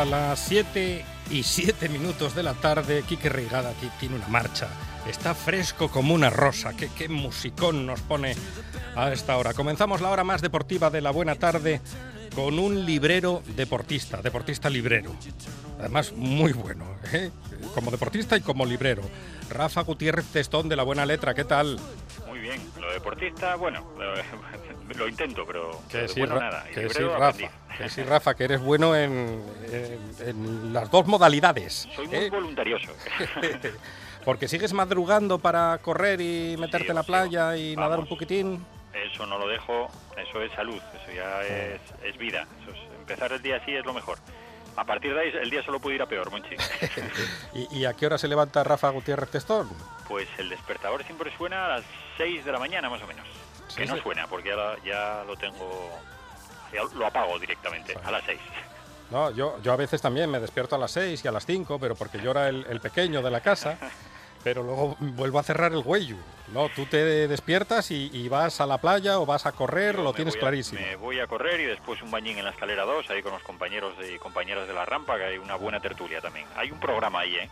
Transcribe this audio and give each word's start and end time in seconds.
a 0.00 0.04
las 0.04 0.38
7 0.40 1.04
y 1.30 1.42
7 1.42 1.88
minutos 1.88 2.34
de 2.34 2.42
la 2.42 2.54
tarde, 2.54 3.02
Quique 3.08 3.28
Reigada 3.28 3.70
aquí 3.70 3.90
tiene 3.98 4.16
una 4.16 4.28
marcha. 4.28 4.68
Está 5.08 5.34
fresco 5.34 5.90
como 5.90 6.14
una 6.14 6.30
rosa. 6.30 6.74
¿Qué, 6.74 6.88
qué 6.96 7.08
musicón 7.08 7.86
nos 7.86 8.00
pone 8.00 8.36
a 8.94 9.12
esta 9.12 9.36
hora. 9.36 9.54
Comenzamos 9.54 10.00
la 10.00 10.10
hora 10.10 10.24
más 10.24 10.42
deportiva 10.42 10.90
de 10.90 11.00
la 11.00 11.10
buena 11.10 11.36
tarde 11.36 11.80
con 12.34 12.58
un 12.58 12.84
librero 12.84 13.42
deportista, 13.56 14.20
deportista 14.22 14.68
librero. 14.68 15.14
Además, 15.78 16.12
muy 16.12 16.52
bueno, 16.52 16.84
¿eh? 17.12 17.30
como 17.74 17.90
deportista 17.90 18.36
y 18.36 18.40
como 18.40 18.66
librero. 18.66 19.02
Rafa 19.50 19.82
Gutiérrez 19.82 20.26
Testón 20.26 20.68
de 20.68 20.76
la 20.76 20.82
Buena 20.82 21.06
Letra, 21.06 21.34
¿qué 21.34 21.44
tal? 21.44 21.78
Bien, 22.48 22.62
lo 22.80 22.90
deportista, 22.92 23.56
bueno, 23.56 23.84
lo, 23.98 24.14
lo 24.98 25.08
intento, 25.08 25.44
pero 25.46 25.82
Que 25.90 25.98
de 25.98 26.08
sí, 26.08 26.20
bueno 26.20 26.40
nada. 26.40 26.64
Que 26.72 26.80
librero 26.82 27.18
Rafa, 27.18 27.50
que 27.76 27.88
sí, 27.90 28.02
Rafa, 28.02 28.34
que 28.34 28.44
eres 28.44 28.60
bueno 28.60 28.96
en, 28.96 29.42
en- 29.70 30.28
en 30.28 30.72
las 30.72 30.90
dos 30.90 31.06
modalidades. 31.06 31.86
Soy 31.94 32.06
muy 32.06 32.16
¿eh? 32.16 32.30
voluntarioso. 32.30 32.90
Porque 34.24 34.48
sigues 34.48 34.72
madrugando 34.72 35.38
para 35.38 35.78
correr 35.78 36.20
y 36.20 36.56
meterte 36.58 36.88
en 36.88 36.94
la 36.96 37.02
playa 37.02 37.56
y 37.56 37.76
nadar 37.76 37.98
un 38.00 38.06
poquitín. 38.06 38.64
Eso 38.94 39.26
no 39.26 39.38
lo 39.38 39.46
dejo, 39.46 39.88
eso 40.16 40.42
es 40.42 40.50
salud, 40.52 40.80
eso 41.02 41.12
ya 41.14 41.42
es, 41.42 41.80
es 42.02 42.16
vida. 42.18 42.46
Eso 42.62 42.72
es- 42.72 42.98
empezar 42.98 43.32
el 43.32 43.42
día 43.42 43.56
así 43.56 43.72
es 43.74 43.84
lo 43.84 43.92
mejor. 43.92 44.18
A 44.78 44.84
partir 44.84 45.12
de 45.12 45.20
ahí 45.20 45.32
el 45.42 45.50
día 45.50 45.60
solo 45.64 45.80
puede 45.80 45.96
ir 45.96 46.02
a 46.02 46.06
peor, 46.06 46.30
Monchi. 46.30 46.54
¿Y, 47.54 47.78
y 47.80 47.84
a 47.84 47.94
qué 47.94 48.06
hora 48.06 48.16
se 48.16 48.28
levanta 48.28 48.62
Rafa 48.62 48.90
Gutiérrez 48.90 49.28
Testón? 49.28 49.68
Pues 50.06 50.28
el 50.38 50.48
despertador 50.48 51.02
siempre 51.04 51.36
suena 51.36 51.66
a 51.66 51.68
las 51.68 51.84
6 52.16 52.44
de 52.44 52.52
la 52.52 52.60
mañana 52.60 52.88
más 52.88 53.02
o 53.02 53.06
menos. 53.08 53.26
Sí, 53.66 53.78
que 53.78 53.86
no 53.86 53.96
suena, 54.00 54.28
porque 54.28 54.50
ya, 54.50 54.76
ya 54.84 55.24
lo 55.24 55.36
tengo, 55.36 55.90
ya 56.72 56.82
lo 56.94 57.06
apago 57.06 57.38
directamente, 57.40 57.96
a 58.04 58.10
las 58.12 58.22
6. 58.24 58.38
No, 59.10 59.30
yo, 59.32 59.60
yo 59.62 59.72
a 59.72 59.76
veces 59.76 60.00
también 60.00 60.30
me 60.30 60.38
despierto 60.38 60.76
a 60.76 60.78
las 60.78 60.92
6 60.92 61.24
y 61.24 61.28
a 61.28 61.32
las 61.32 61.44
5, 61.44 61.78
pero 61.80 61.96
porque 61.96 62.20
yo 62.20 62.30
era 62.30 62.48
el, 62.48 62.64
el 62.70 62.80
pequeño 62.80 63.20
de 63.20 63.30
la 63.32 63.40
casa. 63.40 63.78
Pero 64.48 64.62
luego 64.62 64.96
vuelvo 64.98 65.38
a 65.38 65.42
cerrar 65.42 65.72
el 65.72 65.82
huello. 65.84 66.16
No, 66.54 66.70
tú 66.70 66.86
te 66.86 67.28
despiertas 67.28 67.90
y, 67.90 68.08
y 68.14 68.30
vas 68.30 68.62
a 68.62 68.66
la 68.66 68.78
playa 68.78 69.18
o 69.20 69.26
vas 69.26 69.44
a 69.44 69.52
correr, 69.52 69.96
Yo 69.96 70.02
lo 70.02 70.14
tienes 70.14 70.36
a- 70.36 70.38
clarísimo. 70.38 70.80
me 70.80 70.96
voy 70.96 71.20
a 71.20 71.26
correr 71.26 71.60
y 71.60 71.64
después 71.64 72.00
un 72.00 72.10
bañín 72.10 72.38
en 72.38 72.44
la 72.46 72.50
escalera 72.52 72.84
2, 72.86 73.10
ahí 73.10 73.20
con 73.22 73.32
los 73.32 73.42
compañeros 73.42 73.92
y 74.10 74.16
compañeras 74.18 74.66
de 74.66 74.72
la 74.72 74.86
rampa, 74.86 75.18
que 75.18 75.24
hay 75.24 75.36
una 75.36 75.56
buena 75.56 75.80
tertulia 75.80 76.22
también. 76.22 76.46
Hay 76.56 76.70
un 76.70 76.80
programa 76.80 77.20
ahí, 77.20 77.34
¿eh? 77.36 77.50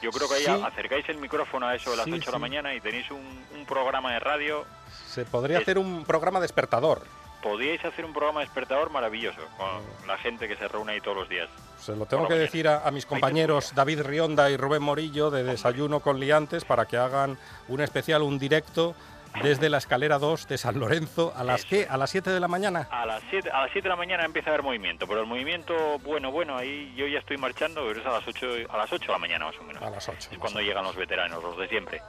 Yo 0.00 0.10
creo 0.12 0.30
que 0.30 0.36
ahí 0.36 0.44
Sí. 0.46 0.62
acercáis 0.64 1.06
el 1.10 1.18
micrófono 1.18 1.66
a 1.66 1.74
eso 1.74 1.90
de 1.90 1.98
las 1.98 2.06
Sí, 2.06 2.12
8 2.12 2.24
de 2.24 2.32
la 2.32 2.38
sí. 2.38 2.40
mañana 2.40 2.74
y 2.74 2.80
tenéis 2.80 3.10
un, 3.10 3.44
un 3.54 3.66
programa 3.66 4.14
de 4.14 4.20
radio. 4.20 4.64
Se 5.08 5.26
podría 5.26 5.58
Es- 5.58 5.62
hacer 5.64 5.76
un 5.76 6.06
programa 6.06 6.40
despertador. 6.40 7.02
Podíais 7.42 7.84
hacer 7.84 8.04
un 8.04 8.12
programa 8.12 8.40
despertador 8.40 8.90
maravilloso 8.90 9.40
con 9.56 10.06
la 10.06 10.18
gente 10.18 10.46
que 10.48 10.56
se 10.56 10.68
reúne 10.68 10.92
ahí 10.92 11.00
todos 11.00 11.16
los 11.16 11.28
días. 11.28 11.48
Se 11.78 11.96
lo 11.96 12.06
tengo 12.06 12.28
que 12.28 12.34
la 12.34 12.40
decir 12.40 12.68
a, 12.68 12.86
a 12.86 12.90
mis 12.90 13.06
compañeros 13.06 13.74
David 13.74 14.02
Rionda 14.02 14.50
y 14.50 14.56
Rubén 14.56 14.82
Morillo 14.82 15.30
de 15.30 15.42
Desayuno 15.42 16.00
con 16.00 16.20
Liantes 16.20 16.64
para 16.64 16.86
que 16.86 16.96
hagan 16.98 17.38
un 17.68 17.80
especial, 17.80 18.22
un 18.22 18.38
directo 18.38 18.94
desde 19.42 19.70
la 19.70 19.78
escalera 19.78 20.18
2 20.18 20.48
de 20.48 20.58
San 20.58 20.78
Lorenzo 20.78 21.32
a 21.36 21.44
las 21.44 21.60
Eso 21.60 21.68
qué? 21.70 21.86
a 21.88 21.96
las 21.96 22.10
7 22.10 22.30
de 22.30 22.40
la 22.40 22.48
mañana. 22.48 22.88
A 22.90 23.06
las 23.06 23.22
7 23.30 23.50
a 23.50 23.62
las 23.62 23.70
7 23.72 23.82
de 23.84 23.88
la 23.88 23.96
mañana 23.96 24.24
empieza 24.24 24.50
a 24.50 24.54
haber 24.54 24.64
movimiento, 24.64 25.06
pero 25.06 25.20
el 25.20 25.26
movimiento 25.26 25.98
bueno, 26.00 26.30
bueno, 26.30 26.56
ahí 26.56 26.92
yo 26.96 27.06
ya 27.06 27.20
estoy 27.20 27.36
marchando, 27.36 27.82
pero 27.86 28.00
es 28.00 28.06
a 28.06 28.10
las 28.10 28.26
8 28.26 28.46
a 28.68 28.76
las 28.76 28.92
8 28.92 29.06
de 29.06 29.12
la 29.12 29.18
mañana 29.18 29.44
más 29.46 29.56
o 29.58 29.62
menos. 29.62 29.82
A 29.82 29.90
las 29.90 30.08
8. 30.08 30.30
Es 30.32 30.38
cuando 30.38 30.60
llegan 30.60 30.84
los 30.84 30.96
veteranos, 30.96 31.42
los 31.42 31.56
de 31.56 31.68
siempre. 31.68 32.02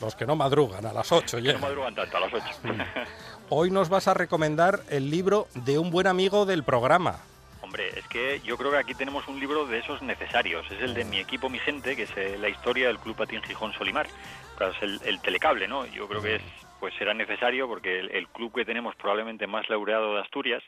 Los 0.00 0.14
que 0.14 0.26
no 0.26 0.36
madrugan, 0.36 0.84
a 0.84 0.92
las 0.92 1.10
8 1.10 1.38
Que 1.42 1.52
no 1.54 1.58
madrugan 1.60 1.94
tanto, 1.94 2.16
a 2.16 2.20
las 2.20 2.34
8. 2.34 2.44
Hoy 3.50 3.70
nos 3.70 3.90
vas 3.90 4.08
a 4.08 4.14
recomendar 4.14 4.80
el 4.88 5.10
libro 5.10 5.48
de 5.54 5.78
un 5.78 5.90
buen 5.90 6.06
amigo 6.06 6.46
del 6.46 6.64
programa. 6.64 7.18
Hombre, 7.60 7.90
es 7.98 8.06
que 8.08 8.40
yo 8.40 8.56
creo 8.56 8.70
que 8.70 8.78
aquí 8.78 8.94
tenemos 8.94 9.28
un 9.28 9.38
libro 9.38 9.66
de 9.66 9.78
esos 9.78 10.00
necesarios. 10.00 10.64
Es 10.70 10.80
el 10.80 10.94
de 10.94 11.04
mi 11.04 11.18
equipo, 11.18 11.50
mi 11.50 11.58
gente, 11.58 11.94
que 11.94 12.04
es 12.04 12.16
eh, 12.16 12.38
la 12.38 12.48
historia 12.48 12.86
del 12.88 12.98
Club 12.98 13.16
Patín 13.16 13.42
Gijón 13.42 13.72
Solimar. 13.74 14.06
Es 14.06 14.82
el, 14.82 14.98
el 15.04 15.20
telecable, 15.20 15.68
¿no? 15.68 15.84
Yo 15.86 16.08
creo 16.08 16.22
que 16.22 16.36
es, 16.36 16.42
pues 16.80 16.94
será 16.94 17.12
necesario 17.12 17.68
porque 17.68 18.00
el, 18.00 18.10
el 18.12 18.28
club 18.28 18.54
que 18.54 18.64
tenemos 18.64 18.94
probablemente 18.96 19.46
más 19.46 19.68
laureado 19.68 20.14
de 20.14 20.22
Asturias, 20.22 20.62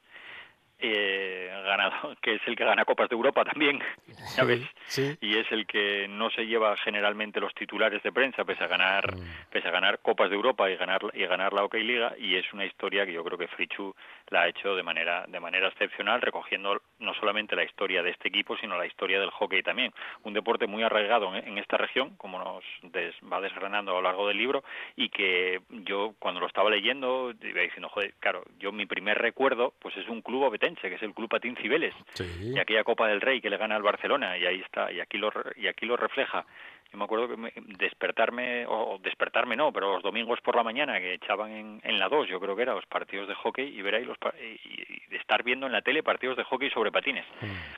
eh, 0.78 1.50
ganado, 1.64 2.14
que 2.22 2.34
es 2.34 2.40
el 2.46 2.56
que 2.56 2.64
gana 2.64 2.84
Copas 2.84 3.08
de 3.08 3.16
Europa 3.16 3.44
también, 3.44 3.80
Sí. 4.86 5.16
y 5.20 5.36
es 5.38 5.50
el 5.50 5.66
que 5.66 6.06
no 6.08 6.30
se 6.30 6.46
lleva 6.46 6.76
generalmente 6.76 7.40
los 7.40 7.54
titulares 7.54 8.02
de 8.02 8.12
prensa 8.12 8.44
pese 8.44 8.64
a 8.64 8.68
ganar 8.68 9.16
Mm. 9.16 9.50
pese 9.50 9.68
a 9.68 9.70
ganar 9.70 9.98
Copas 10.00 10.30
de 10.30 10.36
Europa 10.36 10.70
y 10.70 10.76
ganar 10.76 11.00
y 11.14 11.24
ganar 11.26 11.52
la 11.52 11.64
OK 11.64 11.74
Liga 11.74 12.14
y 12.18 12.36
es 12.36 12.52
una 12.52 12.64
historia 12.64 13.04
que 13.06 13.12
yo 13.12 13.24
creo 13.24 13.38
que 13.38 13.48
Frichu 13.48 13.94
la 14.28 14.42
ha 14.42 14.48
hecho 14.48 14.74
de 14.74 14.82
manera 14.82 15.24
de 15.28 15.40
manera 15.40 15.68
excepcional 15.68 16.20
recogiendo 16.20 16.80
no 16.98 17.14
solamente 17.14 17.54
la 17.56 17.64
historia 17.64 18.02
de 18.02 18.10
este 18.10 18.28
equipo 18.28 18.56
sino 18.56 18.76
la 18.78 18.86
historia 18.86 19.20
del 19.20 19.30
hockey 19.30 19.62
también 19.62 19.92
un 20.24 20.32
deporte 20.32 20.66
muy 20.66 20.82
arraigado 20.82 21.34
en, 21.34 21.46
en 21.46 21.58
esta 21.58 21.76
región 21.76 22.16
como 22.16 22.38
nos 22.38 22.64
des- 22.82 23.14
va 23.30 23.40
desgranando 23.40 23.92
a 23.92 23.94
lo 23.96 24.02
largo 24.02 24.28
del 24.28 24.38
libro 24.38 24.64
y 24.96 25.08
que 25.10 25.60
yo 25.70 26.14
cuando 26.18 26.40
lo 26.40 26.46
estaba 26.46 26.70
leyendo 26.70 27.32
iba 27.42 27.60
diciendo 27.60 27.88
joder 27.88 28.14
claro 28.20 28.42
yo 28.58 28.72
mi 28.72 28.86
primer 28.86 29.18
recuerdo 29.18 29.74
pues 29.80 29.96
es 29.96 30.08
un 30.08 30.22
club 30.22 30.42
obetense 30.44 30.88
que 30.88 30.94
es 30.96 31.02
el 31.02 31.14
Club 31.14 31.28
Patín 31.28 31.56
Cibeles 31.56 31.94
Sí. 32.14 32.52
y 32.54 32.58
aquella 32.58 32.84
Copa 32.84 33.08
del 33.08 33.20
Rey 33.20 33.40
que 33.40 33.50
le 33.50 33.56
gana 33.56 33.76
al 33.76 33.82
Barcelona 33.82 34.36
y 34.38 34.46
ahí 34.46 34.60
está 34.60 34.90
y 34.92 35.00
aquí 35.00 35.18
lo 35.18 35.30
y 35.56 35.66
aquí 35.66 35.86
lo 35.86 35.96
refleja 35.96 36.44
yo 36.92 36.98
me 36.98 37.04
acuerdo 37.04 37.28
que 37.28 37.36
me- 37.36 37.52
despertarme 37.78 38.64
o 38.68 38.98
despertarme 39.02 39.56
no 39.56 39.72
pero 39.72 39.94
los 39.94 40.02
domingos 40.02 40.40
por 40.42 40.56
la 40.56 40.62
mañana 40.62 40.98
que 40.98 41.14
echaban 41.14 41.50
en, 41.50 41.80
en 41.84 41.98
la 41.98 42.08
2 42.08 42.28
yo 42.28 42.38
creo 42.40 42.54
que 42.56 42.62
era 42.62 42.74
los 42.74 42.86
partidos 42.86 43.28
de 43.28 43.34
hockey 43.34 43.66
y 43.78 43.82
ver 43.82 43.96
ahí 43.96 44.04
los 44.04 44.18
pa- 44.18 44.34
y, 44.40 45.12
y 45.12 45.16
estar 45.16 45.42
viendo 45.42 45.66
en 45.66 45.72
la 45.72 45.82
tele 45.82 46.02
partidos 46.02 46.36
de 46.36 46.44
hockey 46.44 46.70
sobre 46.70 46.92
patines 46.92 47.24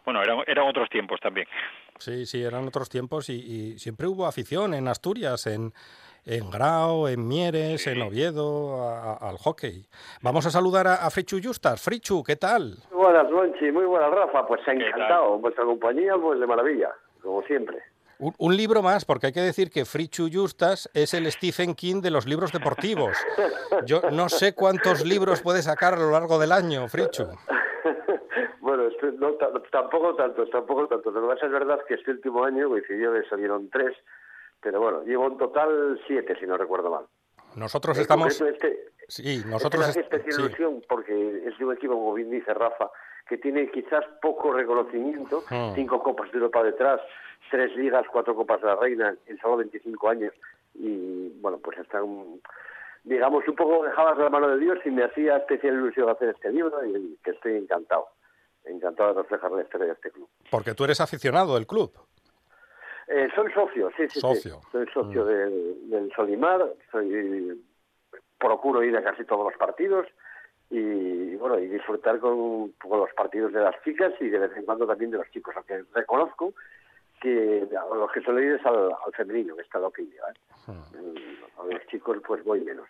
bueno 0.05 0.23
eran 0.23 0.39
eran 0.47 0.67
otros 0.69 0.89
tiempos 0.91 1.21
también 1.21 1.47
Sí, 1.99 2.27
sí, 2.27 2.43
eran 2.45 2.65
otros 2.69 2.89
tiempos 2.89 3.29
y, 3.29 3.33
y 3.35 3.79
siempre 3.81 4.07
hubo 4.07 4.25
afición 4.27 4.73
en 4.73 4.87
Asturias, 4.87 5.49
en, 5.49 5.73
en 6.27 6.49
Grau, 6.49 7.09
en 7.09 7.27
Mieres, 7.27 7.83
Sí. 7.83 7.91
en 7.91 8.03
Oviedo, 8.03 8.81
a- 8.89 9.15
a- 9.15 9.29
al 9.31 9.37
hockey. 9.37 9.85
Vamos 10.23 10.47
a 10.47 10.51
saludar 10.51 10.87
a, 10.87 10.95
a 11.05 11.11
Frichu 11.11 11.41
Justas. 11.43 11.83
Frichu, 11.83 12.23
¿qué 12.23 12.37
tal? 12.37 12.77
Muy 12.93 13.03
buenas, 13.03 13.29
Monchi, 13.33 13.73
muy 13.73 13.85
buenas, 13.85 14.13
Rafa. 14.13 14.47
Pues 14.47 14.61
encantado. 14.69 15.39
Vuestra 15.39 15.65
compañía, 15.65 16.13
pues 16.17 16.39
de 16.39 16.47
maravilla, 16.47 16.91
como 17.21 17.43
siempre. 17.43 17.79
Un, 18.21 18.34
un 18.39 18.57
libro 18.57 18.83
más, 18.83 19.04
porque 19.04 19.27
hay 19.28 19.33
que 19.33 19.41
decir 19.41 19.71
que 19.71 19.84
Frichu 19.84 20.28
Justas 20.33 20.91
es 20.92 21.15
el 21.15 21.31
Stephen 21.31 21.75
King 21.75 22.01
de 22.03 22.10
los 22.10 22.27
libros 22.27 22.51
deportivos. 22.53 23.16
Yo 23.87 24.01
no 24.10 24.28
sé 24.28 24.54
cuántos 24.54 25.04
libros 25.04 25.41
puede 25.41 25.63
sacar 25.63 25.95
a 25.95 25.98
lo 25.98 26.10
largo 26.10 26.39
del 26.39 26.51
año, 26.53 26.89
Frichu. 26.89 27.25
bueno, 28.60 28.89
este- 28.89 29.13
no, 29.13 29.33
ta- 29.34 29.51
tampoco 29.71 30.15
tantos, 30.16 30.51
tampoco 30.51 30.89
tantos. 30.89 31.15
Lo 31.15 31.22
que 31.22 31.34
pasa 31.34 31.47
es 31.47 31.53
verdad 31.53 31.78
que 31.87 31.95
este 31.95 32.10
último 32.10 32.45
año 32.45 32.69
coincidió 32.69 33.13
que 33.13 33.28
salieron 33.28 33.71
tres, 33.71 33.95
pero 34.60 34.81
bueno, 34.81 35.03
llevo 35.04 35.27
en 35.28 35.39
total 35.39 36.01
siete, 36.07 36.34
si 36.41 36.47
no 36.47 36.57
recuerdo 36.57 36.91
mal. 36.91 37.07
Nosotros 37.54 37.97
En 37.97 38.03
estamos... 38.03 38.41
Este, 38.41 38.84
Sí, 39.10 39.42
nosotros... 39.47 39.89
este 39.89 40.01
me 40.01 40.01
hace 40.01 40.01
est- 40.01 40.13
especial 40.13 40.34
sí. 40.34 40.41
ilusión 40.42 40.84
porque 40.87 41.42
es 41.47 41.57
de 41.59 41.65
un 41.65 41.72
equipo, 41.75 41.95
como 41.95 42.13
bien 42.13 42.31
dice 42.31 42.53
Rafa, 42.53 42.91
que 43.28 43.39
tiene 43.39 43.71
quizás 43.71 44.04
poco 44.22 44.53
reconocimiento, 44.53 45.42
Mm. 45.51 45.75
cinco 45.75 46.03
Copas 46.03 46.30
de 46.33 46.39
Europa 46.39 46.63
detrás, 46.63 47.01
tres 47.51 47.75
ligas, 47.77 48.07
cuatro 48.13 48.34
Copas 48.34 48.60
de 48.60 48.66
la 48.69 48.77
Reina 48.77 49.15
en 49.27 49.39
solo 49.39 49.59
25 49.59 50.09
años 50.09 50.33
y 50.75 51.28
bueno, 51.41 51.59
pues 51.63 51.78
está 51.78 52.03
un, 52.03 52.41
digamos 53.04 53.47
un 53.48 53.54
poco 53.57 53.84
dejadas 53.84 54.16
de 54.16 54.25
la 54.25 54.30
mano 54.30 54.48
de 54.48 54.59
Dios 54.59 54.78
y 54.84 54.91
me 54.91 55.04
hacía 55.04 55.36
especial 55.39 55.75
ilusión 55.75 56.09
hacer 56.09 56.30
este 56.30 56.51
libro 56.53 56.84
y 56.84 57.19
que 57.22 57.30
estoy 57.33 57.57
encantado, 57.57 58.07
encantado 58.65 59.15
de 59.15 59.22
reflejar 59.22 59.51
la 59.53 59.63
historia 59.63 59.86
de 59.89 59.92
este 59.95 60.10
club. 60.10 60.28
Porque 60.51 60.75
tú 60.75 60.84
eres 60.84 61.01
aficionado 61.01 61.54
del 61.54 61.66
club. 61.66 61.92
Eh, 63.09 63.28
soy 63.34 63.51
socio, 63.53 63.91
sí, 63.97 64.09
sí. 64.09 64.21
Socio. 64.21 64.60
Sí. 64.65 64.69
Soy 64.72 64.86
socio 64.92 65.25
Mm. 65.25 65.27
del, 65.28 65.91
del 65.91 66.13
Solimar, 66.15 66.66
soy, 66.92 67.63
procuro 68.39 68.83
ir 68.83 68.95
a 68.97 69.03
casi 69.03 69.25
todos 69.25 69.45
los 69.51 69.57
partidos 69.59 70.07
y 70.70 71.34
bueno 71.36 71.59
y 71.59 71.66
disfrutar 71.68 72.18
con, 72.18 72.72
con 72.72 73.00
los 73.00 73.12
partidos 73.15 73.53
de 73.53 73.60
las 73.60 73.74
chicas 73.82 74.12
y 74.20 74.28
de 74.28 74.38
vez 74.38 74.56
en 74.56 74.65
cuando 74.65 74.86
también 74.86 75.10
de 75.10 75.18
los 75.18 75.30
chicos, 75.30 75.54
aunque 75.56 75.84
reconozco 75.94 76.53
que 77.20 77.66
los 77.70 78.12
que 78.12 78.20
suelo 78.20 78.41
ir 78.41 78.53
es 78.53 78.66
al, 78.66 78.91
al 78.92 79.12
femenino, 79.16 79.56
que 79.56 79.62
está 79.62 79.78
lo 79.78 79.91
que 79.91 80.04
lleva. 80.04 80.30
¿eh? 80.30 80.34
Mm, 80.68 81.60
A 81.60 81.72
los 81.74 81.86
chicos 81.88 82.18
pues 82.26 82.44
voy 82.44 82.60
menos. 82.60 82.86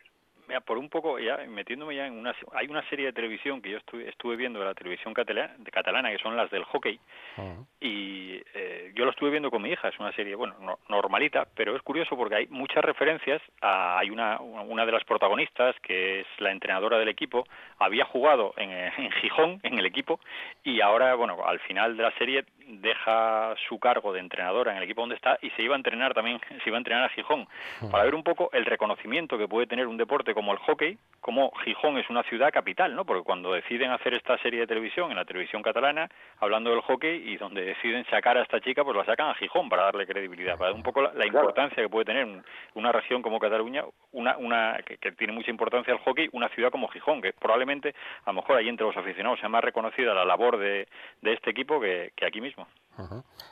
Mira, 0.49 0.61
por 0.63 0.79
un 0.79 0.89
poco, 0.89 1.19
ya 1.19 1.37
metiéndome 1.47 1.95
ya 1.95 2.07
en 2.07 2.15
una... 2.19 2.35
Hay 2.55 2.67
una 2.69 2.83
serie 2.89 3.05
de 3.07 3.13
televisión 3.13 3.61
que 3.61 3.69
yo 3.71 3.77
estuve, 3.77 4.09
estuve 4.09 4.35
viendo 4.35 4.59
de 4.59 4.65
la 4.65 4.73
televisión 4.75 5.13
catalana, 5.13 5.55
catalana, 5.71 6.11
que 6.11 6.17
son 6.19 6.37
las 6.37 6.51
del 6.51 6.65
hockey, 6.65 6.99
Ujú. 7.37 7.67
y 7.81 8.41
eh, 8.55 8.93
yo 8.95 9.05
lo 9.05 9.11
estuve 9.11 9.29
viendo 9.31 9.51
con 9.51 9.61
mi 9.61 9.69
hija, 9.71 9.89
es 9.89 9.99
una 9.99 10.11
serie, 10.13 10.35
bueno, 10.35 10.55
no- 10.61 10.79
normalita, 10.89 11.47
pero 11.55 11.77
es 11.77 11.83
curioso 11.83 12.17
porque 12.17 12.35
hay 12.37 12.47
muchas 12.47 12.83
referencias, 12.83 13.43
a, 13.61 13.99
hay 13.99 14.09
una, 14.09 14.41
una 14.41 14.87
de 14.87 14.93
las 14.93 15.05
protagonistas, 15.05 15.77
que 15.81 16.21
es 16.21 16.27
la 16.39 16.51
entrenadora 16.51 16.99
del 16.99 17.09
equipo, 17.09 17.47
había 17.79 18.07
jugado 18.07 18.55
en, 18.57 18.71
en 18.71 19.11
Gijón, 19.21 19.61
en 19.63 19.79
el 19.79 19.85
equipo, 19.85 20.19
y 20.65 20.81
ahora, 20.81 21.15
bueno, 21.15 21.45
al 21.47 21.61
final 21.61 21.95
de 21.97 22.03
la 22.05 22.13
serie 22.13 22.45
deja 22.69 23.55
su 23.69 23.79
cargo 23.79 24.13
de 24.13 24.21
entrenadora 24.21 24.71
en 24.73 24.77
el 24.79 24.83
equipo 24.85 25.01
donde 25.01 25.17
está 25.17 25.39
y 25.43 25.51
se 25.51 25.63
iba 25.63 25.75
a 25.75 25.77
entrenar 25.79 26.15
también, 26.15 26.39
se 26.63 26.69
iba 26.69 26.77
a 26.77 26.79
entrenar 26.79 27.05
a 27.05 27.09
Gijón, 27.09 27.47
para 27.91 28.05
ver 28.05 28.15
un 28.15 28.23
poco 28.23 28.51
el 28.53 28.65
reconocimiento 28.65 29.39
que 29.39 29.49
puede 29.49 29.67
tener 29.67 29.87
un 29.87 29.97
deporte 29.97 30.35
como 30.35 30.53
el 30.53 30.59
hockey, 30.59 30.99
como 31.21 31.51
Gijón 31.65 31.99
es 31.99 32.09
una 32.11 32.23
ciudad 32.25 32.53
capital, 32.53 32.95
¿no? 32.95 33.05
Porque 33.05 33.23
cuando 33.25 33.53
deciden 33.53 33.91
hacer 33.91 34.15
esta 34.15 34.39
serie 34.39 34.61
de 34.61 34.67
televisión, 34.67 35.11
en 35.11 35.17
la 35.17 35.25
televisión 35.25 35.63
catalana, 35.63 36.09
hablando 36.41 36.71
del 36.71 36.81
hockey, 36.83 37.29
y 37.31 37.37
donde 37.37 37.63
deciden 37.65 38.05
sacar 38.07 38.37
a 38.39 38.43
esta 38.43 38.61
chica, 38.61 38.85
pues 38.85 38.97
la 38.97 39.05
sacan 39.05 39.31
a 39.31 39.35
Gijón 39.35 39.69
para 39.69 39.85
darle 39.85 40.07
credibilidad, 40.07 40.57
para 40.57 40.71
dar 40.71 40.77
un 40.77 40.83
poco 40.83 41.03
la, 41.03 41.27
importancia 41.27 41.83
que 41.83 41.89
puede 41.89 42.05
tener 42.05 42.25
un- 42.25 42.45
una 42.75 42.93
región 42.93 43.23
como 43.23 43.39
Cataluña, 43.39 43.85
una, 44.13 44.37
una 44.39 44.79
que, 44.85 44.99
que 44.99 45.13
tiene 45.13 45.33
mucha 45.33 45.51
importancia 45.51 45.93
el 45.93 46.01
hockey, 46.01 46.29
una 46.33 46.49
ciudad 46.51 46.71
como 46.71 46.89
Gijón, 46.89 47.21
que 47.23 47.33
probablemente, 47.33 47.95
a 48.25 48.31
lo 48.31 48.35
mejor 48.35 48.57
ahí 48.57 48.69
entre 48.69 48.87
los 48.87 48.97
aficionados 48.97 49.39
sea 49.41 49.49
más 49.49 49.63
reconocida 49.65 50.15
la 50.15 50.25
labor 50.25 50.57
de, 50.59 50.89
de 51.23 51.33
este 51.33 51.51
equipo 51.51 51.81
que, 51.81 52.13
que 52.17 52.27
aquí 52.27 52.41
mismo. 52.41 52.58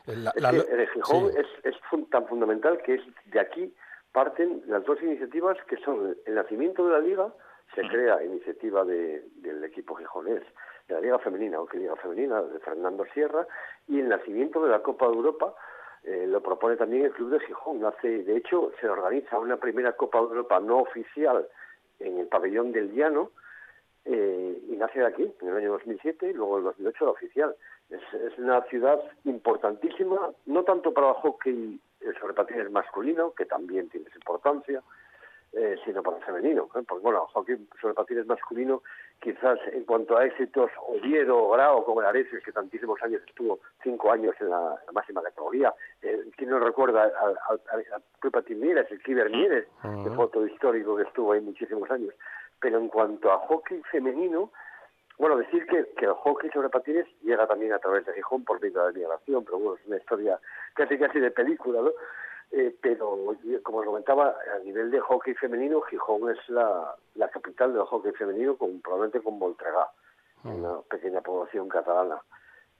La- 0.06 0.32
Es 0.35 0.64
que 0.64 0.73
el 0.73 0.76
de 0.79 0.87
Gijón 0.88 1.31
sí. 1.32 1.38
es, 1.38 1.47
es 1.75 1.81
fun- 1.91 2.08
tan 2.11 2.26
fundamental 2.26 2.79
que 2.82 2.94
es 2.94 3.03
de 3.26 3.41
aquí 3.41 3.75
parten 4.12 4.62
las 4.67 4.85
dos 4.85 5.00
iniciativas 5.03 5.56
que 5.69 5.76
son 5.79 6.17
el 6.25 6.35
nacimiento 6.35 6.87
de 6.87 6.93
la 6.93 6.99
liga, 7.00 7.32
se 7.75 7.82
crea 7.87 8.23
iniciativa 8.25 8.85
de, 8.85 9.25
del 9.37 9.62
equipo 9.64 9.94
gijonés, 9.94 10.43
de 10.88 10.94
la 10.94 11.00
liga 11.00 11.19
femenina, 11.19 11.61
o 11.61 11.67
que 11.67 11.79
liga 11.79 11.94
femenina, 11.97 12.41
de 12.43 12.58
Fernando 12.61 13.05
Sierra, 13.12 13.47
y 13.88 14.00
el 14.00 14.08
nacimiento 14.08 14.62
de 14.64 14.70
la 14.70 14.82
Copa 14.82 15.06
de 15.09 15.14
Europa 15.14 15.55
eh, 16.05 16.26
lo 16.26 16.41
propone 16.43 16.76
también 16.76 17.05
el 17.05 17.12
Club 17.12 17.31
de 17.31 17.41
Gijón. 17.41 17.81
Nace, 17.81 18.23
de 18.25 18.37
hecho, 18.37 18.73
se 18.81 18.88
organiza 18.88 19.38
una 19.38 19.56
primera 19.59 19.93
Copa 19.93 20.19
de 20.20 20.25
Europa 20.29 20.61
no 20.61 20.79
oficial 20.79 21.47
en 22.00 22.19
el 22.19 22.26
pabellón 22.29 22.73
del 22.73 22.93
Llano, 22.94 23.32
eh, 24.06 24.62
y 24.69 24.76
nace 24.76 25.00
de 25.00 25.06
aquí, 25.06 25.31
en 25.41 25.49
el 25.49 25.56
año 25.56 25.73
2007, 25.73 26.31
y 26.31 26.32
luego 26.32 26.55
en 26.55 26.58
el 26.58 26.64
2008 26.64 27.05
la 27.05 27.11
oficial. 27.11 27.56
Es, 27.91 28.00
es 28.14 28.38
una 28.38 28.62
ciudad 28.62 29.00
importantísima, 29.25 30.31
no 30.47 30.62
tanto 30.64 30.93
para 30.93 31.08
el 31.08 31.14
hockey 31.14 31.81
sobre 32.20 32.35
patines 32.35 32.70
masculino, 32.70 33.32
que 33.32 33.47
también 33.47 33.88
tiene 33.88 34.08
su 34.11 34.17
importancia, 34.17 34.82
eh, 35.53 35.76
sino 35.85 36.03
para 36.03 36.19
el 36.19 36.25
femenino. 36.25 36.69
¿eh? 36.75 36.82
Porque 36.87 37.03
bueno, 37.03 37.26
el 37.26 37.32
hockey 37.32 37.69
sobre 37.81 37.94
patines 37.94 38.26
masculino, 38.26 38.82
quizás 39.20 39.58
en 39.73 39.85
cuanto 39.85 40.17
a 40.17 40.26
éxitos, 40.26 40.70
Oviedo 40.87 41.49
Grau, 41.50 41.85
como 41.85 42.00
el 42.00 42.06
Areces, 42.06 42.44
que 42.44 42.52
tantísimos 42.52 43.02
años 43.02 43.23
estuvo 43.26 43.61
cinco 43.82 44.12
años 44.12 44.35
en 44.41 44.50
la, 44.50 44.79
la 44.87 44.93
máxima 44.93 45.23
categoría. 45.23 45.73
Eh, 46.02 46.31
¿Quién 46.37 46.50
no 46.50 46.59
recuerda 46.59 47.05
al, 47.49 47.61
Club 48.20 48.32
Patín 48.32 48.61
Mieres, 48.61 48.91
el 48.91 49.02
Kiber 49.02 49.31
Mieres, 49.31 49.67
de 49.82 50.11
foto 50.11 50.47
histórico 50.47 50.97
que 50.97 51.05
estuvo 51.05 51.32
ahí 51.32 51.41
muchísimos 51.41 51.91
años? 51.91 52.12
Pero 52.61 52.79
en 52.79 52.88
cuanto 52.88 53.31
a 53.31 53.38
hockey 53.38 53.82
femenino, 53.91 54.50
bueno, 55.19 55.37
decir 55.37 55.67
que, 55.67 55.87
que 55.97 56.05
el 56.05 56.12
hockey 56.12 56.50
sobre 56.50 56.69
patines 56.69 57.06
llega 57.23 57.47
también 57.47 57.73
a 57.73 57.79
través 57.79 58.05
de 58.05 58.12
Gijón 58.12 58.44
por 58.44 58.61
medio 58.61 58.81
de 58.82 58.93
la 58.93 58.99
migración, 58.99 59.44
pero 59.44 59.58
bueno, 59.58 59.79
es 59.81 59.87
una 59.87 59.97
historia 59.97 60.38
casi 60.75 60.99
casi 60.99 61.20
de 61.20 61.31
película, 61.31 61.81
¿no? 61.81 61.93
Eh, 62.53 62.75
pero, 62.81 63.19
como 63.62 63.79
os 63.79 63.85
comentaba, 63.85 64.37
a 64.55 64.58
nivel 64.61 64.91
de 64.91 65.00
hockey 65.00 65.35
femenino, 65.35 65.81
Gijón 65.82 66.31
es 66.31 66.49
la, 66.49 66.94
la 67.14 67.29
capital 67.29 67.73
del 67.73 67.82
hockey 67.82 68.12
femenino, 68.12 68.56
con, 68.56 68.81
probablemente 68.81 69.20
con 69.20 69.38
Voltregá, 69.38 69.91
una 70.44 70.81
pequeña 70.82 71.20
población 71.23 71.69
catalana. 71.69 72.20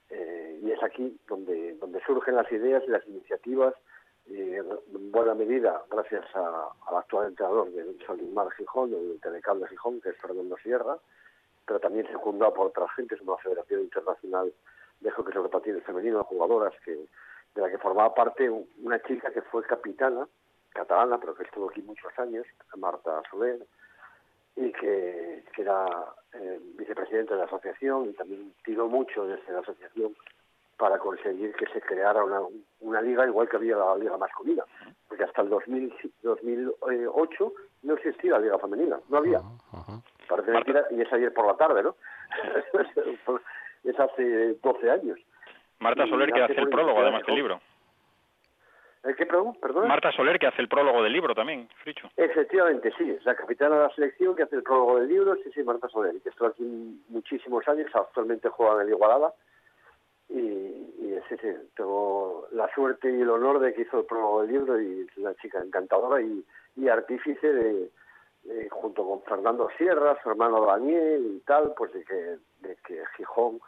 Eh, 0.09 0.59
y 0.63 0.71
es 0.71 0.81
aquí 0.81 1.19
donde, 1.27 1.73
donde 1.75 2.01
surgen 2.05 2.35
las 2.35 2.49
ideas 2.51 2.81
y 2.87 2.91
las 2.91 3.05
iniciativas, 3.07 3.73
eh, 4.29 4.61
en 4.93 5.11
buena 5.11 5.33
medida 5.33 5.83
gracias 5.89 6.25
a- 6.35 6.69
al 6.87 6.95
actual 6.97 7.27
entrenador 7.27 7.71
del 7.71 7.97
Solimar 8.05 8.49
Gijón, 8.51 8.91
del 8.91 9.19
Telecable 9.21 9.67
Gijón, 9.67 10.01
que 10.01 10.09
es 10.09 10.17
Fernando 10.17 10.57
Sierra, 10.57 10.97
pero 11.65 11.79
también 11.79 12.07
secundado 12.07 12.53
por 12.53 12.67
otra 12.67 12.87
gente, 12.89 13.15
es 13.15 13.21
una 13.21 13.37
federación 13.37 13.81
internacional 13.81 14.53
de 14.99 15.11
hockey 15.11 15.33
sobre 15.33 15.49
patines 15.49 15.83
femenino, 15.83 16.23
jugadoras 16.23 16.73
que 16.83 16.95
de 17.55 17.61
la 17.61 17.69
que 17.69 17.77
formaba 17.77 18.13
parte 18.13 18.49
un- 18.49 18.67
una 18.83 19.01
chica 19.01 19.31
que 19.31 19.41
fue 19.41 19.63
capitana, 19.63 20.27
catalana, 20.73 21.17
pero 21.19 21.33
que 21.35 21.43
estuvo 21.43 21.69
aquí 21.69 21.81
muchos 21.81 22.11
años, 22.19 22.45
Marta 22.75 23.21
Soler, 23.31 23.65
y 24.55 24.71
que, 24.73 25.43
que 25.55 25.61
era 25.61 25.87
eh, 26.33 26.59
vicepresidente 26.75 27.33
de 27.33 27.39
la 27.39 27.45
asociación 27.45 28.09
y 28.09 28.13
también 28.13 28.53
tiró 28.63 28.87
mucho 28.87 29.25
desde 29.25 29.51
la 29.53 29.59
asociación 29.59 30.15
para 30.77 30.99
conseguir 30.99 31.53
que 31.55 31.65
se 31.67 31.81
creara 31.81 32.23
una, 32.23 32.41
una 32.81 33.01
liga 33.01 33.25
igual 33.25 33.49
que 33.49 33.57
había 33.57 33.75
la 33.75 33.97
liga 33.97 34.17
masculina, 34.17 34.63
porque 35.07 35.23
hasta 35.23 35.41
el 35.41 35.49
2000, 35.49 36.13
2008 36.21 37.53
no 37.83 37.93
existía 37.95 38.33
la 38.33 38.39
liga 38.39 38.59
femenina, 38.59 38.99
no 39.09 39.17
había. 39.17 39.41
Parece 40.27 40.51
mentira, 40.51 40.85
y 40.91 41.01
es 41.01 41.11
ayer 41.11 41.33
por 41.33 41.47
la 41.47 41.55
tarde, 41.55 41.83
¿no? 41.83 41.95
es 43.83 43.99
hace 43.99 44.53
12 44.61 44.91
años. 44.91 45.19
Marta 45.79 46.05
Y 46.05 46.09
Soler 46.09 46.31
que 46.31 46.43
hace 46.43 46.59
el 46.59 46.69
prólogo 46.69 46.99
además 46.99 47.21
del 47.25 47.35
de 47.35 47.41
libro. 47.41 47.61
¿El 49.03 49.15
qué, 49.15 49.25
perdón? 49.25 49.87
Marta 49.87 50.11
Soler 50.11 50.37
que 50.37 50.47
hace 50.47 50.61
el 50.61 50.67
prólogo 50.67 51.01
del 51.01 51.13
libro 51.13 51.33
también, 51.33 51.69
Fricho. 51.81 52.09
Efectivamente, 52.17 52.91
sí, 52.97 53.09
es 53.09 53.23
la 53.25 53.35
capitana 53.35 53.77
de 53.77 53.81
la 53.83 53.95
selección 53.95 54.35
que 54.35 54.43
hace 54.43 54.57
el 54.57 54.63
prólogo 54.63 54.99
del 54.99 55.07
libro, 55.07 55.35
sí, 55.37 55.51
sí, 55.53 55.63
Marta 55.63 55.87
Soler, 55.87 56.15
y 56.15 56.19
que 56.19 56.29
estuvo 56.29 56.49
aquí 56.49 57.01
muchísimos 57.07 57.65
años, 57.67 57.89
actualmente 57.93 58.49
juega 58.49 58.75
en 58.75 58.81
el 58.81 58.89
Igualada, 58.89 59.33
y, 60.29 60.37
y 60.37 61.19
sí, 61.29 61.35
sí, 61.41 61.47
tengo 61.75 62.47
la 62.51 62.73
suerte 62.73 63.09
y 63.09 63.21
el 63.21 63.29
honor 63.29 63.59
de 63.59 63.73
que 63.73 63.81
hizo 63.83 63.99
el 63.99 64.05
prólogo 64.05 64.41
del 64.41 64.51
libro, 64.51 64.81
y 64.81 65.01
es 65.01 65.17
una 65.17 65.33
chica 65.35 65.59
encantadora 65.59 66.21
y, 66.21 66.43
y 66.75 66.87
artífice 66.89 67.47
de, 67.47 67.89
junto 68.69 69.05
con 69.05 69.21
Fernando 69.23 69.69
Sierra, 69.77 70.17
su 70.21 70.29
hermano 70.29 70.65
Daniel 70.65 71.35
y 71.35 71.39
tal, 71.41 71.73
pues 71.77 71.91
de 71.93 72.03
que, 72.03 72.37
de 72.61 72.77
que 72.85 73.03
Gijón 73.17 73.59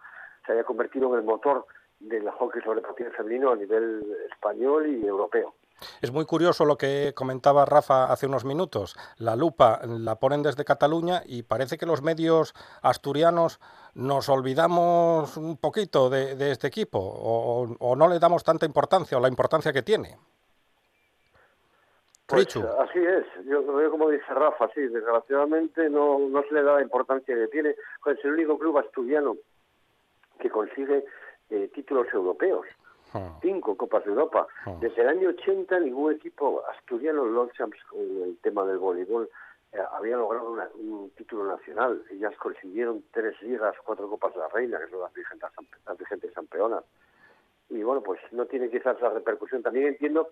se 0.46 0.54
haya 0.54 0.64
convertido 0.64 1.12
en 1.14 1.20
el 1.20 1.26
motor 1.26 1.66
del 2.00 2.30
hockey 2.30 2.62
sobre 2.62 2.82
patines 2.82 3.16
femenino 3.16 3.52
a 3.52 3.56
nivel 3.56 4.16
español 4.32 4.88
y 4.88 5.06
europeo. 5.06 5.54
Es 6.02 6.12
muy 6.12 6.26
curioso 6.26 6.66
lo 6.66 6.78
que 6.78 7.14
comentaba 7.16 7.66
Rafa 7.66 8.12
hace 8.12 8.28
unos 8.28 8.46
minutos. 8.46 8.96
La 9.18 9.36
lupa 9.36 9.80
la 9.86 10.16
ponen 10.16 10.44
desde 10.44 10.66
Cataluña 10.66 11.22
y 11.26 11.44
parece 11.44 11.78
que 11.78 11.86
los 11.86 12.02
medios 12.02 12.54
asturianos 12.82 13.60
nos 13.96 14.30
olvidamos 14.30 15.36
un 15.38 15.58
poquito 15.58 16.10
de, 16.10 16.36
de 16.36 16.52
este 16.52 16.68
equipo 16.68 17.00
o, 17.00 17.76
o, 17.80 17.96
no 17.96 18.08
le 18.08 18.20
damos 18.20 18.44
tanta 18.44 18.66
importancia 18.66 19.18
o 19.18 19.22
la 19.22 19.28
importancia 19.28 19.74
que 19.74 19.82
tiene. 19.82 20.18
Pues, 22.28 22.56
así 22.56 23.00
es, 23.00 23.26
yo 23.46 23.66
veo 23.74 23.90
como 23.90 24.08
dice 24.10 24.32
Rafa, 24.32 24.70
sí, 24.76 24.82
desgraciadamente 24.82 25.90
no, 25.90 26.20
no 26.20 26.44
se 26.44 26.54
le 26.54 26.62
da 26.62 26.76
la 26.76 26.84
importancia 26.84 27.36
que 27.36 27.48
tiene. 27.48 27.76
Pues 28.04 28.20
es 28.20 28.26
el 28.26 28.34
único 28.34 28.60
club 28.60 28.78
asturiano 28.78 29.36
que 30.40 30.50
consigue 30.50 31.06
eh, 31.50 31.70
títulos 31.74 32.08
europeos. 32.14 32.68
Ah. 33.14 33.38
Cinco 33.42 33.76
Copas 33.76 34.04
de 34.06 34.12
Europa. 34.12 34.48
Ah. 34.66 34.76
Desde 34.80 35.02
el 35.02 35.10
año 35.10 35.30
80 35.30 35.80
ningún 35.80 36.14
equipo 36.14 36.64
asturiano, 36.78 37.26
los 37.26 37.34
Longchamps, 37.34 37.84
con 37.86 38.00
el 38.00 38.38
tema 38.42 38.66
del 38.66 38.78
voleibol, 38.78 39.30
eh, 39.72 39.78
había 39.94 40.18
logrado 40.18 40.52
una, 40.52 40.68
un 40.76 41.12
título 41.16 41.46
nacional. 41.46 42.04
Ellas 42.12 42.36
consiguieron 42.38 43.04
tres 43.12 43.40
ligas, 43.42 43.76
cuatro 43.86 44.10
Copas 44.10 44.34
de 44.34 44.40
la 44.40 44.48
Reina, 44.50 44.80
que 44.80 44.90
son 44.90 45.02
las 45.02 45.14
vigentes, 45.14 45.50
las 45.86 45.98
vigentes 45.98 46.32
campeonas. 46.34 46.84
Y 47.70 47.84
bueno, 47.84 48.02
pues 48.02 48.20
no 48.32 48.46
tiene 48.46 48.70
quizás 48.70 49.00
la 49.02 49.10
repercusión. 49.10 49.62
También 49.62 49.88
entiendo 49.88 50.32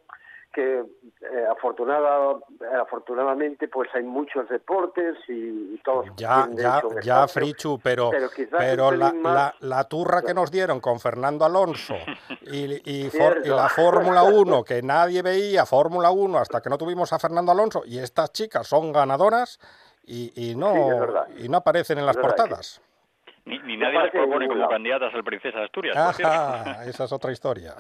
que 0.54 0.80
eh, 0.80 1.46
afortunada, 1.52 2.36
afortunadamente 2.82 3.68
pues 3.68 3.90
hay 3.94 4.04
muchos 4.04 4.48
deportes 4.50 5.16
y, 5.28 5.76
y 5.76 5.82
todos 5.84 6.06
ya 6.16 6.48
ya 6.52 6.82
ya 7.04 7.24
espacio, 7.26 7.28
Frichu 7.28 7.80
pero 7.84 8.10
pero, 8.10 8.30
pero 8.58 8.92
la, 8.92 9.14
más... 9.14 9.34
la, 9.34 9.56
la, 9.60 9.84
turra 9.84 10.22
que 10.22 10.34
nos 10.34 10.52
dieron 10.52 10.80
con 10.80 11.00
Fernando 11.00 11.46
Alonso 11.46 11.96
y, 12.42 12.82
y, 12.90 13.10
for, 13.10 13.42
y 13.44 13.50
la 13.50 13.70
Fórmula 13.76 14.24
1 14.24 14.64
que 14.64 14.82
nadie 14.82 15.22
veía 15.22 15.66
Fórmula 15.66 16.12
1 16.12 16.38
hasta 16.38 16.62
que 16.62 16.70
no 16.70 16.78
tuvimos 16.78 17.14
a 17.14 17.20
Fernando 17.20 17.52
Alonso 17.52 17.84
y 17.86 18.00
estas 18.00 18.32
chicas 18.32 18.68
son 18.68 18.92
ganadoras 18.92 19.60
y, 20.04 20.32
y 20.36 20.56
no 20.56 20.74
sí, 21.36 21.46
y 21.46 21.50
no 21.50 21.58
aparecen 21.58 22.00
en 22.00 22.06
las 22.06 22.16
portadas. 22.16 22.82
Ni, 23.46 23.60
ni 23.60 23.78
nadie 23.78 24.00
las 24.00 24.12
propone 24.12 24.48
como 24.48 24.68
candidatas 24.68 25.14
al 25.14 25.24
Princesa 25.24 25.60
de 25.60 25.66
Asturias 25.66 25.96
Ajá, 25.96 26.84
esa 26.86 27.04
es 27.06 27.12
otra 27.12 27.32
historia 27.32 27.76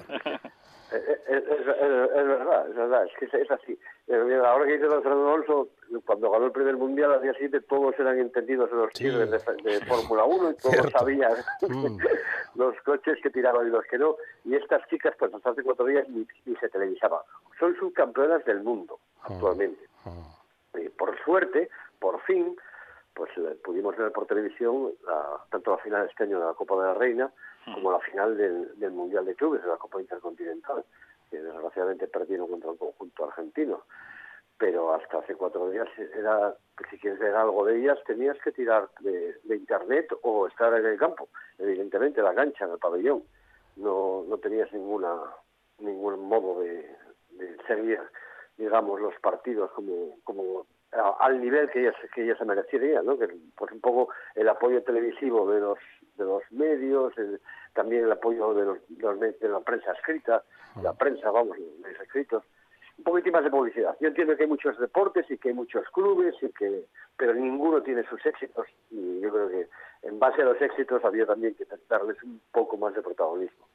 Es, 0.91 1.03
es- 1.03 1.27
es- 1.27 1.67
es- 1.67 2.27
verdad, 2.27 2.70
es 2.70 2.75
verdad, 2.75 3.06
es 3.06 3.12
que 3.32 3.38
es, 3.41 3.51
así. 3.51 3.77
Eh, 4.08 4.41
Ahora 4.46 4.65
que 4.65 4.74
dice 4.74 4.86
don 4.86 5.03
Fernando 5.03 5.27
Alonso, 5.34 5.67
cuando 6.06 6.32
ganó 6.32 6.46
el 6.46 6.51
primer 6.53 6.77
mundial 6.77 7.12
al 7.13 7.22
día 7.22 7.34
siguiente 7.34 7.60
todos 7.62 7.94
eran 8.00 8.17
entendidos 8.20 8.70
en 8.72 8.77
los 8.77 8.89
Sí. 8.94 9.10
de, 9.10 9.25
de 9.25 9.86
Fórmula 9.86 10.24
1 10.24 10.51
y 10.51 10.56
todos 10.56 10.75
Cierto. 10.75 10.98
sabían 10.98 11.34
Mm. 11.62 11.98
los 12.56 12.75
coches 12.84 13.17
que 13.22 13.29
tiraban 13.29 13.67
y 13.67 13.70
los 13.72 13.84
que 13.86 13.98
no. 13.98 14.15
Y 14.46 14.56
estas 14.56 14.88
chicas, 14.88 15.13
pues 15.20 15.34
hasta 15.34 15.50
hace 15.50 15.63
cuatro 15.63 15.86
días 15.86 16.08
ni, 16.10 16.25
ni 16.46 16.56
se 16.56 16.70
televisaba. 16.70 17.24
Son 17.60 17.75
subcampeonas 17.77 18.46
del 18.46 18.62
mundo 18.63 19.00
actualmente. 19.24 19.84
Ah, 20.06 20.38
Y 20.79 20.88
por 20.89 21.17
suerte, 21.25 21.70
por 22.00 22.22
fin, 22.22 22.56
pues 23.13 23.29
eh, 23.38 23.58
pudimos 23.63 23.98
ver 23.98 24.12
por 24.13 24.25
televisión 24.25 24.94
la- 25.06 25.44
tanto 25.51 25.72
la 25.72 25.77
final 25.79 26.08
este 26.10 26.24
año 26.24 26.39
de 26.39 26.46
la 26.46 26.53
Copa 26.53 26.75
de 26.77 26.84
la 26.84 26.94
Reina 26.94 27.32
como 27.74 27.91
la 27.91 28.00
final 28.00 28.38
del, 28.38 28.79
del 28.79 28.91
Mundial 28.91 29.25
de 29.25 29.36
Clubes, 29.36 29.62
de 29.62 29.67
la 29.67 29.77
Copa 29.77 30.01
Intercontinental, 30.01 30.83
que 31.29 31.41
desgraciadamente 31.41 32.07
perdieron 32.07 32.47
contra 32.47 32.71
el 32.71 32.77
conjunto 32.77 33.25
argentino. 33.25 33.83
Pero 34.57 34.93
hasta 34.93 35.19
hace 35.19 35.36
cuatro 35.36 35.69
días 35.69 35.88
era 36.17 36.55
si 36.89 36.97
quieres 37.00 37.19
ver 37.19 37.36
algo 37.36 37.65
de 37.65 37.79
ellas 37.79 38.00
tenías 38.05 38.38
que 38.43 38.51
tirar 38.51 38.89
de, 39.01 39.36
internet 39.50 40.07
o 40.21 40.47
estar 40.47 40.74
en 40.74 40.86
el 40.86 40.97
campo, 40.97 41.29
evidentemente, 41.57 42.21
la 42.21 42.33
cancha, 42.33 42.65
en 42.65 42.71
el 42.71 42.79
pabellón. 42.79 43.24
No, 43.75 44.24
no 44.27 44.38
tenías 44.38 44.71
ninguna 44.74 45.15
ningún 45.79 46.27
modo 46.27 46.62
de, 46.62 46.89
seguir, 47.67 48.00
digamos, 48.57 49.00
los 49.00 49.13
partidos 49.19 49.71
como, 49.71 50.17
como 50.24 50.65
al 51.19 51.39
nivel 51.39 51.69
que 51.69 51.81
ellas 51.81 51.95
que 52.13 52.24
ellas 52.24 52.38
se 52.39 52.45
merecerían, 52.45 53.05
¿no? 53.05 53.17
Que 53.17 53.27
pues 53.55 53.71
un 53.71 53.81
poco 53.81 54.09
el 54.33 54.50
apoyo 54.50 54.81
televisivo 54.83 55.51
de 55.51 55.59
los 55.59 55.77
de 56.17 56.25
los 56.25 56.43
medios, 56.51 57.17
el- 57.17 57.39
también 57.74 58.03
el 58.05 58.12
apoyo 58.12 58.53
de 58.53 58.65
los, 58.65 58.77
de 58.89 59.01
los 59.03 59.19
de 59.19 59.50
la 59.50 59.59
prensa 59.62 59.91
escrita, 59.93 60.43
la 60.81 60.93
prensa, 60.93 61.29
vamos, 61.31 61.57
los 61.57 62.01
escritos, 62.01 62.43
un 62.97 63.03
poquitín 63.03 63.31
más 63.31 63.43
de 63.43 63.51
publicidad. 63.51 63.95
Yo 64.00 64.07
entiendo 64.07 64.36
que 64.36 64.43
hay 64.43 64.50
muchos 64.50 64.77
deportes 64.79 65.29
y 65.29 65.38
que 65.38 65.50
hay 65.50 65.55
muchos 65.55 65.86
clubes 65.91 66.36
y 66.41 66.50
que 66.50 66.86
pero 67.15 67.33
ninguno 67.33 67.81
tiene 67.81 68.03
sus 68.07 68.24
éxitos 68.25 68.67
y 68.91 69.19
yo 69.21 69.31
creo 69.31 69.50
que 69.50 69.67
en 70.03 70.19
base 70.19 70.41
a 70.41 70.45
los 70.45 70.62
éxitos 70.62 71.03
había 71.03 71.25
también 71.25 71.55
que 71.55 71.65
darles 71.89 72.21
un 72.24 72.39
poco 72.51 72.77
más 72.77 72.93
de 72.93 73.01
protagonismo. 73.01 73.67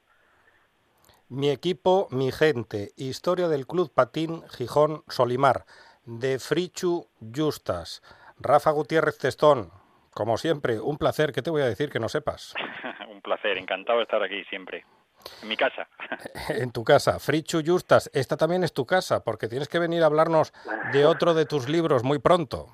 Mi 1.29 1.49
equipo, 1.49 2.07
mi 2.11 2.31
gente. 2.31 2.91
Historia 2.95 3.47
del 3.47 3.65
Club 3.65 3.91
Patín 3.93 4.43
Gijón 4.49 5.03
Solimar. 5.07 5.65
De 6.05 6.37
Frichu 6.39 7.07
Justas. 7.33 8.01
Rafa 8.39 8.71
Gutiérrez 8.71 9.17
Testón. 9.17 9.71
Como 10.13 10.37
siempre, 10.37 10.79
un 10.79 10.97
placer. 10.97 11.31
¿Qué 11.31 11.41
te 11.41 11.49
voy 11.49 11.61
a 11.61 11.65
decir 11.65 11.89
que 11.89 11.99
no 11.99 12.09
sepas? 12.09 12.53
Un 13.09 13.21
placer, 13.21 13.57
encantado 13.57 13.99
de 13.99 14.03
estar 14.03 14.21
aquí 14.21 14.43
siempre. 14.45 14.85
En 15.41 15.47
mi 15.47 15.57
casa. 15.57 15.87
En 16.49 16.71
tu 16.71 16.83
casa. 16.83 17.19
Frichu 17.19 17.61
Justas. 17.65 18.09
Esta 18.13 18.37
también 18.37 18.63
es 18.63 18.73
tu 18.73 18.85
casa, 18.85 19.23
porque 19.23 19.47
tienes 19.47 19.69
que 19.69 19.79
venir 19.79 20.03
a 20.03 20.07
hablarnos 20.07 20.53
de 20.91 21.05
otro 21.05 21.33
de 21.33 21.45
tus 21.45 21.69
libros 21.69 22.03
muy 22.03 22.19
pronto. 22.19 22.67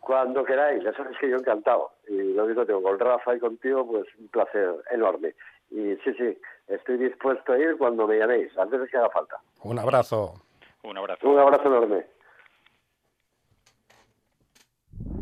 Cuando 0.00 0.44
queráis, 0.44 0.82
ya 0.82 0.92
sabéis 0.94 1.16
que 1.18 1.30
yo 1.30 1.36
encantado. 1.36 1.92
Y 2.08 2.32
lo 2.34 2.46
mismo 2.46 2.66
tengo 2.66 2.82
con 2.82 2.98
Rafa 2.98 3.36
y 3.36 3.38
contigo, 3.38 3.86
pues 3.86 4.06
un 4.18 4.28
placer 4.28 4.74
enorme. 4.90 5.34
Y 5.70 5.94
sí, 6.02 6.12
sí, 6.18 6.36
estoy 6.66 6.98
dispuesto 6.98 7.52
a 7.52 7.58
ir 7.58 7.76
cuando 7.78 8.06
me 8.06 8.18
llaméis, 8.18 8.56
antes 8.58 8.80
de 8.80 8.88
que 8.88 8.96
haga 8.96 9.10
falta. 9.10 9.36
Un 9.62 9.78
abrazo. 9.78 10.34
Un 10.82 10.98
abrazo. 10.98 11.28
Un 11.28 11.38
abrazo 11.38 11.66
enorme. 11.66 12.06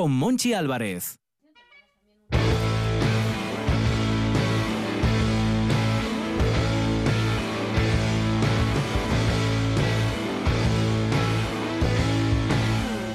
con 0.00 0.12
Monchi 0.12 0.54
Álvarez. 0.54 1.20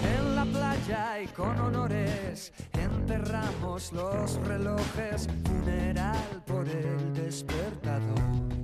En 0.04 0.36
la 0.36 0.46
playa 0.46 1.22
y 1.24 1.28
con 1.30 1.60
honores 1.60 2.54
enterramos 2.74 3.92
los 3.92 4.36
relojes, 4.46 5.28
funeral 5.44 6.44
por 6.46 6.70
el 6.70 7.14
despertador. 7.16 8.55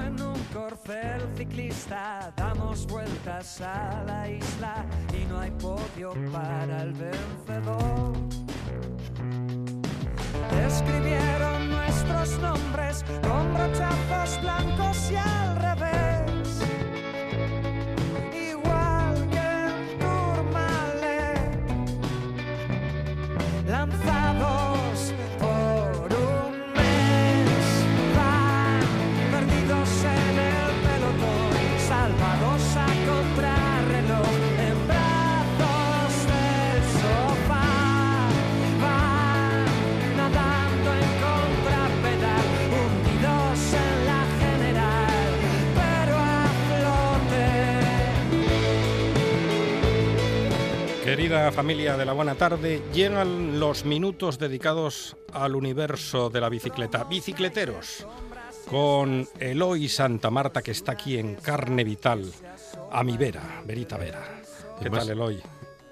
En 0.00 0.20
un 0.20 0.38
corcel 0.52 1.22
ciclista 1.36 2.32
damos 2.36 2.86
vueltas 2.86 3.60
a 3.60 4.02
la 4.06 4.28
isla 4.28 4.84
y 5.12 5.24
no 5.26 5.38
hay 5.38 5.50
podio 5.52 6.12
para 6.32 6.82
el 6.82 6.92
vencedor. 6.92 8.12
Escribieron 10.66 11.70
nuestros 11.70 12.38
nombres 12.40 13.04
con 13.22 13.54
brochazos 13.54 14.42
blancos 14.42 15.10
y 15.10 15.16
al 15.16 15.56
revés. 15.56 16.23
Querida 51.24 51.50
familia 51.52 51.96
de 51.96 52.04
la 52.04 52.12
buena 52.12 52.34
tarde, 52.34 52.82
llegan 52.92 53.58
los 53.58 53.86
minutos 53.86 54.38
dedicados 54.38 55.16
al 55.32 55.56
universo 55.56 56.28
de 56.28 56.38
la 56.38 56.50
bicicleta. 56.50 57.04
Bicicleteros, 57.04 58.06
con 58.68 59.26
Eloy 59.40 59.88
Santa 59.88 60.28
Marta, 60.28 60.60
que 60.60 60.72
está 60.72 60.92
aquí 60.92 61.16
en 61.16 61.36
carne 61.36 61.82
vital, 61.82 62.30
a 62.92 63.02
mi 63.02 63.16
vera, 63.16 63.62
Verita 63.64 63.96
Vera. 63.96 64.22
¿Qué 64.82 64.90
más- 64.90 64.98
tal, 65.00 65.12
Eloy? 65.12 65.40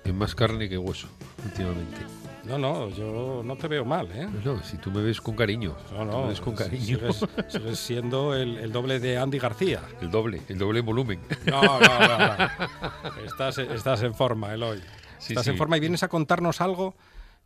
Es 0.04 0.12
más 0.12 0.34
carne 0.34 0.68
que 0.68 0.76
hueso, 0.76 1.08
últimamente. 1.46 1.96
No, 2.44 2.58
no, 2.58 2.90
yo 2.90 3.40
no 3.42 3.56
te 3.56 3.68
veo 3.68 3.86
mal, 3.86 4.10
¿eh? 4.12 4.28
No, 4.44 4.62
si 4.62 4.76
tú 4.76 4.90
me 4.90 5.00
ves 5.00 5.18
con 5.18 5.34
cariño. 5.34 5.74
No, 5.94 6.04
no, 6.04 6.22
me 6.24 6.28
ves 6.28 6.42
con 6.42 6.54
cariño. 6.54 6.84
Sigues, 6.98 7.24
sigues 7.48 7.78
siendo 7.78 8.34
el, 8.34 8.58
el 8.58 8.70
doble 8.70 9.00
de 9.00 9.16
Andy 9.16 9.38
García. 9.38 9.80
El 10.02 10.10
doble, 10.10 10.42
el 10.50 10.58
doble 10.58 10.80
en 10.80 10.84
volumen. 10.84 11.20
No, 11.46 11.62
no, 11.62 11.78
no. 11.80 12.18
no. 12.18 13.24
Estás, 13.24 13.56
estás 13.56 14.02
en 14.02 14.12
forma, 14.14 14.52
Eloy. 14.52 14.82
Sí, 15.22 15.34
estás 15.34 15.44
sí. 15.44 15.50
en 15.50 15.56
forma 15.56 15.76
y 15.76 15.80
vienes 15.80 16.02
a 16.02 16.08
contarnos 16.08 16.60
algo 16.60 16.96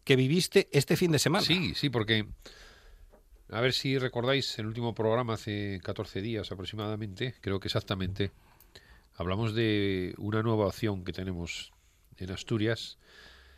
que 0.02 0.16
viviste 0.16 0.68
este 0.73 0.97
fin 0.97 1.12
de 1.12 1.18
semana. 1.18 1.45
Sí, 1.45 1.75
sí, 1.75 1.90
porque. 1.90 2.26
A 3.50 3.61
ver 3.61 3.73
si 3.73 3.97
recordáis 3.99 4.59
el 4.59 4.66
último 4.66 4.95
programa 4.95 5.35
hace 5.35 5.78
14 5.85 6.21
días 6.21 6.50
aproximadamente, 6.50 7.35
creo 7.40 7.61
que 7.61 7.68
exactamente. 7.68 8.33
Hablamos 9.14 9.54
de 9.54 10.14
una 10.18 10.42
nueva 10.42 10.66
opción 10.66 11.04
que 11.04 11.12
tenemos 11.12 11.73
en 12.16 12.33
Asturias. 12.33 12.99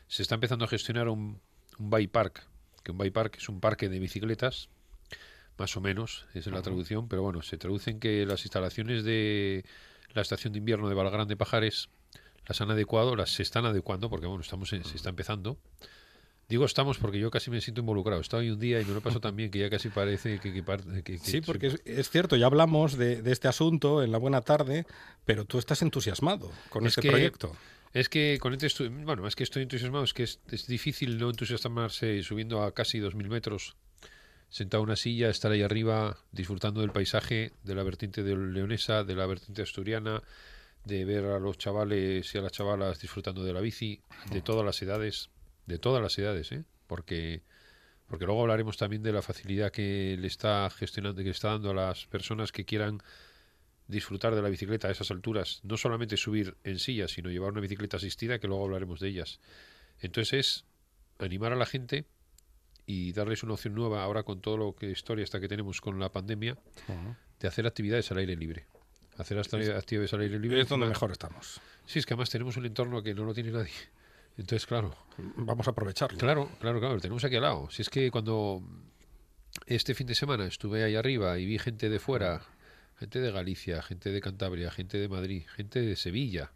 Se 0.07 0.23
está 0.23 0.35
empezando 0.35 0.65
a 0.67 0.69
gestionar 0.69 1.09
un, 1.09 1.41
un 1.79 1.91
bike 1.91 2.11
park, 2.11 2.47
que 2.83 2.93
un 2.93 2.99
bike 2.99 3.13
park 3.13 3.37
es 3.39 3.49
un 3.49 3.61
parque 3.61 3.89
de 3.89 3.99
bicicletas, 3.99 4.69
más 5.57 5.77
o 5.77 5.81
menos, 5.81 6.27
es 6.35 6.47
la 6.47 6.63
traducción, 6.63 7.09
pero 7.09 7.23
bueno, 7.23 7.43
se 7.43 7.57
traduce 7.57 7.91
en 7.91 7.99
que 7.99 8.27
las 8.27 8.45
instalaciones 8.45 9.05
de 9.05 9.65
la 10.13 10.23
estación 10.23 10.53
de 10.53 10.59
invierno 10.59 10.89
de 10.89 10.95
Valgrande 10.95 11.37
Pajares 11.37 11.89
las 12.49 12.61
han 12.61 12.71
adecuado, 12.71 13.15
las 13.15 13.31
se 13.31 13.43
están 13.43 13.67
adecuando, 13.67 14.09
porque 14.11 14.27
bueno, 14.27 14.41
estamos 14.43 14.73
en- 14.73 14.85
se 14.85 14.97
está 14.97 15.11
empezando. 15.11 15.59
Digo 16.49 16.65
estamos 16.65 16.97
porque 16.97 17.19
yo 17.19 17.31
casi 17.31 17.51
me 17.51 17.61
siento 17.61 17.83
involucrado. 17.83 18.23
Estado 18.23 18.41
ahí 18.43 18.51
un 18.51 18.59
día 18.59 18.81
y 18.81 18.85
me 18.87 18.95
lo 18.95 19.03
paso 19.03 19.21
tan 19.21 19.37
bien 19.37 19.51
que 19.51 19.59
ya 19.59 19.69
casi 19.69 19.91
parece 19.91 20.39
que... 20.41 20.51
que 20.53 21.03
que- 21.03 21.19
Sí, 21.19 21.43
porque 21.43 21.67
es, 21.69 21.83
es 21.85 22.09
cierto, 22.11 22.37
ya 22.37 22.47
hablamos 22.47 22.97
de, 22.97 23.21
de 23.21 23.33
este 23.33 23.49
asunto 23.49 24.03
en 24.03 24.11
la 24.13 24.19
buena 24.19 24.41
tarde, 24.41 24.87
pero 25.27 25.45
tú 25.45 25.59
estás 25.59 25.83
entusiasmado 25.83 26.51
con 26.71 26.87
Es 26.87 26.93
este 26.93 27.03
que- 27.03 27.11
proyecto. 27.11 27.55
Es 27.93 28.09
que 28.11 28.39
con 28.41 28.53
este 28.55 28.89
bueno, 28.89 29.27
es 29.27 29.35
que 29.35 29.43
estoy 29.45 29.63
entusiasmado, 29.63 30.05
es 30.05 30.13
que 30.15 30.23
es, 30.23 30.41
es 30.51 30.67
difícil 30.67 31.17
no 31.19 31.31
entusiasmarse 31.31 32.23
subiendo 32.23 32.63
a 32.63 32.73
casi 32.73 32.99
2.000 33.01 33.29
metros 33.29 33.77
sentado 34.51 34.83
en 34.83 34.89
una 34.91 34.97
silla, 34.97 35.29
estar 35.31 35.51
ahí 35.53 35.63
arriba 35.63 36.17
disfrutando 36.33 36.81
del 36.83 36.91
paisaje, 36.91 37.53
de 37.65 37.75
la 37.75 37.83
vertiente 37.83 38.23
de 38.23 38.37
leonesa, 38.37 39.05
de 39.05 39.15
la 39.15 39.27
vertiente 39.27 39.63
asturiana, 39.63 40.23
de 40.89 41.05
ver 41.05 41.27
a 41.27 41.39
los 41.39 41.59
chavales 41.59 42.35
y 42.35 42.39
a 42.39 42.41
las 42.41 42.53
chavalas 42.53 42.99
disfrutando 42.99 43.45
de 43.45 43.53
la 43.53 43.61
bici, 43.61 44.01
de 44.33 44.41
todas 44.43 44.65
las 44.65 44.83
edades, 44.83 45.31
de 45.67 45.79
todas 45.79 46.03
las 46.03 46.19
edades, 46.19 46.51
¿eh? 46.51 46.65
porque 46.87 47.43
porque 48.09 48.25
luego 48.25 48.41
hablaremos 48.41 48.79
también 48.79 49.03
de 49.03 49.13
la 49.13 49.21
facilidad 49.21 49.71
que 49.71 50.17
le 50.19 50.27
está 50.27 50.69
gestionando, 50.71 51.23
que 51.23 51.29
está 51.29 51.51
dando 51.51 51.71
a 51.71 51.75
las 51.75 52.07
personas 52.07 52.53
que 52.53 52.65
quieran 52.65 53.03
disfrutar 53.87 54.35
de 54.35 54.41
la 54.41 54.49
bicicleta 54.49 54.89
a 54.89 54.91
esas 54.91 55.11
alturas, 55.11 55.61
no 55.63 55.77
solamente 55.77 56.17
subir 56.17 56.57
en 56.65 56.79
silla, 56.79 57.07
sino 57.07 57.29
llevar 57.29 57.53
una 57.53 57.61
bicicleta 57.61 57.99
asistida, 57.99 58.39
que 58.39 58.49
luego 58.49 58.65
hablaremos 58.65 59.01
de 59.01 59.09
ellas. 59.09 59.41
Entonces 60.01 60.33
es 60.33 60.65
animar 61.19 61.53
a 61.53 61.57
la 61.57 61.67
gente 61.67 62.07
y 62.87 63.13
darles 63.13 63.43
una 63.43 63.55
opción 63.55 63.75
nueva 63.75 64.03
ahora 64.03 64.23
con 64.23 64.41
todo 64.41 64.57
lo 64.57 64.75
que 64.75 64.91
historia 64.91 65.23
esta 65.23 65.39
que 65.39 65.49
tenemos 65.49 65.83
con 65.83 66.01
la 66.01 66.11
pandemia, 66.11 66.57
de 67.41 67.49
hacer 67.49 67.67
actividades 67.67 68.11
al 68.11 68.19
aire 68.19 68.37
libre. 68.37 68.67
Hacer 69.19 69.39
actividades 69.39 70.13
al 70.15 70.21
aire 70.21 70.39
libre. 70.39 70.61
Es 70.61 70.69
donde 70.69 70.87
mejor 70.87 71.11
estamos. 71.11 71.61
Sí, 71.85 71.99
es 71.99 72.07
que 72.07 72.15
además 72.15 72.31
tenemos 72.31 72.57
un 72.57 72.67
entorno 72.67 73.03
que 73.03 73.15
no 73.15 73.25
lo 73.25 73.35
tiene 73.35 73.51
nadie. 73.51 73.73
Entonces, 74.37 74.65
claro. 74.67 74.95
Vamos 75.37 75.67
a 75.67 75.73
aprovecharlo. 75.73 76.17
Claro, 76.17 76.49
claro, 76.61 76.79
claro. 76.79 76.95
Lo 76.95 77.01
tenemos 77.01 77.25
aquí 77.25 77.35
al 77.35 77.43
lado. 77.43 77.69
Si 77.71 77.83
es 77.83 77.91
que 77.91 78.11
cuando 78.13 78.63
este 79.67 79.95
fin 79.95 80.07
de 80.07 80.15
semana 80.15 80.47
estuve 80.47 80.85
ahí 80.85 80.95
arriba 80.95 81.37
y 81.39 81.47
vi 81.47 81.59
gente 81.59 81.89
de 81.89 81.99
fuera, 81.99 82.43
gente 82.99 83.21
de 83.21 83.33
Galicia, 83.33 83.83
gente 83.83 84.11
de 84.11 84.21
Cantabria, 84.21 84.71
gente 84.71 84.99
de 84.99 85.09
Madrid, 85.09 85.43
gente 85.57 85.81
de 85.81 85.97
Sevilla, 85.97 86.53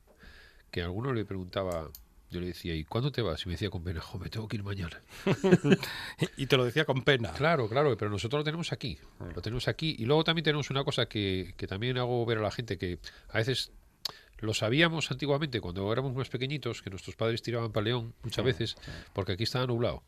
que 0.71 0.83
a 0.83 0.85
alguno 0.85 1.13
le 1.13 1.25
preguntaba, 1.25 1.91
yo 2.33 2.41
le 2.41 2.49
decía, 2.49 2.75
¿y 2.75 2.85
cuándo 2.85 3.13
te 3.13 3.23
vas? 3.23 3.43
Y 3.45 3.47
me 3.47 3.53
decía 3.53 3.71
con 3.71 3.85
pena, 3.85 4.01
jo, 4.01 4.19
me 4.19 4.29
tengo 4.29 4.49
que 4.49 4.57
ir 4.57 4.65
mañana. 4.65 5.01
y 6.37 6.47
te 6.47 6.57
lo 6.57 6.65
decía 6.65 6.85
con 6.85 7.03
pena. 7.03 7.33
Claro, 7.33 7.69
claro, 7.69 7.97
pero 7.97 8.11
nosotros 8.11 8.41
lo 8.41 8.45
tenemos 8.45 8.73
aquí. 8.73 8.99
Lo 9.35 9.43
tenemos 9.43 9.69
aquí. 9.69 9.95
Y 9.99 10.07
luego 10.07 10.25
también 10.25 10.45
tenemos 10.45 10.71
una 10.71 10.83
cosa 10.83 11.07
que, 11.07 11.55
que 11.57 11.67
también 11.67 11.99
hago 11.99 12.25
ver 12.27 12.39
a 12.39 12.43
la 12.43 12.51
gente, 12.51 12.79
que 12.79 12.99
a 13.29 13.39
veces 13.39 13.73
lo 14.39 14.55
sabíamos 14.55 15.11
antiguamente 15.11 15.61
cuando 15.61 15.93
éramos 15.93 16.15
más 16.15 16.29
pequeñitos, 16.29 16.83
que 16.83 16.91
nuestros 16.91 17.15
padres 17.15 17.43
tiraban 17.43 17.71
para 17.71 17.85
León 17.85 18.15
muchas 18.25 18.45
veces, 18.45 18.77
porque 19.13 19.33
aquí 19.33 19.45
estaba 19.45 19.67
nublado. 19.67 20.03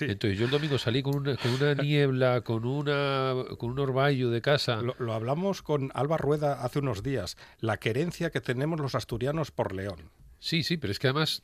Entonces 0.00 0.38
yo 0.38 0.44
el 0.44 0.50
domingo 0.50 0.78
salí 0.78 1.02
con 1.02 1.16
una, 1.16 1.36
con 1.36 1.50
una 1.52 1.74
niebla, 1.82 2.42
con 2.42 2.64
una 2.64 3.34
con 3.58 3.70
un 3.70 3.78
orvallo 3.78 4.30
de 4.30 4.40
casa. 4.42 4.82
Lo, 4.82 4.94
lo, 4.98 5.14
hablamos 5.14 5.62
con 5.62 5.90
Alba 5.94 6.16
Rueda 6.16 6.62
hace 6.62 6.78
unos 6.78 7.02
días, 7.02 7.36
la 7.60 7.78
querencia 7.78 8.30
que 8.30 8.40
tenemos 8.40 8.78
los 8.78 8.94
asturianos 8.94 9.50
por 9.50 9.74
León. 9.74 10.10
Sí, 10.46 10.62
sí, 10.62 10.76
pero 10.76 10.92
es 10.92 11.00
que 11.00 11.08
además 11.08 11.42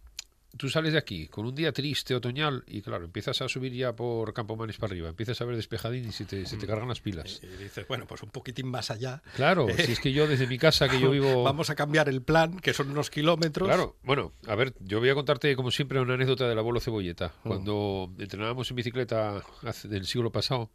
tú 0.56 0.68
sales 0.68 0.92
de 0.92 0.98
aquí 1.00 1.26
con 1.26 1.44
un 1.44 1.56
día 1.56 1.72
triste, 1.72 2.14
otoñal, 2.14 2.62
y 2.68 2.82
claro, 2.82 3.04
empiezas 3.04 3.42
a 3.42 3.48
subir 3.48 3.72
ya 3.72 3.96
por 3.96 4.32
Campo 4.32 4.54
Manes 4.54 4.76
para 4.76 4.92
arriba, 4.92 5.08
empiezas 5.08 5.40
a 5.40 5.44
ver 5.44 5.56
despejadín 5.56 6.08
y 6.08 6.12
se 6.12 6.24
te, 6.24 6.46
se 6.46 6.56
te 6.56 6.68
cargan 6.68 6.86
las 6.86 7.00
pilas. 7.00 7.40
Y, 7.42 7.64
dices, 7.64 7.88
bueno, 7.88 8.06
pues 8.06 8.22
un 8.22 8.30
poquitín 8.30 8.68
más 8.68 8.92
allá. 8.92 9.20
Claro, 9.34 9.66
si 9.74 9.90
es 9.90 9.98
que 9.98 10.12
yo 10.12 10.28
desde 10.28 10.46
mi 10.46 10.56
casa, 10.56 10.88
que 10.88 11.00
yo 11.00 11.10
vivo... 11.10 11.42
Vamos 11.42 11.68
a 11.68 11.74
cambiar 11.74 12.08
el 12.08 12.22
plan, 12.22 12.60
que 12.60 12.72
son 12.72 12.92
unos 12.92 13.10
kilómetros. 13.10 13.66
Claro, 13.66 13.96
bueno, 14.04 14.34
a 14.46 14.54
ver, 14.54 14.72
yo 14.78 15.00
voy 15.00 15.08
a 15.08 15.14
contarte 15.14 15.56
como 15.56 15.72
siempre 15.72 15.98
una 15.98 16.14
anécdota 16.14 16.48
del 16.48 16.60
abuelo 16.60 16.78
Cebolleta. 16.78 17.34
Cuando 17.42 18.14
entrenábamos 18.20 18.70
en 18.70 18.76
bicicleta 18.76 19.42
hace, 19.62 19.88
del 19.88 20.06
siglo 20.06 20.30
pasado, 20.30 20.70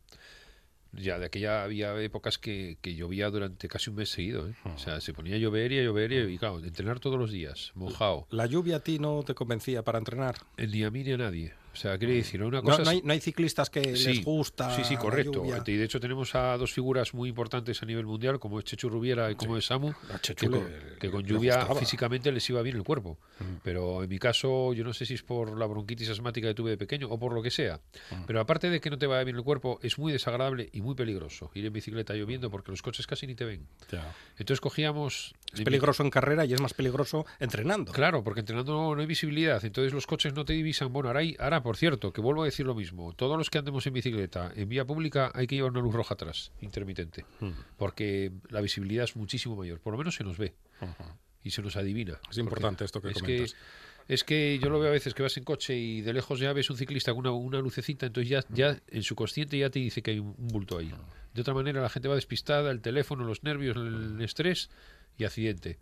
ya 0.94 1.20
de 1.20 1.26
aquella 1.26 1.64
había 1.64 2.00
épocas 2.02 2.38
que, 2.38 2.78
que 2.82 2.96
llovía 2.96 3.30
durante 3.30 3.68
casi 3.68 3.90
un 3.90 3.98
mes 3.98 4.10
seguido. 4.10 4.48
¿eh? 4.48 4.54
O 4.76 4.78
sea, 4.78 5.02
se 5.02 5.14
ponía 5.14 5.36
a 5.36 5.40
llover 5.40 5.72
y 5.72 5.80
a 5.80 5.84
llover 5.84 6.12
y, 6.12 6.18
y, 6.34 6.38
claro, 6.38 6.60
entrenar 6.60 7.00
todos 7.00 7.20
los 7.20 7.32
días, 7.32 7.72
mojado. 7.76 8.28
¿La 8.32 8.46
lluvia 8.46 8.78
a 8.78 8.80
ti 8.80 9.00
no 9.00 9.24
te 9.24 9.34
convencía 9.34 9.84
para 9.84 10.00
entrenar? 10.00 10.36
Ni 10.58 10.84
a 10.84 10.92
mí 10.92 11.04
ni 11.04 11.12
a 11.14 11.18
nadie. 11.18 11.54
O 11.78 11.80
sea, 11.80 11.96
quiere 12.00 12.16
decir, 12.16 12.42
una 12.42 12.64
cosa... 12.64 12.80
No, 12.80 12.86
no, 12.86 12.90
hay, 12.90 13.02
no 13.04 13.14
hay, 13.14 13.20
ciclistas 13.20 13.70
que 13.70 13.96
sí, 13.96 14.08
les 14.08 14.26
gusta 14.26 14.76
Sí, 14.76 14.84
sí, 14.84 14.98
correcto. 14.98 15.44
Y 15.68 15.76
de 15.76 15.84
hecho 15.84 16.00
tenemos 16.00 16.34
a 16.34 16.58
dos 16.58 16.74
figuras 16.74 17.14
muy 17.14 17.30
importantes 17.30 17.84
a 17.84 17.86
nivel 17.86 18.08
mundial, 18.08 18.40
como 18.40 18.58
es 18.58 18.66
Chechu 18.66 18.90
Rubiera 18.90 19.30
y 19.30 19.36
como 19.36 19.54
sí. 19.54 19.60
es 19.60 19.66
Samu, 19.68 19.94
que, 20.24 20.50
con, 20.50 20.68
que 21.00 21.12
con 21.12 21.24
lluvia 21.24 21.68
físicamente 21.76 22.32
les 22.32 22.50
iba 22.50 22.64
bien 22.64 22.78
el 22.78 22.84
cuerpo. 22.84 23.20
Mm. 23.40 23.44
Pero 23.64 24.02
en 24.02 24.10
mi 24.10 24.18
caso, 24.18 24.74
yo 24.74 24.84
no 24.84 24.92
sé 24.92 25.06
si 25.06 25.14
es 25.14 25.22
por 25.22 25.56
la 25.56 25.68
bronquitis 25.68 26.10
asmática 26.10 26.48
que 26.48 26.56
tuve 26.56 26.72
de 26.72 26.78
pequeño 26.78 27.10
o 27.10 27.20
por 27.20 27.32
lo 27.32 27.44
que 27.44 27.52
sea. 27.52 27.80
Mm. 28.10 28.24
Pero 28.26 28.40
aparte 28.40 28.72
de 28.72 28.82
que 28.82 28.90
no 28.90 28.98
te 28.98 29.06
vaya 29.06 29.24
bien 29.24 29.36
el 29.36 29.44
cuerpo, 29.44 29.80
es 29.84 30.00
muy 30.00 30.12
desagradable 30.12 30.70
y 30.74 30.82
muy 30.82 30.96
peligroso 30.96 31.52
ir 31.54 31.64
en 31.64 31.74
bicicleta 31.74 32.16
lloviendo 32.16 32.50
porque 32.50 32.72
los 32.72 32.82
coches 32.82 33.06
casi 33.06 33.28
ni 33.28 33.36
te 33.36 33.46
ven. 33.46 33.68
Ya. 33.92 34.16
Entonces 34.32 34.62
cogíamos... 34.62 35.36
Es 35.54 35.62
peligroso 35.62 36.02
en 36.02 36.10
carrera 36.10 36.44
y 36.44 36.54
es 36.54 36.60
más 36.60 36.74
peligroso 36.74 37.26
entrenando. 37.40 37.92
Claro, 37.92 38.24
porque 38.24 38.40
entrenando 38.40 38.74
no, 38.74 38.96
no 38.96 39.02
hay 39.02 39.08
visibilidad. 39.08 39.64
Entonces 39.64 39.94
los 39.94 40.08
coches 40.08 40.34
no 40.34 40.44
te 40.44 40.54
divisan. 40.54 40.92
Bueno, 40.92 41.10
ahora, 41.10 41.20
hay, 41.20 41.36
ahora 41.40 41.62
por 41.68 41.76
cierto, 41.76 42.14
que 42.14 42.22
vuelvo 42.22 42.44
a 42.44 42.46
decir 42.46 42.66
lo 42.66 42.74
mismo. 42.74 43.12
Todos 43.14 43.38
los 43.38 43.50
que 43.50 43.58
andemos 43.58 43.86
en 43.88 43.94
bicicleta 43.94 44.54
en 44.56 44.70
vía 44.70 44.86
pública 44.86 45.32
hay 45.36 45.48
que 45.48 45.56
llevar 45.56 45.72
una 45.72 45.82
luz 45.82 45.94
roja 45.94 46.14
atrás, 46.14 46.54
intermitente, 46.62 47.26
Hmm. 47.42 47.52
porque 47.76 48.32
la 48.50 48.62
visibilidad 48.62 49.04
es 49.04 49.18
muchísimo 49.18 49.58
mayor. 49.58 49.82
Por 49.82 49.92
lo 49.92 49.98
menos 49.98 50.16
se 50.16 50.24
nos 50.24 50.38
ve 50.38 50.56
Uh 50.82 50.86
-huh. 50.86 51.16
y 51.44 51.50
se 51.52 51.62
nos 51.62 51.76
adivina. 51.76 52.20
Es 52.32 52.38
importante 52.38 52.86
esto 52.86 53.02
que 53.02 53.10
es 53.10 53.16
comentas. 53.16 53.54
Que, 53.54 54.14
es 54.14 54.24
que 54.24 54.58
yo 54.64 54.70
lo 54.70 54.80
veo 54.80 54.88
a 54.88 54.94
veces 54.94 55.14
que 55.14 55.24
vas 55.24 55.36
en 55.36 55.44
coche 55.44 55.76
y 55.76 56.00
de 56.00 56.14
lejos 56.14 56.40
ya 56.40 56.54
ves 56.54 56.70
un 56.70 56.78
ciclista 56.78 57.12
con 57.12 57.20
una, 57.20 57.32
una 57.34 57.60
lucecita, 57.60 58.06
entonces 58.06 58.30
ya, 58.30 58.46
ya 58.48 58.80
en 58.88 59.04
su 59.04 59.14
consciente 59.16 59.58
ya 59.58 59.70
te 59.70 59.80
dice 59.80 60.02
que 60.02 60.12
hay 60.12 60.20
un, 60.20 60.34
un 60.38 60.48
bulto 60.48 60.78
ahí. 60.78 60.94
De 61.34 61.42
otra 61.42 61.54
manera 61.54 61.82
la 61.82 61.90
gente 61.90 62.08
va 62.08 62.16
despistada, 62.16 62.72
el 62.72 62.80
teléfono, 62.80 63.26
los 63.26 63.44
nervios, 63.44 63.76
el 63.76 64.22
estrés 64.22 64.70
y 65.18 65.26
accidente 65.26 65.80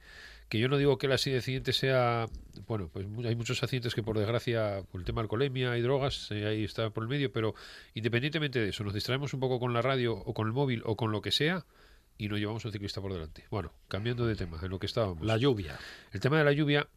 que 0.49 0.60
yo 0.60 0.67
no 0.67 0.77
digo 0.77 0.97
que 0.97 1.08
el 1.08 1.13
accidente 1.13 1.73
sea, 1.73 2.27
bueno, 2.67 2.89
pues 2.91 3.08
hay 3.25 3.36
muchos 3.36 3.62
accidentes 3.63 3.95
que 3.95 4.03
por 4.03 4.17
desgracia, 4.17 4.84
por 4.91 5.01
el 5.01 5.05
tema 5.05 5.21
de 5.21 5.25
alcoholemia 5.25 5.77
y 5.77 5.81
drogas, 5.81 6.29
eh, 6.31 6.45
ahí 6.45 6.63
está 6.63 6.89
por 6.91 7.03
el 7.03 7.10
medio, 7.10 7.31
pero 7.31 7.55
independientemente 7.93 8.60
de 8.60 8.69
eso, 8.69 8.84
nos 8.84 8.93
distraemos 8.93 9.34
un 9.34 9.39
poco 9.39 9.60
con 9.60 9.73
la 9.73 9.81
radio 9.81 10.13
o 10.13 10.34
con 10.34 10.47
el 10.47 10.53
móvil 10.53 10.84
o 10.86 10.95
con 10.95 11.12
lo 11.12 11.21
que 11.21 11.31
sea 11.31 11.65
y 12.17 12.29
nos 12.29 12.39
llevamos 12.39 12.63
a 12.63 12.67
un 12.67 12.71
ciclista 12.71 13.01
por 13.01 13.12
delante. 13.12 13.45
Bueno, 13.49 13.71
cambiando 13.88 14.25
de 14.25 14.36
tema, 14.36 14.60
en 14.62 14.69
lo 14.69 14.79
que 14.79 14.86
estábamos. 14.86 15.25
La 15.25 15.38
lluvia. 15.38 15.77
El 16.12 16.19
tema 16.19 16.38
de 16.38 16.43
la 16.45 16.53
lluvia, 16.53 16.88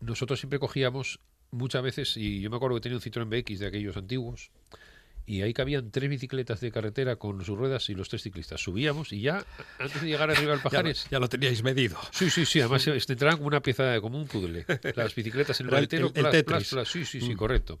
nosotros 0.00 0.38
siempre 0.38 0.58
cogíamos 0.58 1.20
muchas 1.50 1.82
veces, 1.82 2.16
y 2.16 2.40
yo 2.40 2.48
me 2.48 2.56
acuerdo 2.56 2.76
que 2.76 2.82
tenía 2.82 2.96
un 2.96 3.02
Citroën 3.02 3.28
BX 3.28 3.58
de 3.58 3.66
aquellos 3.66 3.96
antiguos, 3.96 4.50
y 5.26 5.42
ahí 5.42 5.52
cabían 5.52 5.90
tres 5.90 6.10
bicicletas 6.10 6.60
de 6.60 6.70
carretera 6.72 7.16
con 7.16 7.44
sus 7.44 7.56
ruedas 7.56 7.88
y 7.88 7.94
los 7.94 8.08
tres 8.08 8.22
ciclistas. 8.22 8.60
Subíamos 8.60 9.12
y 9.12 9.20
ya, 9.20 9.44
antes 9.78 10.00
de 10.00 10.08
llegar 10.08 10.30
arriba 10.30 10.52
al 10.54 10.60
Pajares... 10.60 11.04
ya, 11.04 11.10
ya, 11.12 11.18
lo 11.20 11.28
teníais 11.28 11.62
medido. 11.62 11.98
Sí, 12.10 12.30
sí, 12.30 12.44
sí. 12.44 12.60
Además, 12.60 12.82
se 12.82 13.12
entraban 13.12 13.36
como 13.36 13.48
una 13.48 13.60
pieza, 13.60 14.00
como 14.00 14.18
un 14.18 14.26
puzzle. 14.26 14.66
Las 14.96 15.14
bicicletas 15.14 15.60
en 15.60 15.66
el 15.66 15.72
maletero. 15.72 16.10
El, 16.14 16.26
el, 16.26 16.44
plas, 16.44 16.68
plas, 16.68 16.88
sí, 16.88 17.04
sí, 17.04 17.20
sí, 17.20 17.34
mm. 17.34 17.36
correcto. 17.36 17.80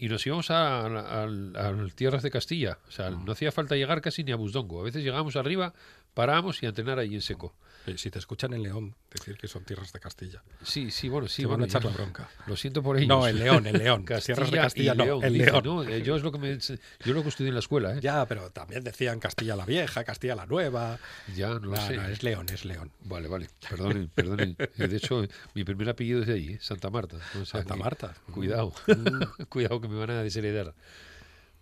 Y 0.00 0.08
nos 0.08 0.24
íbamos 0.24 0.50
a, 0.52 0.86
a, 0.86 1.24
a, 1.24 1.24
a, 1.24 1.88
tierras 1.94 2.22
de 2.22 2.30
Castilla. 2.30 2.78
O 2.86 2.90
sea, 2.92 3.10
mm. 3.10 3.24
no 3.24 3.32
hacía 3.32 3.50
falta 3.50 3.74
llegar 3.74 4.00
casi 4.00 4.22
ni 4.22 4.30
a 4.30 4.36
Busdongo. 4.36 4.80
A 4.80 4.84
veces 4.84 5.02
llegábamos 5.02 5.34
arriba, 5.34 5.74
parábamos 6.14 6.62
y 6.62 6.66
a 6.66 6.70
entrenar 6.70 6.98
ahí 6.98 7.14
en 7.14 7.22
seco. 7.22 7.54
Eh, 7.86 7.96
si 7.96 8.10
te 8.10 8.18
escuchan 8.18 8.52
en 8.52 8.62
León, 8.62 8.94
decir 9.10 9.38
que 9.38 9.48
son 9.48 9.64
tierras 9.64 9.92
de 9.92 10.00
Castilla. 10.00 10.42
Sí, 10.62 10.90
sí, 10.90 11.08
bueno, 11.08 11.26
sí. 11.26 11.42
Te 11.42 11.46
bueno, 11.46 11.62
van 11.62 11.64
a 11.64 11.66
echar 11.68 11.84
la 11.84 11.90
bronca. 11.90 12.28
Lo 12.46 12.56
siento 12.56 12.82
por 12.82 12.98
ellos. 12.98 13.08
No, 13.08 13.26
en 13.26 13.38
León, 13.38 13.66
en 13.66 13.78
León. 13.78 14.04
Castilla 14.04 14.34
tierras 14.36 14.50
de 14.50 14.58
Castilla, 14.58 14.94
no, 14.94 15.04
León, 15.04 15.24
en 15.24 15.32
dice, 15.32 15.46
León. 15.46 15.64
¿no? 15.64 15.82
Eh, 15.84 16.02
yo 16.02 16.16
es 16.16 16.22
lo 16.22 16.30
que 16.30 16.38
me, 16.38 16.58
yo 16.58 17.14
lo 17.14 17.22
que 17.22 17.28
estudié 17.30 17.48
en 17.48 17.54
la 17.54 17.60
escuela, 17.60 17.94
¿eh? 17.94 18.00
Ya, 18.02 18.26
pero 18.26 18.50
también 18.50 18.84
decían 18.84 19.20
Castilla 19.20 19.56
la 19.56 19.64
Vieja, 19.64 20.04
Castilla 20.04 20.34
la 20.34 20.44
Nueva. 20.44 20.98
Ya, 21.34 21.48
no 21.48 21.60
lo 21.60 21.70
no, 21.70 21.86
sé. 21.86 21.96
No, 21.96 22.08
es 22.08 22.22
León, 22.22 22.46
es 22.52 22.64
León. 22.66 22.90
Vale, 23.04 23.28
vale. 23.28 23.48
Perdonen, 23.68 24.08
perdonen. 24.08 24.56
De 24.76 24.96
hecho, 24.96 25.24
mi 25.54 25.64
primer 25.64 25.88
apellido 25.88 26.20
es 26.20 26.26
de 26.26 26.34
ahí, 26.34 26.48
¿eh? 26.48 26.58
Santa 26.60 26.90
Marta. 26.90 27.16
O 27.40 27.46
sea, 27.46 27.60
Santa 27.60 27.74
que, 27.74 27.80
Marta. 27.80 28.14
Cuidado. 28.32 28.74
Mm. 28.86 29.44
cuidado 29.48 29.80
que 29.80 29.88
me 29.88 29.96
van 29.96 30.10
a 30.10 30.22
desheredar. 30.22 30.74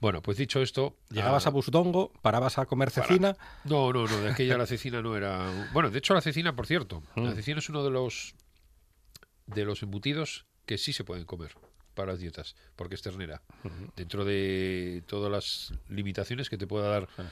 Bueno, 0.00 0.22
pues 0.22 0.36
dicho 0.36 0.60
esto. 0.60 0.96
Llegabas 1.10 1.46
a, 1.46 1.50
Busdongo, 1.50 2.12
parabas 2.22 2.58
a 2.58 2.66
comer 2.66 2.90
cecina. 2.90 3.34
Para. 3.34 3.60
No, 3.64 3.92
no, 3.92 4.06
no, 4.06 4.20
de 4.20 4.30
aquella 4.30 4.58
la 4.58 4.66
cecina 4.66 5.00
no 5.02 5.16
era. 5.16 5.68
Bueno, 5.72 5.90
de 5.90 5.98
hecho, 5.98 6.14
la 6.14 6.20
cecina, 6.20 6.54
por 6.54 6.66
cierto, 6.66 7.02
mm. 7.14 7.24
la 7.24 7.34
cecina 7.34 7.58
es 7.58 7.68
uno 7.68 7.82
de 7.82 7.90
los 7.90 8.34
de 9.46 9.64
los 9.64 9.82
embutidos 9.82 10.46
que 10.66 10.76
sí 10.76 10.92
se 10.92 11.04
pueden 11.04 11.24
comer 11.24 11.52
para 11.94 12.12
las 12.12 12.20
dietas, 12.20 12.56
porque 12.74 12.94
es 12.94 13.02
ternera. 13.02 13.42
Uh 13.64 13.68
-huh. 13.68 13.92
Dentro 13.96 14.24
de 14.24 15.02
todas 15.06 15.30
las 15.30 15.72
limitaciones 15.88 16.50
que 16.50 16.58
te 16.58 16.66
pueda 16.66 16.88
dar 16.88 17.04
uh 17.04 17.22
-huh. 17.22 17.28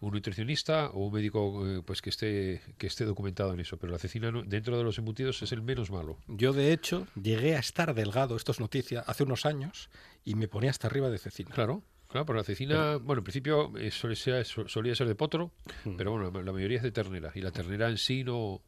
un 0.00 0.12
nutricionista 0.14 0.90
o 0.90 1.06
un 1.06 1.12
médico 1.12 1.66
eh, 1.66 1.82
pues 1.84 2.00
que 2.00 2.10
esté 2.10 2.62
que 2.78 2.86
esté 2.86 3.04
documentado 3.04 3.52
en 3.52 3.60
eso, 3.60 3.76
pero 3.76 3.92
la 3.92 3.98
cecina 3.98 4.30
no, 4.30 4.42
dentro 4.42 4.78
de 4.78 4.84
los 4.84 4.96
embutidos 4.98 5.42
es 5.42 5.52
el 5.52 5.60
menos 5.60 5.90
malo. 5.90 6.18
Yo 6.28 6.52
de 6.52 6.72
hecho 6.72 7.06
llegué 7.20 7.56
a 7.56 7.58
estar 7.58 7.94
delgado, 7.94 8.36
esto 8.36 8.52
es 8.52 8.60
noticia, 8.60 9.00
hace 9.00 9.24
unos 9.24 9.44
años 9.44 9.90
y 10.24 10.34
me 10.34 10.48
ponía 10.48 10.70
hasta 10.70 10.86
arriba 10.86 11.10
de 11.10 11.18
cecina. 11.18 11.50
Claro. 11.50 11.82
Claro, 12.16 12.24
pero 12.24 12.38
la 12.38 12.44
cecina, 12.44 12.74
pero, 12.74 13.00
bueno, 13.00 13.20
en 13.20 13.24
principio 13.24 13.76
eh, 13.76 13.90
solía, 13.90 14.16
ser, 14.16 14.70
solía 14.70 14.94
ser 14.94 15.06
de 15.06 15.14
potro, 15.14 15.52
mm. 15.84 15.96
pero 15.98 16.12
bueno, 16.12 16.42
la 16.42 16.50
mayoría 16.50 16.78
es 16.78 16.82
de 16.82 16.90
ternera. 16.90 17.30
Y 17.34 17.42
la 17.42 17.50
ternera 17.50 17.90
en 17.90 17.98
sí 17.98 18.24
no, 18.24 18.62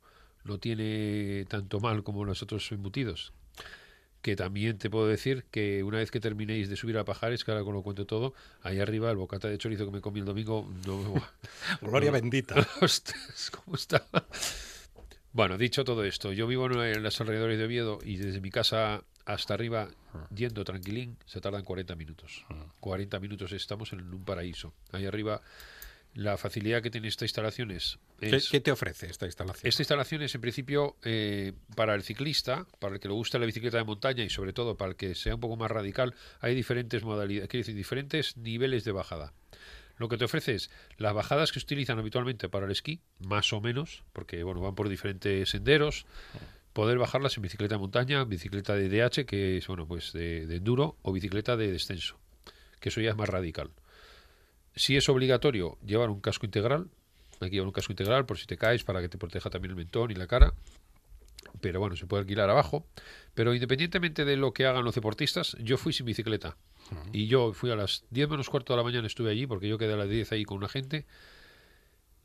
no 0.44 0.58
tiene 0.58 1.46
tanto 1.48 1.80
mal 1.80 2.02
como 2.02 2.26
los 2.26 2.42
otros 2.42 2.70
embutidos. 2.72 3.32
Que 4.20 4.36
también 4.36 4.76
te 4.76 4.90
puedo 4.90 5.06
decir 5.06 5.46
que 5.50 5.82
una 5.82 5.96
vez 5.96 6.10
que 6.10 6.20
terminéis 6.20 6.68
de 6.68 6.76
subir 6.76 6.98
a 6.98 7.06
Pajares, 7.06 7.42
que 7.42 7.50
ahora 7.50 7.64
con 7.64 7.72
lo 7.72 7.82
cuento 7.82 8.04
todo, 8.04 8.34
ahí 8.60 8.80
arriba 8.80 9.10
el 9.10 9.16
bocata 9.16 9.48
de 9.48 9.56
chorizo 9.56 9.86
que 9.86 9.92
me 9.92 10.02
comí 10.02 10.20
el 10.20 10.26
domingo. 10.26 10.70
No, 10.86 11.14
Gloria 11.80 12.10
no, 12.10 12.18
bendita. 12.20 12.54
Ostras, 12.82 13.50
¿cómo 13.50 13.76
está? 13.76 14.04
Bueno, 15.38 15.56
dicho 15.56 15.84
todo 15.84 16.02
esto, 16.02 16.32
yo 16.32 16.48
vivo 16.48 16.66
en 16.66 17.00
los 17.00 17.20
alrededores 17.20 17.58
de 17.58 17.64
Oviedo 17.66 18.00
y 18.02 18.16
desde 18.16 18.40
mi 18.40 18.50
casa 18.50 19.04
hasta 19.24 19.54
arriba, 19.54 19.86
yendo 20.34 20.64
tranquilín, 20.64 21.16
se 21.26 21.40
tardan 21.40 21.62
40 21.62 21.94
minutos. 21.94 22.44
40 22.80 23.20
minutos 23.20 23.52
estamos 23.52 23.92
en 23.92 24.00
un 24.00 24.24
paraíso. 24.24 24.74
Ahí 24.90 25.06
arriba, 25.06 25.40
la 26.14 26.36
facilidad 26.38 26.82
que 26.82 26.90
tiene 26.90 27.06
esta 27.06 27.24
instalación 27.24 27.70
es... 27.70 28.00
¿Qué, 28.18 28.34
es- 28.34 28.48
qué 28.48 28.58
te 28.60 28.72
ofrece 28.72 29.06
esta 29.06 29.26
instalación? 29.26 29.68
esta 29.68 29.80
instalación 29.80 30.22
es 30.22 30.34
en 30.34 30.40
principio 30.40 30.96
eh, 31.04 31.52
para 31.76 31.94
el 31.94 32.02
ciclista, 32.02 32.66
para 32.80 32.94
el 32.94 33.00
que 33.00 33.06
le 33.06 33.14
gusta 33.14 33.38
la 33.38 33.46
bicicleta 33.46 33.76
de 33.76 33.84
montaña 33.84 34.24
y 34.24 34.30
sobre 34.30 34.52
todo 34.52 34.76
para 34.76 34.90
el 34.90 34.96
que 34.96 35.14
sea 35.14 35.36
un 35.36 35.40
poco 35.40 35.54
más 35.56 35.70
radical, 35.70 36.16
hay 36.40 36.56
diferentes 36.56 37.04
modalidades, 37.04 37.48
quiere 37.48 37.60
decir, 37.60 37.76
diferentes 37.76 38.36
niveles 38.36 38.82
de 38.82 38.90
bajada. 38.90 39.32
Lo 39.98 40.08
que 40.08 40.16
te 40.16 40.24
ofrece 40.24 40.54
es 40.54 40.70
las 40.96 41.12
bajadas 41.12 41.52
que 41.52 41.58
utilizan 41.58 41.98
habitualmente 41.98 42.48
para 42.48 42.66
el 42.66 42.72
esquí, 42.72 43.00
más 43.18 43.52
o 43.52 43.60
menos, 43.60 44.04
porque 44.12 44.42
bueno, 44.42 44.60
van 44.60 44.74
por 44.74 44.88
diferentes 44.88 45.50
senderos, 45.50 46.06
poder 46.72 46.98
bajarlas 46.98 47.36
en 47.36 47.42
bicicleta 47.42 47.74
de 47.74 47.80
montaña, 47.80 48.24
bicicleta 48.24 48.74
de 48.74 48.88
DH, 48.88 49.26
que 49.26 49.58
es 49.58 49.66
bueno, 49.66 49.86
pues 49.86 50.12
de, 50.12 50.46
de 50.46 50.56
enduro, 50.56 50.96
o 51.02 51.12
bicicleta 51.12 51.56
de 51.56 51.72
descenso, 51.72 52.16
que 52.80 52.90
eso 52.90 53.00
ya 53.00 53.10
es 53.10 53.16
más 53.16 53.28
radical. 53.28 53.70
Si 54.76 54.96
es 54.96 55.08
obligatorio 55.08 55.76
llevar 55.84 56.10
un 56.10 56.20
casco 56.20 56.46
integral, 56.46 56.88
hay 57.40 57.50
que 57.50 57.56
llevar 57.56 57.66
un 57.66 57.72
casco 57.72 57.92
integral 57.92 58.26
por 58.26 58.38
si 58.38 58.46
te 58.46 58.56
caes 58.56 58.84
para 58.84 59.00
que 59.00 59.08
te 59.08 59.18
proteja 59.18 59.50
también 59.50 59.70
el 59.70 59.76
mentón 59.76 60.10
y 60.10 60.14
la 60.14 60.26
cara. 60.26 60.52
Pero 61.60 61.80
bueno, 61.80 61.96
se 61.96 62.06
puede 62.06 62.22
alquilar 62.22 62.50
abajo. 62.50 62.86
Pero 63.34 63.54
independientemente 63.54 64.24
de 64.24 64.36
lo 64.36 64.52
que 64.52 64.66
hagan 64.66 64.84
los 64.84 64.94
deportistas, 64.94 65.56
yo 65.60 65.76
fui 65.78 65.92
sin 65.92 66.06
bicicleta. 66.06 66.56
Y 67.12 67.26
yo 67.26 67.52
fui 67.52 67.70
a 67.70 67.76
las 67.76 68.04
10 68.10 68.28
menos 68.30 68.48
cuarto 68.48 68.72
de 68.72 68.78
la 68.78 68.82
mañana, 68.82 69.06
estuve 69.06 69.30
allí 69.30 69.46
porque 69.46 69.68
yo 69.68 69.76
quedé 69.78 69.92
a 69.92 69.96
las 69.96 70.08
10 70.08 70.32
ahí 70.32 70.44
con 70.44 70.56
una 70.58 70.68
gente. 70.68 71.06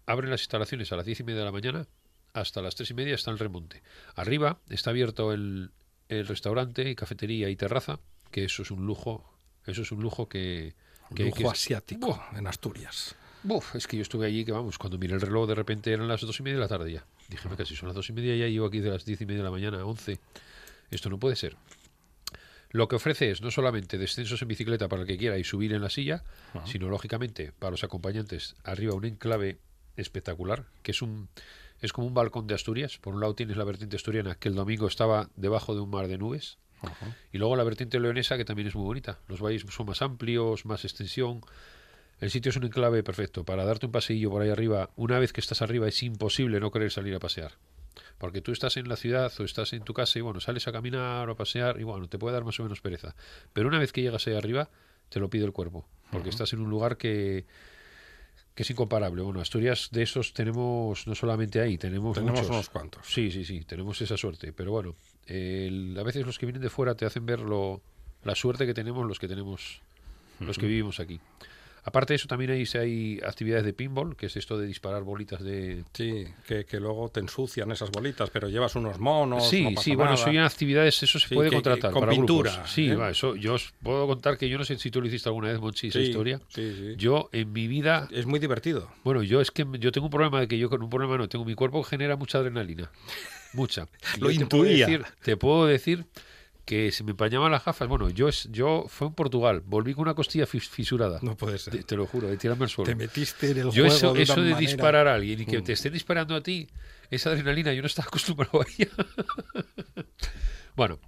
Abren 0.06 0.30
las 0.32 0.41
instalaciones 0.41 0.91
a 0.91 0.95
las 0.97 1.06
10 1.06 1.21
y 1.21 1.23
media 1.23 1.39
de 1.39 1.45
la 1.45 1.52
mañana. 1.52 1.88
Hasta 2.34 2.62
las 2.62 2.76
3 2.76 2.91
y 2.91 2.93
media 2.93 3.15
está 3.15 3.32
el 3.32 3.39
remonte. 3.39 3.84
Arriba 4.15 4.60
está 4.69 4.89
abierto 4.89 5.34
el, 5.34 5.71
el 6.10 6.28
restaurante 6.28 6.89
y 6.89 6.95
cafetería 6.95 7.49
y 7.49 7.56
terraza, 7.56 7.99
que 8.32 8.45
eso 8.45 8.63
es 8.63 8.71
un 8.71 8.86
lujo. 8.86 9.30
Eso 9.65 9.82
es 9.84 9.91
un 9.91 10.02
lujo 10.02 10.28
que... 10.28 10.76
que- 11.15 11.26
Lujo 11.26 11.38
que 11.38 11.43
es- 11.43 11.49
asiático 11.52 12.08
Buah, 12.08 12.38
en 12.38 12.47
Asturias. 12.47 13.15
Buf, 13.44 13.76
es 13.76 13.88
que 13.88 13.98
yo 13.98 14.04
estuve 14.04 14.26
allí 14.26 14.46
que 14.46 14.54
vamos, 14.54 14.78
cuando 14.78 14.98
miré 14.98 15.14
el 15.16 15.22
reloj 15.22 15.48
de 15.48 15.56
repente 15.56 15.92
eran 15.92 16.08
las 16.08 16.22
dos 16.22 16.40
y 16.40 16.44
media 16.44 16.56
de 16.56 16.62
la 16.62 16.68
tarde 16.70 16.94
ya. 16.94 17.06
Dije, 17.28 17.50
"Me 17.50 17.56
casi 17.58 17.76
son 17.76 17.88
las 17.88 17.96
dos 17.96 18.10
y 18.10 18.14
media 18.14 18.36
ya 18.36 18.48
llevo 18.48 18.68
aquí 18.68 18.80
de 18.80 18.90
las 18.90 19.06
diez 19.06 19.20
y 19.22 19.26
media 19.26 19.40
de 19.40 19.44
la 19.44 19.52
mañana 19.52 19.82
a 19.82 19.86
once. 19.86 20.20
Esto 20.92 21.10
no 21.10 21.20
puede 21.20 21.36
ser. 21.36 21.58
Lo 22.70 22.88
que 22.88 22.96
ofrece 22.96 23.30
es 23.30 23.42
no 23.42 23.52
solamente 23.52 23.98
descensos 23.98 24.42
en 24.42 24.48
bicicleta 24.48 24.88
para 24.88 25.02
el 25.04 25.08
que 25.08 25.18
quiera 25.18 25.38
y 25.38 25.44
subir 25.44 25.74
en 25.74 25.82
la 25.82 25.90
silla, 25.90 26.24
sino 26.66 26.90
lógicamente 26.90 27.52
para 27.60 27.72
los 27.72 27.84
acompañantes 27.84 28.56
arriba 28.64 28.96
un 28.96 29.06
enclave 29.06 29.60
espectacular, 29.96 30.66
que 30.82 30.92
es 30.92 31.02
un 31.02 31.30
es 31.82 31.92
como 31.92 32.08
un 32.08 32.14
balcón 32.14 32.48
de 32.48 32.56
Asturias. 32.56 32.98
Por 32.98 33.14
un 33.14 33.20
lado 33.20 33.36
tienes 33.36 33.58
la 33.58 33.66
vertiente 33.66 33.98
asturiana, 33.98 34.36
que 34.36 34.48
el 34.48 34.56
domingo 34.56 34.88
estaba 34.88 35.30
debajo 35.36 35.76
de 35.76 35.82
un 35.82 35.90
mar 35.90 36.08
de 36.08 36.18
nubes, 36.18 36.58
y 37.32 37.38
luego 37.38 37.56
la 37.56 37.64
vertiente 37.64 38.00
leonesa, 38.00 38.38
que 38.38 38.46
también 38.46 38.68
es 38.70 38.76
muy 38.76 38.86
bonita. 38.86 39.20
Los 39.28 39.42
valles 39.42 39.66
son 39.70 39.86
más 39.86 40.02
amplios, 40.02 40.66
más 40.66 40.84
extensión. 40.84 41.42
El 42.24 42.32
sitio 42.32 42.50
es 42.52 42.56
un 42.56 42.64
enclave 42.64 43.04
perfecto. 43.04 43.44
Para 43.44 43.66
darte 43.66 43.86
un 43.86 43.92
paseillo 43.92 44.30
por 44.30 44.42
ahí 44.42 44.50
arriba, 44.50 44.90
una 44.96 45.20
vez 45.20 45.34
que 45.34 45.42
estás 45.42 45.62
arriba 45.62 45.88
es 45.88 46.02
imposible 46.04 46.60
no 46.60 46.72
querer 46.72 46.92
salir 46.92 47.14
a 47.16 47.20
pasear. 47.20 47.52
Porque 48.18 48.42
tú 48.42 48.52
estás 48.52 48.78
en 48.78 48.88
la 48.88 48.96
ciudad 48.96 49.32
o 49.40 49.44
estás 49.44 49.74
en 49.74 49.84
tu 49.84 49.94
casa 49.94 50.18
y 50.20 50.22
bueno, 50.22 50.40
sales 50.40 50.68
a 50.68 50.72
caminar 50.72 51.28
o 51.28 51.34
a 51.34 51.36
pasear 51.36 51.80
y 51.80 51.84
bueno, 51.84 52.08
te 52.08 52.18
puede 52.18 52.34
dar 52.34 52.46
más 52.46 52.60
o 52.60 52.64
menos 52.64 52.80
pereza. 52.82 53.14
Pero 53.52 53.68
una 53.68 53.78
vez 53.80 53.92
que 53.92 54.02
llegas 54.02 54.26
ahí 54.28 54.36
arriba, 54.36 54.70
te 55.10 55.20
lo 55.20 55.30
pide 55.30 55.44
el 55.46 55.52
cuerpo. 55.52 55.86
Porque 56.12 56.30
estás 56.30 56.54
en 56.54 56.62
un 56.62 56.70
lugar 56.70 56.96
que, 56.98 57.46
que 58.56 58.64
es 58.64 58.70
incomparable. 58.70 59.22
Bueno, 59.22 59.42
Asturias 59.42 59.90
de 59.92 60.04
esos 60.04 60.34
tenemos 60.34 61.06
no 61.08 61.16
solamente 61.16 61.60
ahí, 61.60 61.78
tenemos, 61.78 62.16
Tenemos 62.16 62.40
muchos. 62.40 62.50
unos 62.52 62.70
cuantos. 62.70 63.06
Sí, 63.06 63.32
sí, 63.32 63.44
sí, 63.44 63.66
tenemos 63.66 64.00
esa 64.02 64.16
suerte. 64.16 64.54
Pero 64.54 64.72
bueno, 64.72 64.96
el- 65.26 65.96
a 66.00 66.04
veces 66.04 66.26
los 66.26 66.38
que 66.40 66.46
vienen 66.46 66.62
de 66.62 66.70
fuera 66.70 66.96
te 66.96 67.06
hacen 67.06 67.26
ver 67.26 67.42
lo, 67.42 67.82
la 68.24 68.36
suerte 68.36 68.66
que 68.66 68.74
tenemos 68.74 69.06
los 69.08 69.20
que 69.20 69.28
tenemos, 69.28 69.82
los 70.40 70.58
que 70.58 70.68
vivimos 70.68 71.00
aquí. 71.02 71.20
Aparte 71.86 72.13
de 72.13 72.15
eso, 72.15 72.28
también 72.30 72.52
hay, 72.52 72.63
hay 72.80 73.19
actividades 73.26 73.65
de 73.65 73.74
pinball, 73.74 74.15
que 74.15 74.28
es 74.28 74.38
esto 74.38 74.58
de 74.58 74.65
disparar 74.67 75.04
bolitas 75.04 75.43
de... 75.43 75.84
Sí, 75.93 76.26
que, 76.48 76.63
que 76.65 76.80
luego 76.80 77.10
te 77.10 77.19
ensucian 77.19 77.72
esas 77.72 77.91
bolitas, 77.91 78.30
pero 78.30 78.48
llevas 78.48 78.76
unos 78.76 79.00
monos. 79.00 79.50
sí, 79.50 79.63
no 79.63 79.69
pasa 79.72 79.84
sí, 79.84 79.96
bueno, 79.96 80.15
son 80.17 80.38
actividades, 80.39 81.04
eso 81.04 81.19
se 81.19 81.28
Sí, 81.28 81.36
puede 81.36 81.50
que- 81.50 81.58
que 81.58 81.62
contratar 81.62 81.91
con 81.91 82.00
para 82.00 82.12
pintura, 82.13 82.52
grupos. 82.52 82.72
Sí, 82.72 82.88
¿eh? 82.89 82.96
va, 82.96 83.10
eso, 83.10 83.36
yo 83.36 83.56
os 83.56 83.74
puedo 83.84 84.08
contar 84.08 84.38
que 84.38 84.48
yo 84.48 84.58
no 84.58 84.63
sé 84.63 84.78
si 84.78 84.91
tú 84.91 85.02
lo 85.02 85.08
hiciste 85.08 85.28
alguna 85.28 85.50
vez, 85.50 85.60
Monchi, 85.60 85.88
esa 85.88 86.00
Sí, 86.00 86.06
historia. 86.06 86.39
sí, 86.48 86.74
sí. 86.74 86.93
Yo 86.98 87.30
en 87.34 87.52
mi 87.52 87.67
vida 87.67 88.08
Es 88.12 88.26
muy 88.26 88.39
divertido. 88.39 88.89
Bueno, 89.04 89.22
yo 89.22 89.41
es 89.41 89.52
que 89.52 89.65
yo 89.80 89.91
tengo 89.91 90.08
un 90.08 90.12
problema 90.12 90.39
de 90.39 90.48
que 90.48 90.58
yo 90.58 90.69
con 90.69 90.82
un 90.82 90.89
problema 90.89 91.17
no 91.17 91.28
tengo. 91.28 91.43
Mi 91.43 91.54
cuerpo 91.56 91.84
genera 91.84 92.15
mucha 92.15 92.38
adrenalina. 92.38 92.89
Mucha. 93.52 93.88
Lo 94.22 94.32
yo 94.32 94.39
te 94.39 94.46
puedo 94.46 94.63
intuía. 94.65 94.88
decir- 94.88 95.06
Te 95.22 95.36
puedo 95.38 95.65
decir 95.65 96.06
que 96.65 96.91
se 96.91 97.04
me 97.04 97.12
empañaban 97.12 97.52
las 97.52 97.65
gafas. 97.65 97.88
Bueno, 97.89 98.10
yo 98.10 98.28
es, 98.30 98.47
yo 98.52 98.86
fue 98.88 99.08
en 99.08 99.13
Portugal. 99.13 99.62
Volví 99.65 99.93
con 99.93 100.04
una 100.04 100.13
costilla 100.13 100.45
fis- 100.45 100.69
fisurada. 100.69 101.19
No 101.21 101.36
puede 101.36 101.58
ser. 101.58 101.73
Te, 101.76 101.84
te 101.84 101.95
lo 101.97 102.06
juro, 102.06 102.28
de 102.30 102.38
tirarme 102.38 102.63
al 102.65 102.69
suelo. 102.69 102.89
Te 102.89 102.95
metiste 102.95 103.52
en 103.52 103.58
el 103.58 103.63
Yo 103.71 103.84
juego 103.84 103.88
eso, 103.88 104.13
de 104.13 104.21
eso 104.23 104.36
de 104.36 104.41
manera- 104.52 104.58
disparar 104.60 105.08
a 105.08 105.15
alguien 105.15 105.41
y 105.41 105.45
que 105.45 105.60
Mm. 105.60 105.63
te 105.63 105.73
estén 105.73 105.91
disparando 105.93 106.36
a 106.36 106.41
ti, 106.41 106.67
esa 107.12 107.32
adrenalina, 107.32 107.73
yo 107.73 107.82
no 107.82 107.88
estaba 107.88 108.08
acostumbrado 108.08 108.62
a 108.62 108.65
ella. 108.78 108.89
bueno, 110.76 110.99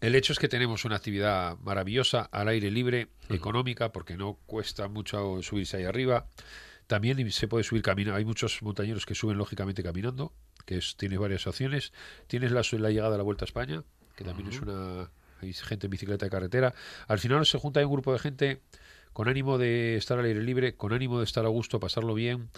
el 0.00 0.14
hecho 0.14 0.32
es 0.32 0.38
que 0.38 0.48
tenemos 0.48 0.84
una 0.84 0.96
actividad 0.96 1.56
maravillosa 1.58 2.22
al 2.30 2.48
aire 2.48 2.70
libre, 2.70 3.08
económica, 3.30 3.90
porque 3.90 4.16
no 4.16 4.38
cuesta 4.46 4.86
mucho 4.88 5.42
subirse 5.42 5.78
ahí 5.78 5.84
arriba. 5.84 6.28
También 6.86 7.30
se 7.32 7.48
puede 7.48 7.64
subir 7.64 7.82
caminando. 7.82 8.16
Hay 8.16 8.24
muchos 8.24 8.62
montañeros 8.62 9.04
que 9.06 9.14
suben 9.14 9.36
lógicamente 9.36 9.82
caminando, 9.82 10.32
que 10.64 10.78
es, 10.78 10.96
tienes 10.96 11.18
varias 11.18 11.46
opciones. 11.46 11.92
Tienes 12.28 12.52
la, 12.52 12.62
la 12.78 12.90
llegada 12.90 13.14
a 13.14 13.18
la 13.18 13.24
Vuelta 13.24 13.44
a 13.44 13.46
España, 13.46 13.82
que 14.18 14.24
también 14.24 14.48
es 14.48 14.60
una... 14.60 15.08
Hay 15.40 15.52
gente 15.52 15.86
en 15.86 15.90
bicicleta 15.92 16.26
de 16.26 16.30
carretera. 16.30 16.74
Al 17.06 17.20
final 17.20 17.46
se 17.46 17.56
junta 17.58 17.84
un 17.86 17.92
grupo 17.92 18.12
de 18.12 18.18
gente 18.18 18.60
con 19.12 19.28
ánimo 19.28 19.56
de 19.56 19.96
estar 19.96 20.18
al 20.18 20.24
aire 20.24 20.42
libre, 20.42 20.74
con 20.74 20.92
ánimo 20.92 21.18
de 21.18 21.24
estar 21.24 21.44
a 21.44 21.48
gusto, 21.48 21.78
pasarlo 21.78 22.12
bien. 22.14 22.50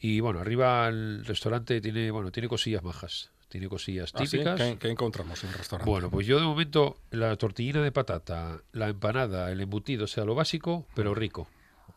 Y 0.00 0.18
bueno, 0.18 0.40
arriba 0.40 0.88
el 0.88 1.24
restaurante 1.24 1.80
tiene, 1.80 2.10
bueno, 2.10 2.32
tiene 2.32 2.48
cosillas 2.48 2.82
majas, 2.82 3.30
tiene 3.48 3.68
cosillas 3.68 4.10
Ah, 4.14 4.18
¿sí? 4.26 4.30
típicas. 4.32 4.60
¿Qué, 4.60 4.76
qué 4.78 4.88
encontramos 4.90 5.42
en 5.44 5.50
el 5.50 5.54
restaurante? 5.56 5.88
Bueno, 5.88 6.10
pues 6.10 6.26
yo 6.26 6.40
de 6.40 6.44
momento 6.46 6.96
la 7.12 7.36
tortillina 7.36 7.80
de 7.80 7.92
patata, 7.92 8.60
la 8.72 8.88
empanada, 8.88 9.52
el 9.52 9.60
embutido, 9.60 10.04
o 10.04 10.08
sea, 10.08 10.24
lo 10.24 10.34
básico, 10.34 10.86
pero 10.96 11.14
rico. 11.14 11.48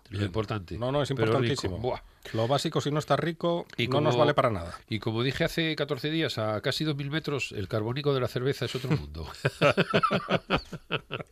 Lo 0.10 0.26
importante. 0.26 0.78
No, 0.78 0.92
no, 0.92 1.04
es 1.04 1.12
importantísimo. 1.12 1.78
Buah. 1.78 2.02
Lo 2.34 2.48
básico, 2.48 2.82
si 2.82 2.92
no 2.92 3.00
está 3.00 3.16
rico, 3.16 3.66
Y 3.78 3.88
no 3.88 4.02
nos 4.02 4.18
vale 4.18 4.34
para 4.34 4.50
nada. 4.50 4.78
Y 4.88 5.00
como 5.00 5.24
dije 5.24 5.44
hace 5.44 5.76
14 5.76 6.10
días, 6.10 6.38
a 6.38 6.62
casi 6.62 6.84
2.000 6.84 7.10
metros, 7.10 7.52
el 7.52 7.68
carbónico 7.68 8.14
de 8.14 8.20
la 8.20 8.28
cerveza 8.28 8.66
es 8.66 8.76
otro 8.76 8.92
mundo. 8.92 9.28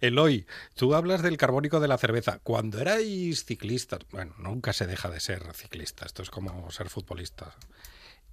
Eloy, 0.00 0.46
tú 0.74 0.94
hablas 0.94 1.22
del 1.22 1.36
carbónico 1.36 1.80
de 1.80 1.88
la 1.88 1.98
cerveza. 1.98 2.40
Cuando 2.42 2.80
erais 2.80 3.44
ciclistas, 3.44 4.00
bueno, 4.10 4.34
nunca 4.38 4.72
se 4.72 4.86
deja 4.86 5.08
de 5.08 5.20
ser 5.20 5.42
ciclista, 5.54 6.04
esto 6.04 6.22
es 6.22 6.30
como 6.30 6.70
ser 6.70 6.88
futbolista. 6.88 7.54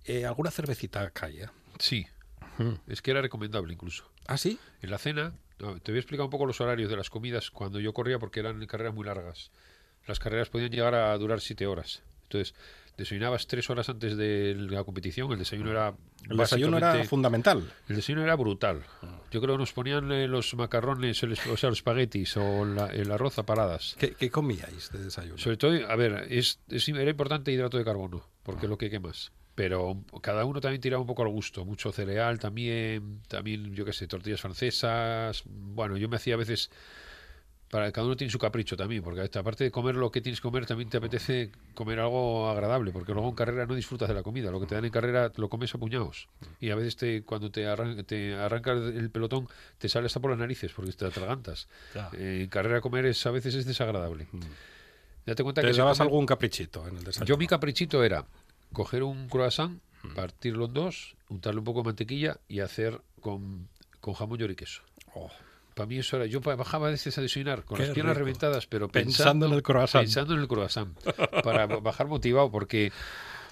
Eh, 0.04 0.26
¿Alguna 0.26 0.52
cervecita 0.52 1.10
calle? 1.12 1.50
sí, 1.80 2.08
es 2.88 3.02
que 3.02 3.12
era 3.12 3.22
recomendable 3.22 3.74
incluso. 3.74 4.10
¿Ah, 4.28 4.38
sí? 4.38 4.60
En 4.82 4.92
la 4.92 4.98
cena, 4.98 5.34
no, 5.62 5.80
te 5.80 5.92
voy 5.92 5.98
a 5.98 6.02
explicar 6.02 6.26
un 6.26 6.30
poco 6.32 6.46
los 6.46 6.60
horarios 6.62 6.90
de 6.90 6.98
las 6.98 7.10
comidas 7.10 7.52
cuando 7.52 7.80
yo 7.80 7.94
corría 7.94 8.20
porque 8.20 8.40
eran 8.40 8.66
carreras 8.66 8.94
muy 8.94 9.06
largas. 9.06 9.52
Las 10.08 10.20
carreras 10.20 10.50
podían 10.50 10.72
llegar 10.72 10.96
a 10.96 11.16
durar 11.18 11.42
siete 11.42 11.68
horas. 11.68 12.02
Entonces, 12.24 12.56
desayunabas 12.98 13.46
tres 13.48 13.70
horas 13.70 13.88
antes 13.90 14.16
de 14.18 14.56
la 14.58 14.84
competición. 14.84 15.32
El 15.32 15.40
desayuno 15.40 15.70
era. 15.72 15.94
El 16.30 16.38
desayuno 16.38 16.78
era 16.78 16.92
fundamental. 17.10 17.72
El 17.90 17.96
desayuno 17.98 18.24
era 18.24 18.36
brutal. 18.36 18.84
Yo 19.32 19.42
creo 19.42 19.56
que 19.56 19.60
nos 19.60 19.74
ponían 19.74 20.12
eh, 20.12 20.28
los 20.28 20.54
macarrones, 20.56 21.22
el- 21.24 21.34
o 21.34 21.58
sea, 21.58 21.70
los 21.70 21.80
espaguetis 21.80 22.36
o 22.38 22.66
la- 22.66 22.88
el 22.88 23.12
arroz 23.12 23.38
a 23.40 23.44
paradas. 23.46 23.96
¿Qué, 24.00 24.14
qué 24.14 24.30
comíais 24.32 24.92
de 24.92 25.04
desayuno? 25.04 25.38
Sobre 25.38 25.58
todo, 25.58 25.74
a 25.88 25.96
ver, 25.96 26.28
es, 26.30 26.60
es- 26.70 26.88
era 26.90 27.10
importante 27.10 27.52
hidrato 27.52 27.78
de 27.78 27.84
carbono, 27.86 28.26
porque 28.44 28.66
es 28.66 28.70
lo 28.70 28.78
que 28.78 28.90
quemas. 28.90 29.32
Pero 29.62 29.96
cada 30.24 30.44
uno 30.44 30.60
también 30.60 30.82
tiraba 30.82 31.02
un 31.02 31.06
poco 31.06 31.22
al 31.22 31.30
gusto. 31.30 31.64
Mucho 31.66 31.92
cereal 31.92 32.40
también, 32.40 33.22
también, 33.28 33.76
yo 33.76 33.86
qué 33.86 33.94
sé, 33.94 34.08
tortillas 34.08 34.42
francesas. 34.42 35.44
Bueno, 35.46 35.98
yo 35.98 36.10
me 36.10 36.16
hacía 36.16 36.34
a 36.34 36.38
veces. 36.38 36.72
Para 37.70 37.92
cada 37.92 38.08
uno 38.08 38.18
tiene 38.18 38.32
su 38.32 38.40
capricho 38.40 38.76
también, 38.76 39.04
porque 39.04 39.22
aparte 39.38 39.64
de 39.66 39.70
comer 39.72 39.94
lo 39.96 40.12
que 40.12 40.20
tienes 40.20 40.42
que 40.42 40.48
comer, 40.50 40.66
también 40.66 40.90
te 40.90 40.98
apetece 40.98 41.52
comer 41.76 42.00
algo 42.00 42.50
agradable, 42.50 42.92
porque 42.92 43.14
luego 43.14 43.30
en 43.30 43.36
carrera 43.36 43.68
no 43.68 43.76
disfrutas 43.76 44.10
de 44.10 44.16
la 44.16 44.24
comida. 44.24 44.50
Lo 44.50 44.60
que 44.60 44.66
te 44.66 44.74
dan 44.74 44.84
en 44.86 44.92
carrera 44.92 45.32
lo 45.38 45.48
comes 45.48 45.74
a 45.76 45.78
puñados. 45.78 46.28
Y 46.60 46.72
a 46.72 46.76
veces 46.76 46.96
te, 46.96 47.22
cuando 47.24 47.52
te, 47.52 47.68
arran- 47.68 48.04
te 48.04 48.34
arranca 48.34 48.72
el 48.72 49.12
pelotón, 49.12 49.48
te 49.78 49.88
sale 49.90 50.08
hasta 50.08 50.20
por 50.20 50.32
las 50.32 50.40
narices, 50.40 50.74
porque 50.74 50.92
te 50.92 51.06
atragantas. 51.06 51.68
Eh, 52.14 52.40
en 52.44 52.50
carrera 52.50 52.82
comer 52.82 53.06
es, 53.06 53.24
a 53.28 53.32
veces 53.32 53.54
es 53.54 53.66
desagradable. 53.66 54.28
Date 55.24 55.44
cuenta 55.44 55.62
¿Te 55.62 55.68
que 55.68 55.74
se 55.76 55.80
dabas 55.82 56.02
algún 56.02 56.26
caprichito 56.26 56.88
en 56.88 56.98
el 56.98 57.04
desayuno? 57.04 57.28
yo 57.28 57.38
mi 57.38 57.46
caprichito 57.46 58.04
era 58.04 58.26
coger 58.74 59.04
un 59.04 59.28
croissant, 59.30 59.80
partirlo 60.16 60.66
en 60.66 60.74
dos, 60.74 61.16
untarle 61.30 61.60
un 61.60 61.66
poco 61.66 61.82
de 61.82 61.86
mantequilla 61.86 62.40
y 62.48 62.60
hacer 62.60 63.02
con, 63.20 63.68
con 64.00 64.14
jamón 64.14 64.40
y 64.42 64.56
queso. 64.56 64.82
Oh, 65.14 65.30
Para 65.76 65.88
mí 65.88 65.98
eso 65.98 66.18
era, 66.18 66.26
yo 66.26 66.42
bajaba 66.42 66.88
a 66.88 66.92
veces 66.92 67.18
a 67.18 67.22
desayunar 67.22 67.66
con 67.66 67.78
Qué 67.78 67.86
las 67.86 67.94
piernas 67.94 68.16
rico. 68.16 68.26
reventadas, 68.26 68.68
pero 68.68 68.88
Pensando 68.88 69.12
pensando, 69.12 69.46
en 69.48 69.54
el 69.54 69.64
croissant. 69.64 70.04
Pensando 70.04 70.34
en 70.36 70.40
el 70.42 70.48
croissant, 70.48 70.98
para 71.44 71.66
bajar 71.82 72.08
motivado, 72.08 72.50
porque 72.52 72.92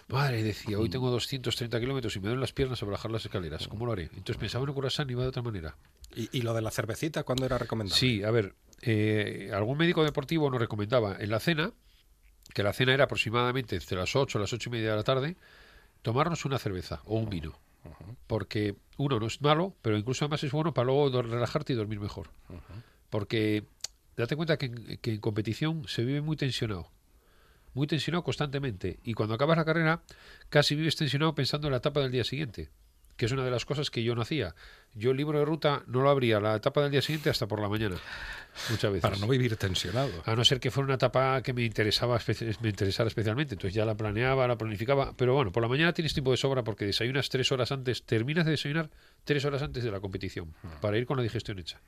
Madre, 0.08 0.42
decía, 0.42 0.80
hoy 0.80 0.90
tengo 0.90 1.12
230 1.12 1.80
kilómetros 1.80 2.16
y 2.16 2.20
me 2.20 2.24
duelen 2.26 2.42
las 2.42 2.52
piernas 2.52 2.80
para 2.80 2.94
bajar 2.94 3.12
las 3.12 3.24
escaleras. 3.26 3.68
¿Cómo 3.68 3.86
lo 3.86 3.92
haré? 3.92 4.04
Entonces 4.06 4.38
pensaba 4.38 4.64
en 4.64 4.70
un 4.70 4.76
corazón 4.76 5.08
y 5.08 5.12
iba 5.12 5.22
de 5.22 5.30
otra 5.30 5.44
manera. 5.44 5.76
¿Y, 6.16 6.36
y 6.36 6.42
lo 6.42 6.56
de 6.56 6.64
la 6.64 6.72
cervecita 6.72 7.22
cuándo 7.22 7.46
era 7.46 7.60
recomendable? 7.60 8.00
Sí, 8.00 8.24
a 8.24 8.32
ver, 8.32 8.56
eh, 8.82 9.52
algún 9.54 9.78
médico 9.78 10.04
deportivo 10.04 10.50
nos 10.50 10.60
recomendaba 10.60 11.16
en 11.20 11.30
la 11.30 11.40
cena, 11.40 11.74
que 12.54 12.64
la 12.64 12.74
cena 12.74 12.94
era 12.94 13.06
aproximadamente 13.06 13.76
entre 13.76 13.98
las 13.98 14.16
8 14.16 14.38
a 14.38 14.42
las 14.42 14.54
8 14.54 14.70
y 14.70 14.72
media 14.72 14.92
de 14.92 14.96
la 14.96 15.04
tarde, 15.04 15.36
tomarnos 16.02 16.46
una 16.46 16.60
cerveza 16.60 17.02
o 17.06 17.18
un 17.18 17.30
vino. 17.30 17.60
Porque 18.28 18.76
uno 18.98 19.20
no 19.20 19.28
es 19.28 19.42
malo, 19.42 19.74
pero 19.82 19.98
incluso 19.98 20.26
además 20.26 20.44
es 20.44 20.52
bueno 20.52 20.74
para 20.74 20.86
luego 20.88 21.22
relajarte 21.22 21.74
y 21.74 21.76
dormir 21.76 22.00
mejor. 22.00 22.30
Porque 23.10 23.64
date 24.18 24.36
cuenta 24.36 24.58
que 24.58 24.68
en, 24.68 24.98
que 24.98 25.14
en 25.14 25.20
competición 25.20 25.88
se 25.88 26.04
vive 26.04 26.22
muy 26.22 26.36
tensionado. 26.36 26.92
Muy 27.74 27.88
tensionado 27.88 28.24
constantemente. 28.24 29.00
Y 29.04 29.14
cuando 29.14 29.36
acabas 29.36 29.58
la 29.58 29.66
carrera, 29.66 30.02
casi 30.50 30.76
vives 30.76 30.96
tensionado 30.96 31.36
pensando 31.36 31.68
en 31.68 31.72
la 31.72 31.78
etapa 31.78 32.02
del 32.02 32.12
día 32.12 32.24
siguiente. 32.24 32.70
Que 33.16 33.26
es 33.26 33.32
una 33.32 33.46
de 33.46 33.52
las 33.52 33.66
cosas 33.66 33.90
que 33.90 34.04
yo 34.04 34.16
no 34.16 34.22
hacía. 34.22 34.56
Yo 34.96 35.12
el 35.12 35.18
libro 35.18 35.40
de 35.40 35.46
ruta 35.46 35.84
no 35.88 36.02
lo 36.02 36.10
abría 36.10 36.40
la 36.40 36.56
etapa 36.56 36.82
del 36.82 36.92
día 36.92 37.02
siguiente 37.02 37.30
hasta 37.30 37.48
por 37.48 37.62
la 37.62 37.70
mañana. 37.70 37.96
Muchas 38.70 38.92
veces. 38.92 39.02
Para 39.02 39.16
no 39.18 39.28
vivir 39.28 39.56
tensionado. 39.56 40.10
A 40.26 40.36
no 40.36 40.44
ser 40.44 40.60
que 40.60 40.72
fuera 40.72 40.86
una 40.86 40.96
etapa 40.96 41.42
que 41.42 41.54
me 41.54 41.64
interesaba 41.64 42.20
me 42.62 42.70
interesara 42.70 43.08
especialmente. 43.08 43.54
Entonces 43.56 43.74
ya 43.74 43.86
la 43.86 43.96
planeaba, 43.96 44.48
la 44.48 44.58
planificaba. 44.58 45.14
Pero 45.16 45.36
bueno, 45.36 45.52
por 45.52 45.62
la 45.64 45.70
mañana 45.70 45.94
tienes 45.94 46.14
tiempo 46.14 46.32
de 46.32 46.38
sobra 46.38 46.64
porque 46.64 46.86
desayunas 46.86 47.30
tres 47.30 47.52
horas 47.52 47.72
antes, 47.72 48.04
terminas 48.04 48.46
de 48.46 48.52
desayunar 48.52 48.90
tres 49.24 49.46
horas 49.46 49.62
antes 49.62 49.84
de 49.84 49.92
la 49.92 50.00
competición, 50.02 50.54
para 50.82 50.98
ir 50.98 51.06
con 51.06 51.16
la 51.18 51.24
digestión 51.24 51.60
hecha. 51.60 51.80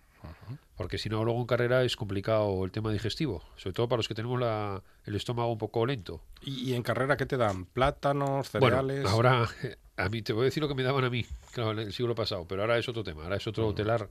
Porque 0.77 0.97
si 0.99 1.09
no, 1.09 1.23
luego 1.25 1.39
en 1.41 1.47
carrera 1.47 1.83
es 1.83 1.95
complicado 1.95 2.63
el 2.63 2.71
tema 2.71 2.91
digestivo, 2.91 3.43
sobre 3.57 3.73
todo 3.73 3.87
para 3.89 3.97
los 3.97 4.07
que 4.07 4.13
tenemos 4.13 4.39
la- 4.39 4.81
el 5.05 5.15
estómago 5.15 5.51
un 5.51 5.57
poco 5.57 5.85
lento. 5.85 6.23
¿Y, 6.43 6.73
en 6.73 6.83
carrera 6.83 7.17
qué 7.17 7.25
te 7.25 7.37
dan? 7.37 7.65
¿Plátanos, 7.65 8.51
Bueno, 8.53 8.77
cereales? 8.77 9.05
ahora 9.09 9.47
eh, 9.63 9.77
a 9.97 10.09
mí 10.09 10.21
te 10.21 10.33
voy 10.33 10.43
a 10.43 10.45
decir 10.45 10.61
lo 10.61 10.67
que 10.69 10.75
me 10.75 10.83
daban 10.83 11.03
a 11.03 11.09
mí, 11.09 11.25
claro, 11.53 11.71
en 11.71 11.79
el 11.79 11.93
siglo 11.93 12.13
pasado, 12.15 12.45
pero 12.47 12.61
ahora 12.61 12.77
es 12.77 12.87
otro 12.91 13.04
tema, 13.04 13.23
ahora 13.23 13.38
es 13.38 13.47
otro 13.47 13.73
telar. 13.73 14.10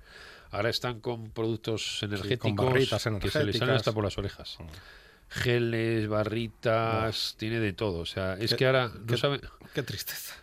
Ahora 0.50 0.68
están 0.70 1.00
con 1.00 1.30
productos 1.30 2.02
energéticos 2.02 2.66
barritas 2.66 3.08
que 3.20 3.30
se 3.30 3.44
les 3.44 3.56
salen 3.56 3.76
hasta 3.76 3.92
por 3.92 4.02
las 4.04 4.18
orejas. 4.18 4.58
Geles, 5.28 6.08
barritas, 6.08 7.36
tiene 7.38 7.60
de 7.60 7.72
todo. 7.72 8.00
O 8.00 8.06
sea, 8.06 8.34
es 8.34 8.54
que 8.54 8.66
ahora 8.66 8.88
no 8.88 9.06
qué- 9.06 9.16
sabe. 9.16 9.40
Qué 9.74 9.82
tristeza. 9.84 10.34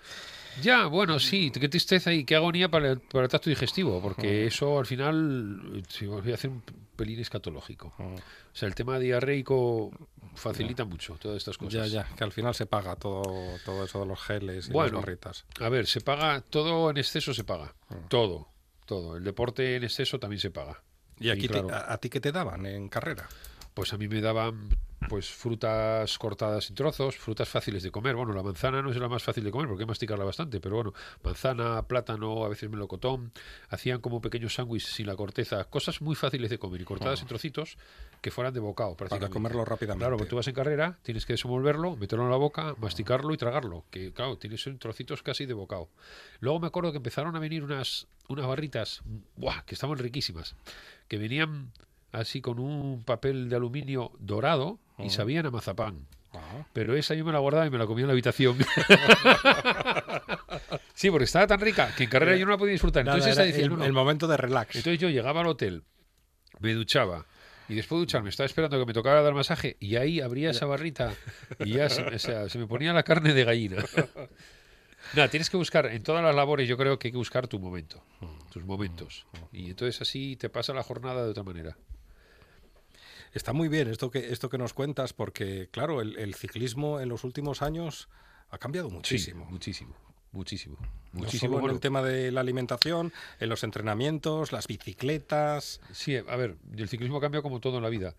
Ya, 0.62 0.86
bueno, 0.88 1.20
sí, 1.20 1.52
qué 1.52 1.70
tristeza 1.70 2.12
y 2.14 2.24
qué 2.24 2.36
agonía 2.36 2.70
para 2.70 2.92
el, 2.94 3.00
para 3.00 3.26
el 3.26 3.30
tracto 3.30 3.50
digestivo, 3.50 4.02
porque 4.02 4.48
eso 4.48 4.80
al 4.80 4.86
final 4.88 5.84
sí, 5.90 6.08
voy 6.08 6.32
a 6.32 6.34
hacer 6.34 6.50
un 6.50 6.64
pelín 6.96 7.20
escatológico. 7.20 7.94
O 8.00 8.16
sea, 8.54 8.68
el 8.68 8.74
tema 8.74 8.98
diarreico 8.98 9.92
facilita 10.38 10.86
mucho 10.86 11.16
todas 11.16 11.38
estas 11.38 11.58
cosas. 11.58 11.92
Ya, 11.92 12.04
ya, 12.04 12.16
que 12.16 12.24
al 12.24 12.32
final 12.32 12.54
se 12.56 12.66
paga 12.66 12.96
todo, 12.96 13.24
todo 13.66 13.84
eso 13.86 14.00
de 14.00 14.06
los 14.06 14.20
geles 14.22 14.70
y 14.70 14.72
Bueno. 14.72 14.94
las 14.94 15.02
barritas. 15.02 15.46
A 15.60 15.70
ver, 15.70 15.88
se 15.88 16.02
paga, 16.02 16.42
todo 16.42 16.90
en 16.90 16.98
exceso 16.98 17.34
se 17.34 17.44
paga. 17.44 17.76
Ah. 17.90 17.96
Todo, 18.08 18.48
todo. 18.86 19.18
El 19.18 19.24
deporte 19.24 19.76
en 19.76 19.84
exceso 19.84 20.20
también 20.20 20.40
se 20.40 20.52
paga. 20.52 20.82
¿Y 21.20 21.30
aquí 21.30 21.48
te- 21.48 21.62
claro, 21.62 21.70
a, 21.74 21.94
a 21.94 21.98
ti 21.98 22.10
qué 22.10 22.20
te 22.22 22.32
daban 22.32 22.66
en 22.66 22.90
carrera? 22.90 23.28
pues 23.74 23.94
a 23.94 23.98
mí 23.98 24.08
me 24.08 24.22
daban 24.22 24.70
pues 25.10 25.30
frutas 25.30 26.18
cortadas 26.18 26.70
en 26.70 26.76
trozos, 26.76 27.18
frutas 27.18 27.48
fáciles 27.48 27.84
de 27.84 27.92
comer. 27.92 28.16
Bueno, 28.16 28.34
la 28.34 28.44
manzana 28.44 28.82
no 28.82 28.92
es 28.92 28.98
la 28.98 29.08
más 29.08 29.24
fácil 29.24 29.44
de 29.44 29.52
comer 29.52 29.68
porque 29.68 29.84
hay 29.84 29.86
que 29.86 29.90
masticarla 29.90 30.26
bastante, 30.26 30.60
pero 30.60 30.76
bueno, 30.76 30.94
manzana, 31.24 31.84
plátano, 31.84 32.44
a 32.44 32.50
veces 32.50 32.70
melocotón, 32.70 33.32
hacían 33.70 34.02
como 34.02 34.22
pequeños 34.22 34.56
sándwiches 34.56 34.90
sin 34.90 35.08
la 35.08 35.16
corteza, 35.16 35.64
cosas 35.66 36.02
muy 36.02 36.16
fáciles 36.16 36.50
de 36.50 36.58
comer 36.58 36.82
y 36.82 36.86
cortadas 36.86 37.22
en 37.22 37.28
trocitos 37.28 37.78
que 38.22 38.32
fueran 38.32 38.54
de 38.54 38.60
bocado 38.60 38.96
Para 38.96 39.30
comerlo 39.30 39.64
rápidamente. 39.66 40.04
Claro, 40.04 40.18
porque 40.18 40.30
tú 40.30 40.36
vas 40.36 40.48
en 40.48 40.56
carrera, 40.56 40.98
tienes 41.04 41.26
que 41.26 41.34
desenvolverlo, 41.34 41.96
meterlo 41.96 42.26
en 42.26 42.32
la 42.32 42.38
boca, 42.38 42.76
masticarlo 42.80 43.34
y 43.34 43.38
tragarlo. 43.38 43.86
Que 43.92 44.12
claro, 44.12 44.38
tienes 44.38 44.66
en 44.68 44.80
trocitos 44.80 45.24
casi 45.24 45.46
de 45.46 45.54
bocado. 45.54 45.90
Luego 46.40 46.60
me 46.60 46.68
acuerdo 46.68 46.92
que 46.92 46.98
empezaron 46.98 47.36
a 47.36 47.40
venir 47.40 47.64
unas, 47.64 48.08
unas 48.28 48.48
barritas, 48.48 49.02
¡buah! 49.36 49.64
que 49.66 49.76
estaban 49.76 49.98
riquísimas, 49.98 50.56
que 51.08 51.18
venían 51.18 51.72
así 52.12 52.42
con 52.42 52.60
un 52.60 53.04
papel 53.04 53.50
de 53.50 53.56
aluminio 53.56 54.12
dorado 54.20 54.80
y 54.98 55.10
sabían 55.10 55.46
a 55.46 55.52
mazapán. 55.52 56.08
Pero 56.74 56.96
esa 56.96 57.16
yo 57.16 57.26
me 57.26 57.32
la 57.32 57.40
guardaba 57.40 57.66
y 57.66 57.70
me 57.72 57.78
la 57.80 57.88
comía 57.88 58.04
en 58.04 58.08
la 58.08 58.14
habitación. 58.14 58.58
sí, 60.94 61.10
porque 61.10 61.26
estaba 61.26 61.48
tan 61.48 61.60
rica 61.60 61.94
que 61.96 62.04
en 62.04 62.10
carrera 62.10 62.36
yo 62.36 62.46
no 62.46 62.52
la 62.52 62.58
podía 62.58 62.74
disfrutar. 62.74 63.06
Nada, 63.06 63.18
Entonces 63.18 63.38
esa 63.38 63.46
decía, 63.46 63.64
el, 63.64 63.70
"No, 63.72 63.78
no". 63.78 63.86
el 63.86 63.94
momento 63.94 64.28
de 64.28 64.38
relax. 64.38 64.76
Entonces 64.76 65.00
yo 65.00 65.10
llegaba 65.10 65.42
al 65.42 65.48
hotel, 65.48 65.84
me 66.60 66.74
duchaba 66.74 67.26
y 67.70 67.76
después 67.76 67.98
de 67.98 68.02
ducharme 68.02 68.30
estaba 68.30 68.46
esperando 68.46 68.80
que 68.80 68.86
me 68.86 68.94
tocara 68.94 69.22
dar 69.22 69.34
masaje 69.34 69.78
y 69.80 69.96
ahí 69.96 70.22
abría 70.22 70.52
esa 70.52 70.66
barrita 70.66 71.14
y 71.60 71.74
ya 71.74 71.90
se, 71.90 72.02
o 72.04 72.20
sea, 72.20 72.50
se 72.50 72.60
me 72.60 72.68
ponía 72.68 72.94
la 72.94 73.04
carne 73.04 73.34
de 73.34 73.44
gallina. 73.44 73.78
Nada, 75.14 75.30
tienes 75.30 75.50
que 75.50 75.58
buscar, 75.58 75.86
en 75.88 76.04
todas 76.04 76.24
las 76.24 76.36
labores 76.36 76.68
yo 76.68 76.78
creo 76.78 77.00
que 77.00 77.08
hay 77.08 77.12
que 77.14 77.18
buscar 77.18 77.48
tu 77.48 77.60
momento, 77.60 78.04
tus 78.52 78.64
momentos. 78.66 79.26
Y 79.52 79.70
entonces 79.70 80.02
así 80.02 80.36
te 80.36 80.50
pasa 80.50 80.74
la 80.74 80.84
jornada 80.84 81.24
de 81.24 81.30
otra 81.32 81.44
manera. 81.44 81.78
Está 83.38 83.54
muy 83.54 83.70
bien 83.70 83.88
esto 83.88 84.10
que, 84.12 84.32
esto 84.34 84.50
que 84.50 84.58
nos 84.58 84.74
cuentas 84.74 85.14
porque, 85.14 85.70
claro, 85.72 86.02
el, 86.02 86.18
el 86.18 86.34
ciclismo 86.36 87.00
en 87.00 87.08
los 87.10 87.24
últimos 87.24 87.62
años 87.62 88.10
ha 88.50 88.58
cambiado 88.58 88.90
muchísimo. 88.90 89.46
Sí, 89.46 89.52
muchísimo, 89.52 89.96
muchísimo. 90.32 90.78
No 91.14 91.20
Muchísimo. 91.22 91.56
solo 91.56 91.70
en 91.70 91.76
el 91.76 91.80
tema 91.80 92.02
de 92.04 92.32
la 92.32 92.42
alimentación, 92.42 93.14
en 93.40 93.50
los 93.50 93.64
entrenamientos, 93.64 94.52
las 94.52 94.68
bicicletas. 94.68 95.80
Sí, 95.94 96.16
a 96.18 96.36
ver, 96.36 96.58
el 96.76 96.90
ciclismo 96.90 97.18
ha 97.18 97.22
cambiado 97.22 97.44
como 97.44 97.60
todo 97.60 97.78
en 97.78 97.84
la 97.84 97.90
vida. 97.90 98.16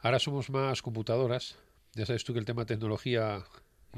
Ahora 0.00 0.18
somos 0.18 0.50
más 0.50 0.82
computadoras. 0.82 1.56
Ya 1.94 2.04
sabes 2.06 2.24
tú 2.24 2.32
que 2.32 2.38
el 2.40 2.44
tema 2.44 2.64
tecnología... 2.66 3.44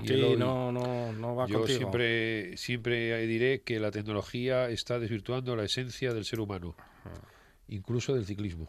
y 0.03 0.09
Sí, 0.09 0.35
no, 0.37 0.73
no, 0.73 1.13
no 1.13 1.37
va 1.37 1.47
Yo 1.47 1.59
contigo. 1.61 1.79
siempre, 1.79 2.57
siempre 2.57 3.25
diré 3.27 3.63
que 3.63 3.79
la 3.81 3.91
tecnología 3.93 4.69
está 4.69 4.99
desvirtuando 4.99 5.55
la 5.57 5.65
esencia 5.65 6.13
del 6.13 6.25
ser 6.25 6.41
humano, 6.41 6.75
incluso 7.69 8.15
del 8.15 8.27
ciclismo, 8.27 8.69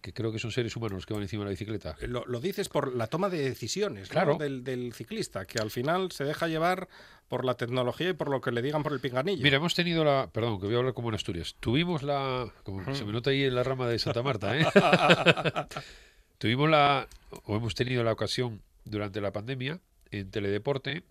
que 0.00 0.12
creo 0.12 0.32
que 0.32 0.38
son 0.38 0.52
seres 0.52 0.74
humanos 0.76 0.96
los 0.96 1.06
que 1.06 1.14
van 1.14 1.22
encima 1.22 1.42
de 1.42 1.46
la 1.46 1.50
bicicleta. 1.50 1.96
Lo, 2.02 2.24
lo 2.26 2.40
dices 2.40 2.68
por 2.68 2.94
la 2.94 3.06
toma 3.06 3.28
de 3.28 3.42
decisiones 3.42 4.08
¿no? 4.08 4.12
Claro. 4.12 4.36
del, 4.36 4.64
del 4.64 4.92
ciclista, 4.92 5.44
que 5.44 5.58
al 5.58 5.70
final 5.70 6.12
se 6.12 6.24
deja 6.24 6.48
llevar 6.48 6.88
por 7.28 7.44
la 7.44 7.54
tecnología 7.54 8.10
y 8.10 8.12
por 8.14 8.30
lo 8.30 8.40
que 8.40 8.50
le 8.50 8.62
digan 8.62 8.82
por 8.82 8.92
el 8.92 9.00
pinganillo. 9.00 9.42
Mira, 9.42 9.58
hemos 9.58 9.74
tenido 9.74 10.04
la... 10.04 10.30
Perdón, 10.32 10.60
que 10.60 10.66
voy 10.66 10.74
a 10.74 10.78
hablar 10.78 10.94
como 10.94 11.10
en 11.10 11.14
Asturias. 11.14 11.56
Tuvimos 11.60 12.02
la... 12.02 12.52
Como 12.64 12.94
se 12.94 13.04
me 13.04 13.12
nota 13.12 13.30
ahí 13.30 13.44
en 13.44 13.54
la 13.54 13.62
rama 13.62 13.86
de 13.86 13.98
Santa 13.98 14.22
Marta, 14.22 14.56
¿eh? 14.56 14.64
Tuvimos 16.38 16.70
la... 16.70 17.06
O 17.44 17.56
hemos 17.56 17.74
tenido 17.74 18.02
la 18.02 18.12
ocasión 18.12 18.62
durante 18.84 19.20
la 19.20 19.32
pandemia 19.32 19.80
en 20.10 20.30
Teledeporte 20.30 21.02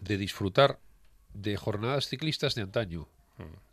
de 0.00 0.16
disfrutar 0.16 0.78
de 1.34 1.56
jornadas 1.56 2.08
ciclistas 2.08 2.54
de 2.54 2.62
antaño. 2.62 3.08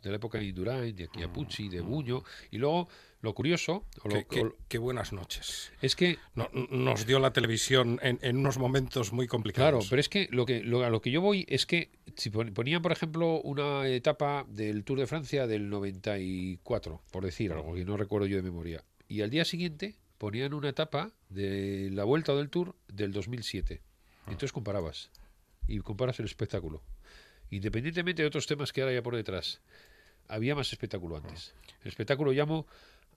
De 0.02 0.10
la 0.10 0.16
época 0.16 0.38
de 0.38 0.46
Indurain, 0.46 0.94
de 0.96 1.08
Chiapucci, 1.08 1.68
de 1.68 1.80
Buño. 1.80 2.24
Y 2.50 2.58
luego, 2.58 2.88
lo 3.20 3.32
curioso... 3.34 3.86
o 4.02 4.08
lo- 4.08 4.14
Qué, 4.14 4.26
qué- 4.28 4.40
o- 4.40 4.56
qué 4.68 4.78
buenas 4.78 5.12
noches. 5.12 5.70
es 5.80 5.94
que 5.94 6.18
No- 6.34 6.48
nos 6.70 7.06
dio 7.06 7.20
la 7.20 7.32
televisión 7.32 8.00
en, 8.02 8.18
en 8.22 8.38
unos 8.38 8.58
momentos 8.58 9.12
muy 9.12 9.28
complicados. 9.28 9.70
Claro, 9.70 9.86
pero 9.88 10.00
es 10.00 10.08
que 10.08 10.26
lo 10.32 10.44
que 10.46 10.64
lo, 10.64 10.82
a 10.84 10.90
lo 10.90 11.00
que 11.00 11.12
yo 11.12 11.20
voy 11.20 11.46
es 11.48 11.66
que 11.66 11.92
si 12.16 12.30
pon- 12.30 12.52
ponían, 12.52 12.82
por 12.82 12.90
ejemplo, 12.90 13.40
una 13.42 13.86
etapa 13.86 14.44
del 14.48 14.82
Tour 14.82 14.98
de 14.98 15.06
Francia 15.06 15.46
del 15.46 15.70
94, 15.70 17.00
por 17.12 17.24
decir 17.24 17.52
algo 17.52 17.74
que 17.74 17.84
no 17.84 17.96
recuerdo 17.96 18.26
yo 18.26 18.36
de 18.36 18.42
memoria, 18.42 18.84
y 19.08 19.20
al 19.22 19.30
día 19.30 19.44
siguiente 19.44 19.96
ponían 20.18 20.54
una 20.54 20.68
etapa 20.70 21.12
de 21.28 21.88
la 21.92 22.04
vuelta 22.04 22.34
del 22.34 22.50
Tour 22.50 22.74
del 22.88 23.12
2007. 23.12 23.80
Entonces 24.26 24.52
comparabas 24.52 25.10
y 25.68 25.78
comparas 25.80 26.18
el 26.20 26.26
espectáculo. 26.26 26.82
Independientemente 27.52 28.22
de 28.22 28.28
otros 28.28 28.46
temas 28.46 28.72
que 28.72 28.80
ahora 28.82 28.94
ya 28.94 29.02
por 29.02 29.14
detrás, 29.14 29.60
había 30.28 30.54
más 30.54 30.72
espectáculo 30.72 31.16
antes. 31.18 31.54
El 31.82 31.88
espectáculo 31.88 32.32
llamo 32.32 32.66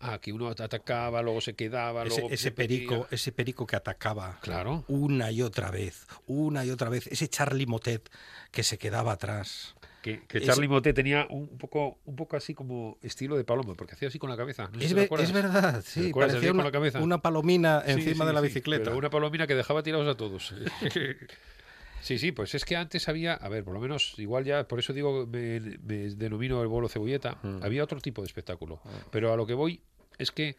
a 0.02 0.20
que 0.20 0.34
uno 0.34 0.50
atacaba, 0.50 1.22
luego 1.22 1.40
se 1.40 1.54
quedaba, 1.56 2.04
ese, 2.04 2.20
luego 2.20 2.30
ese 2.34 2.52
perico, 2.52 3.08
ese 3.12 3.32
perico 3.32 3.66
que 3.66 3.78
atacaba 3.78 4.38
Claro. 4.42 4.84
una 4.90 5.32
y 5.32 5.42
otra 5.42 5.72
vez, 5.72 6.06
una 6.28 6.66
y 6.66 6.70
otra 6.70 6.90
vez, 6.90 7.08
ese 7.08 7.30
Charlie 7.30 7.66
Motet 7.66 8.10
que 8.52 8.62
se 8.64 8.78
quedaba 8.78 9.14
atrás. 9.14 9.74
Que, 10.02 10.22
que 10.28 10.38
Ese- 10.40 10.48
Charlie 10.48 10.68
Motet 10.68 10.94
tenía 10.96 11.26
un 11.30 11.58
poco, 11.58 11.98
un 12.06 12.16
poco 12.18 12.36
así 12.36 12.54
como 12.54 12.98
estilo 13.02 13.38
de 13.38 13.46
paloma, 13.46 13.74
porque 13.76 13.94
hacía 13.96 14.10
así 14.10 14.20
con 14.20 14.30
la 14.30 14.36
cabeza. 14.38 14.70
No 14.72 14.80
Es, 14.82 14.94
ve- 14.94 15.08
verdad, 15.34 15.82
¿Te 15.82 15.90
sí, 15.90 16.12
parecía 16.14 16.38
Hacía 16.40 16.50
con 16.50 16.58
una, 16.58 16.64
la 16.66 16.72
cabeza. 16.72 17.00
una 17.00 17.22
palomina 17.22 17.82
Sí, 17.86 17.92
encima 17.94 18.26
sí, 18.26 18.28
de 18.28 18.34
la 18.34 18.42
bicicleta. 18.42 18.84
pero 18.84 18.98
una 18.98 19.10
palomina 19.10 19.48
que 19.48 19.56
dejaba 19.56 19.82
tirados 19.82 20.08
a 20.08 20.16
todos. 20.18 20.54
Sí, 22.06 22.20
sí, 22.20 22.32
pues 22.32 22.54
es 22.54 22.66
que 22.66 22.76
antes 22.76 23.10
había, 23.10 23.34
a 23.34 23.50
ver, 23.50 23.64
por 23.64 23.74
lo 23.74 23.80
menos, 23.80 24.14
igual 24.20 24.44
ya, 24.46 24.68
por 24.68 24.78
eso 24.78 24.94
digo, 24.94 25.26
me, 25.26 25.60
me 25.60 25.98
denomino 26.16 26.62
el 26.62 26.68
bolo 26.68 26.88
cebolleta, 26.88 27.40
Mm. 27.42 27.64
había 27.64 27.84
otro 27.84 28.00
tipo 28.00 28.22
de 28.22 28.28
espectáculo. 28.28 28.80
Pero 29.10 29.34
a 29.34 29.36
lo 29.36 29.48
que 29.48 29.56
voy 29.56 29.82
es 30.20 30.32
que 30.32 30.56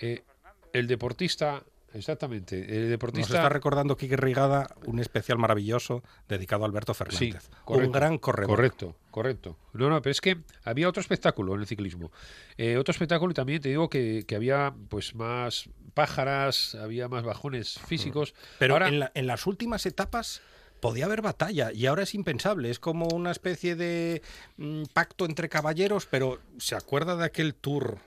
eh, 0.00 0.24
el 0.72 0.88
deportista, 0.88 1.62
exactamente, 1.94 2.58
el 2.74 2.80
Nos 2.82 2.90
deportista... 2.90 3.34
está 3.36 3.48
recordando 3.48 3.96
Quique 3.96 4.16
Rigada 4.16 4.66
un 4.86 4.98
especial 4.98 5.38
maravilloso 5.38 6.02
dedicado 6.28 6.64
a 6.64 6.66
Alberto 6.66 6.92
Sí, 6.92 6.98
Fernández. 7.04 7.48
correcto, 7.64 7.86
un 7.86 7.92
gran 7.92 8.18
corredor. 8.18 8.56
Correcto, 8.56 8.96
correcto. 9.12 9.56
No, 9.74 9.90
no, 9.90 10.02
pero 10.02 10.10
es 10.10 10.20
que 10.20 10.38
había 10.64 10.88
otro 10.88 11.00
espectáculo 11.02 11.54
en 11.54 11.60
el 11.60 11.66
ciclismo. 11.68 12.10
Eh, 12.58 12.76
otro 12.78 12.90
espectáculo 12.90 13.30
y 13.30 13.34
también 13.34 13.62
te 13.62 13.68
digo 13.68 13.88
que, 13.88 14.24
que 14.26 14.34
había 14.34 14.74
pues 14.88 15.14
más 15.14 15.68
pájaras, 15.94 16.74
había 16.74 17.06
más 17.08 17.22
bajones 17.22 17.78
físicos. 17.86 18.34
Pero 18.58 18.74
Ahora, 18.74 18.88
en, 18.88 18.98
la- 18.98 19.12
en 19.14 19.28
las 19.28 19.46
últimas 19.46 19.86
etapas 19.86 20.40
podía 20.80 21.06
haber 21.06 21.22
batalla 21.22 21.72
y 21.72 21.86
ahora 21.86 22.02
es 22.02 22.14
impensable. 22.14 22.70
Es 22.70 22.78
como 22.78 23.08
una 23.08 23.30
especie 23.30 23.76
de 23.76 24.22
mm, 24.56 24.84
pacto 24.92 25.24
entre 25.24 25.48
caballeros, 25.48 26.06
pero 26.06 26.40
¿se 26.58 26.74
acuerda 26.74 27.16
de 27.16 27.24
aquel 27.24 27.54
tour? 27.54 27.98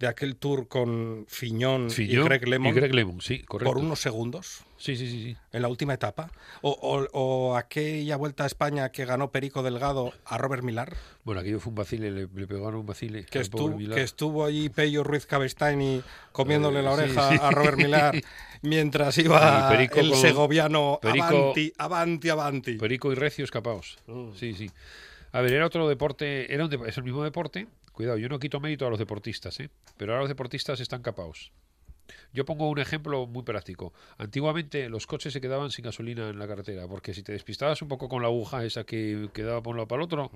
De 0.00 0.06
aquel 0.08 0.36
tour 0.36 0.66
con 0.66 1.26
Fiñón, 1.28 1.90
Fillon 1.90 2.24
y 2.24 2.28
Greg 2.28 2.48
Lemon 2.48 2.68
y 2.72 2.72
Greg 2.72 2.94
Lemon, 2.94 3.20
sí, 3.20 3.40
correcto. 3.42 3.70
por 3.70 3.80
unos 3.80 4.00
segundos 4.00 4.64
Sí, 4.78 4.96
sí, 4.96 5.06
sí, 5.10 5.22
sí. 5.22 5.36
en 5.52 5.60
la 5.60 5.68
última 5.68 5.92
etapa. 5.92 6.30
O, 6.62 6.70
o- 6.70 7.06
o 7.12 7.54
aquella 7.56 8.16
vuelta 8.16 8.44
a 8.44 8.46
España 8.46 8.88
que 8.92 9.04
ganó 9.04 9.30
Perico 9.30 9.62
Delgado 9.62 10.14
a 10.24 10.38
Robert 10.38 10.62
Milar, 10.64 10.96
Bueno, 11.22 11.42
aquello 11.42 11.60
fue 11.60 11.68
un 11.68 11.74
vacile, 11.74 12.10
le, 12.10 12.26
le 12.34 12.46
pegaron 12.46 12.76
un 12.76 12.86
vacile. 12.86 13.26
que, 13.26 13.40
estuvo, 13.40 13.76
que 13.76 14.00
estuvo 14.02 14.46
allí 14.46 14.70
Pello 14.70 15.04
Ruiz 15.04 15.26
Cabestaini 15.26 16.02
comiéndole 16.32 16.80
Eh, 16.80 16.82
la 16.82 16.92
oreja 16.92 17.28
sí. 17.28 17.36
a 17.38 17.50
Robert 17.50 17.76
Milar 17.76 18.14
mientras 18.62 19.18
iba 19.18 19.68
Perico 19.68 20.00
el 20.00 20.10
con- 20.12 20.18
segoviano 20.18 20.98
Perico- 21.02 21.24
avanti, 21.26 21.72
avanti, 21.76 22.28
avanti. 22.30 22.72
Perico 22.78 23.12
y 23.12 23.16
Recio 23.16 23.44
escapados. 23.44 23.98
Mm. 24.06 24.30
Sí, 24.34 24.54
sí. 24.54 24.70
A 25.32 25.42
ver, 25.42 25.52
era 25.52 25.66
otro 25.66 25.86
deporte, 25.88 26.52
era 26.52 26.64
un 26.64 26.72
es 26.88 26.96
el 26.96 27.04
mismo 27.04 27.22
deporte. 27.22 27.68
Cuidado, 27.92 28.18
yo 28.18 28.28
no 28.28 28.38
quito 28.38 28.60
mérito 28.60 28.86
a 28.86 28.90
los 28.90 28.98
deportistas, 28.98 29.58
¿eh? 29.60 29.70
pero 29.96 30.12
ahora 30.12 30.22
los 30.22 30.28
deportistas 30.28 30.80
están 30.80 31.02
capados. 31.02 31.52
Yo 32.32 32.44
pongo 32.44 32.68
un 32.68 32.78
ejemplo 32.78 33.26
muy 33.26 33.42
práctico. 33.42 33.92
Antiguamente 34.18 34.88
los 34.88 35.06
coches 35.06 35.32
se 35.32 35.40
quedaban 35.40 35.70
sin 35.70 35.84
gasolina 35.84 36.28
en 36.28 36.38
la 36.38 36.48
carretera, 36.48 36.86
porque 36.88 37.14
si 37.14 37.22
te 37.22 37.32
despistabas 37.32 37.82
un 37.82 37.88
poco 37.88 38.08
con 38.08 38.22
la 38.22 38.28
aguja 38.28 38.64
esa 38.64 38.84
que 38.84 39.28
quedaba 39.32 39.62
por 39.62 39.72
un 39.72 39.78
lado 39.78 39.88
para 39.88 40.02
el 40.02 40.04
otro, 40.04 40.30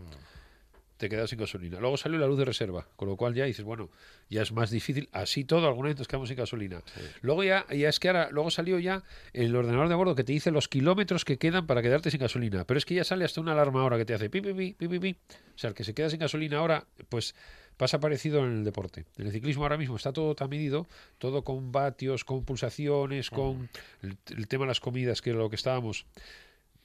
te 1.04 1.10
quedabas 1.10 1.28
sin 1.28 1.38
gasolina. 1.38 1.78
Luego 1.80 1.98
salió 1.98 2.18
la 2.18 2.26
luz 2.26 2.38
de 2.38 2.46
reserva, 2.46 2.88
con 2.96 3.08
lo 3.08 3.16
cual 3.16 3.34
ya 3.34 3.44
dices, 3.44 3.62
bueno, 3.62 3.90
ya 4.30 4.40
es 4.40 4.52
más 4.52 4.70
difícil. 4.70 5.10
Así 5.12 5.44
todo, 5.44 5.66
alguna 5.66 5.90
vez 5.90 5.98
nos 5.98 6.08
quedamos 6.08 6.30
sin 6.30 6.38
gasolina. 6.38 6.82
Luego 7.20 7.44
ya, 7.44 7.66
ya 7.68 7.90
es 7.90 8.00
que 8.00 8.08
ahora, 8.08 8.30
luego 8.30 8.50
salió 8.50 8.78
ya 8.78 9.02
el 9.34 9.54
ordenador 9.54 9.90
de 9.90 9.96
bordo 9.96 10.14
que 10.14 10.24
te 10.24 10.32
dice 10.32 10.50
los 10.50 10.66
kilómetros 10.66 11.26
que 11.26 11.36
quedan 11.36 11.66
para 11.66 11.82
quedarte 11.82 12.10
sin 12.10 12.20
gasolina. 12.20 12.64
Pero 12.64 12.78
es 12.78 12.86
que 12.86 12.94
ya 12.94 13.04
sale 13.04 13.26
hasta 13.26 13.42
una 13.42 13.52
alarma 13.52 13.82
ahora 13.82 13.98
que 13.98 14.06
te 14.06 14.14
hace 14.14 14.30
pi, 14.30 14.40
pi, 14.40 14.54
pi, 14.54 14.72
pi, 14.72 14.88
pi, 14.88 14.98
pi. 14.98 15.16
O 15.54 15.58
sea, 15.58 15.68
el 15.68 15.74
que 15.74 15.84
se 15.84 15.92
queda 15.92 16.08
sin 16.08 16.20
gasolina 16.20 16.56
ahora, 16.56 16.86
pues 17.10 17.34
pasa 17.76 18.00
parecido 18.00 18.46
en 18.46 18.52
el 18.52 18.64
deporte. 18.64 19.04
En 19.18 19.26
el 19.26 19.32
ciclismo 19.32 19.64
ahora 19.64 19.76
mismo 19.76 19.96
está 19.96 20.10
todo 20.10 20.34
tan 20.34 20.48
medido, 20.48 20.86
todo 21.18 21.44
con 21.44 21.70
vatios, 21.70 22.24
con 22.24 22.46
pulsaciones, 22.46 23.28
con 23.28 23.68
el, 24.00 24.16
el 24.34 24.48
tema 24.48 24.64
de 24.64 24.68
las 24.68 24.80
comidas, 24.80 25.20
que 25.20 25.30
es 25.30 25.36
lo 25.36 25.50
que 25.50 25.56
estábamos 25.56 26.06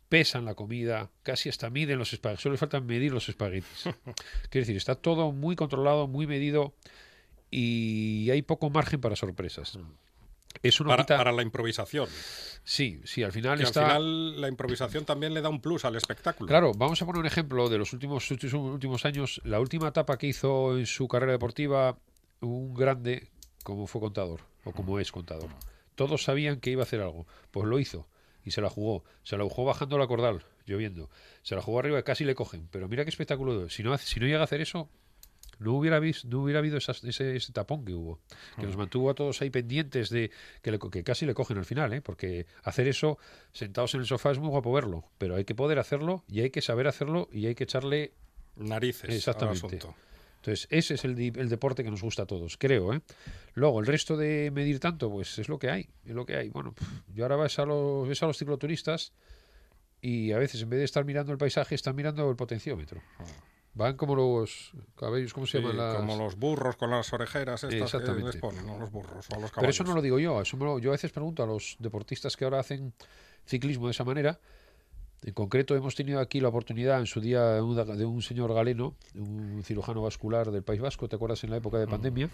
pesan 0.09 0.45
la 0.45 0.55
comida, 0.55 1.11
casi 1.23 1.49
hasta 1.49 1.69
miden 1.69 1.99
los 1.99 2.11
espaguetis, 2.11 2.41
solo 2.41 2.53
les 2.53 2.59
falta 2.59 2.81
medir 2.81 3.13
los 3.13 3.29
espaguetis. 3.29 3.83
Quiero 4.49 4.65
decir, 4.65 4.75
está 4.75 4.95
todo 4.95 5.31
muy 5.31 5.55
controlado, 5.55 6.07
muy 6.07 6.27
medido 6.27 6.73
y 7.51 8.29
hay 8.31 8.41
poco 8.41 8.69
margen 8.69 8.99
para 8.99 9.15
sorpresas. 9.15 9.77
Eso 10.63 10.83
no 10.83 10.89
para, 10.89 11.03
quita... 11.03 11.17
para 11.17 11.31
la 11.31 11.43
improvisación. 11.43 12.09
Sí, 12.63 13.01
sí, 13.05 13.23
al 13.23 13.31
final 13.31 13.59
Que 13.59 13.63
está... 13.63 13.81
al 13.81 13.87
final 14.01 14.41
la 14.41 14.47
improvisación 14.47 15.05
también 15.05 15.33
le 15.33 15.41
da 15.41 15.49
un 15.49 15.61
plus 15.61 15.85
al 15.85 15.95
espectáculo. 15.95 16.47
Claro, 16.47 16.73
vamos 16.75 17.01
a 17.01 17.05
poner 17.05 17.19
un 17.19 17.27
ejemplo 17.27 17.69
de 17.69 17.77
los 17.77 17.93
últimos, 17.93 18.29
últimos 18.31 18.53
últimos 18.53 19.05
años. 19.05 19.41
La 19.43 19.59
última 19.59 19.89
etapa 19.89 20.17
que 20.17 20.27
hizo 20.27 20.77
en 20.77 20.87
su 20.87 21.07
carrera 21.07 21.33
deportiva 21.33 21.97
un 22.41 22.73
grande 22.73 23.29
como 23.63 23.85
fue 23.85 24.01
contador 24.01 24.41
o 24.63 24.71
como 24.71 24.99
es 24.99 25.11
contador. 25.11 25.49
Todos 25.93 26.23
sabían 26.23 26.59
que 26.59 26.71
iba 26.71 26.81
a 26.81 26.83
hacer 26.85 27.01
algo. 27.01 27.27
Pues 27.51 27.67
lo 27.67 27.77
hizo 27.79 28.07
y 28.49 28.51
se 28.51 28.62
la 28.62 28.69
jugó. 28.69 29.03
Se 29.23 29.38
la 29.38 29.43
jugó 29.45 29.65
bajando 29.65 29.97
la 29.97 30.07
cordal, 30.07 30.43
lloviendo. 30.65 31.09
Se 31.43 31.55
la 31.55 31.62
jugó 31.62 31.79
arriba 31.79 31.99
y 31.99 32.03
casi 32.03 32.25
le 32.25 32.35
cogen. 32.35 32.67
Pero 32.71 32.88
mira 32.89 33.03
qué 33.05 33.09
espectáculo. 33.09 33.65
es. 33.65 33.73
Si 33.73 33.83
no, 33.83 33.93
hace- 33.93 34.05
si 34.07 34.19
no 34.19 34.25
llega 34.25 34.41
a 34.41 34.43
hacer 34.43 34.59
eso, 34.62 34.89
no 35.59 35.73
hubiera, 35.73 35.99
no 36.25 36.41
hubiera 36.41 36.59
habido 36.59 36.77
esas- 36.77 37.03
ese, 37.03 37.35
ese 37.35 37.51
tapón 37.53 37.83
que 37.85 37.93
hubo. 37.93 38.19
Que 38.57 38.65
nos 38.65 38.77
mantuvo 38.77 39.09
a 39.09 39.13
todos 39.13 39.41
ahí 39.41 39.49
pendientes 39.49 40.09
de 40.09 40.31
que, 40.62 40.71
le 40.71 40.79
que 40.79 41.03
casi 41.03 41.25
le 41.25 41.33
cogen 41.33 41.57
al 41.57 41.65
final. 41.65 41.91
¿eh? 41.93 42.01
Porque 42.01 42.45
hacer 42.63 42.88
eso 42.88 43.17
sentados 43.51 43.93
en 43.93 44.01
el 44.01 44.07
sofá 44.07 44.31
es 44.31 44.39
muy 44.39 44.49
guapo 44.49 44.71
verlo. 44.73 45.03
Pero 45.17 45.35
hay 45.35 45.45
que 45.45 45.55
poder 45.55 45.77
hacerlo 45.79 46.23
y 46.27 46.41
hay 46.41 46.49
que 46.49 46.62
saber 46.62 46.88
hacerlo 46.88 47.27
y 47.31 47.45
hay 47.47 47.55
que 47.55 47.65
echarle 47.65 48.13
Narices 48.55 49.09
Exactamente. 49.09 49.59
al 49.65 49.65
asunto. 49.75 49.95
Entonces, 50.41 50.67
ese 50.69 50.93
es 50.93 51.04
el, 51.06 51.19
el 51.19 51.49
deporte 51.49 51.84
que 51.84 51.91
nos 51.91 52.02
gusta 52.02 52.23
a 52.23 52.25
todos, 52.25 52.58
creo. 52.58 52.93
¿eh? 52.93 53.02
Luego, 53.56 53.80
el 53.80 53.86
resto 53.86 54.15
de 54.17 54.52
medir 54.52 54.80
tanto, 54.80 55.10
pues 55.12 55.38
es 55.38 55.49
lo 55.49 55.60
que 55.60 55.69
hay. 55.69 55.89
Es 56.06 56.13
lo 56.15 56.25
que 56.25 56.38
hay. 56.38 56.49
Bueno, 56.49 56.73
yo 57.13 57.25
ahora 57.25 57.36
ves 57.36 57.60
a 57.60 57.65
los, 57.65 58.08
ves 58.08 58.23
a 58.23 58.28
los 58.28 58.38
cicloturistas 58.38 59.12
y 60.02 60.32
a 60.32 60.38
veces, 60.38 60.62
en 60.62 60.69
vez 60.69 60.80
de 60.80 60.86
estar 60.86 61.04
mirando 61.04 61.32
el 61.34 61.38
paisaje, 61.38 61.75
están 61.75 61.95
mirando 61.95 62.30
el 62.30 62.36
potenciómetro. 62.38 63.02
Van 63.73 63.95
como 63.97 64.15
los 64.15 64.71
cabellos, 64.97 65.34
¿cómo 65.34 65.45
se 65.45 65.58
Sí, 65.60 65.63
llaman? 65.63 65.78
Las... 65.78 65.95
Como 65.97 66.17
los 66.17 66.36
burros 66.38 66.75
con 66.75 66.89
las 66.89 67.12
orejeras 67.13 67.63
estas 67.63 67.69
que 67.78 67.84
Exactamente. 67.84 68.25
les 68.28 68.38
ponen, 68.38 68.65
¿no? 68.65 68.80
los 68.80 68.91
burros 68.91 69.28
o 69.30 69.39
los 69.39 69.52
caballos. 69.52 69.54
Pero 69.56 69.69
eso 69.69 69.84
no 69.84 69.93
lo 69.93 70.02
digo 70.02 70.19
yo. 70.19 70.41
Eso 70.41 70.58
me 70.58 70.65
lo- 70.65 70.80
yo 70.80 70.89
a 70.89 70.93
veces 70.93 71.12
pregunto 71.12 71.43
a 71.43 71.45
los 71.45 71.75
deportistas 71.80 72.36
que 72.36 72.45
ahora 72.45 72.60
hacen 72.60 72.93
ciclismo 73.45 73.86
de 73.88 73.91
esa 73.91 74.04
manera. 74.06 74.39
En 75.23 75.34
concreto, 75.34 75.75
hemos 75.75 75.95
tenido 75.95 76.19
aquí 76.19 76.39
la 76.39 76.47
oportunidad 76.47 76.99
en 76.99 77.05
su 77.05 77.19
día 77.19 77.43
de 77.55 77.62
un, 77.62 77.75
de 77.75 78.05
un 78.05 78.21
señor 78.21 78.53
galeno, 78.53 78.95
un 79.15 79.62
cirujano 79.65 80.01
vascular 80.01 80.49
del 80.51 80.63
País 80.63 80.79
Vasco, 80.79 81.10
¿te 81.10 81.17
acuerdas? 81.17 81.43
En 81.43 81.49
la 81.49 81.58
época 81.58 81.77
de 81.77 81.88
pandemia. 81.88 82.29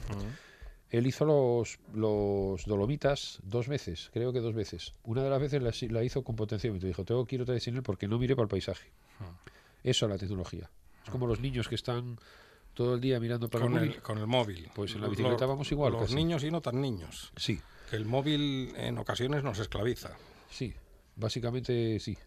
Él 0.92 1.08
hizo 1.08 1.26
los, 1.26 1.80
los 1.94 2.64
Dolomitas 2.66 3.40
dos 3.44 3.68
veces, 3.68 4.12
creo 4.14 4.32
que 4.32 4.40
dos 4.40 4.54
veces. 4.54 4.94
Una 5.04 5.24
de 5.24 5.30
las 5.32 5.42
veces 5.42 5.62
la, 5.64 5.72
la 5.90 6.04
hizo 6.04 6.24
con 6.24 6.36
potenciómetro. 6.36 6.88
Dijo, 6.88 7.04
tengo 7.04 7.26
que 7.26 7.36
ir 7.36 7.42
otra 7.42 7.56
vez 7.56 7.64
sin 7.64 7.76
él 7.76 7.82
porque 7.84 8.08
no 8.08 8.20
mire 8.20 8.36
para 8.36 8.44
el 8.44 8.50
paisaje. 8.50 8.88
Eso 9.84 10.06
es 10.06 10.12
la 10.12 10.18
tecnología. 10.20 10.70
Es 11.04 11.10
como 11.10 11.26
los 11.26 11.40
niños 11.40 11.68
que 11.68 11.76
están 11.76 12.18
todo 12.76 12.94
el 12.96 13.02
día 13.02 13.20
mirando 13.20 13.50
para 13.50 13.64
con, 13.66 13.74
el 13.74 13.80
móvil. 13.80 13.96
el, 13.96 14.02
con 14.04 14.18
el 14.20 14.28
móvil. 14.28 14.70
Pues 14.76 14.94
en 14.94 15.02
la 15.02 15.08
Los- 15.08 15.18
bicicleta 15.18 15.46
vamos 15.48 15.72
igual, 15.72 15.94
Los 15.94 16.04
casi. 16.04 16.16
niños 16.16 16.44
y 16.44 16.52
no 16.52 16.62
tan 16.62 16.80
niños. 16.80 17.32
Sí, 17.36 17.60
Que 17.90 17.96
el 17.96 18.06
móvil 18.06 18.72
en 18.78 18.98
ocasiones 19.00 19.44
nos 19.44 19.58
esclaviza. 19.60 20.12
sí. 20.52 20.72
Básicamente 21.18 21.98
sí. 22.02 22.18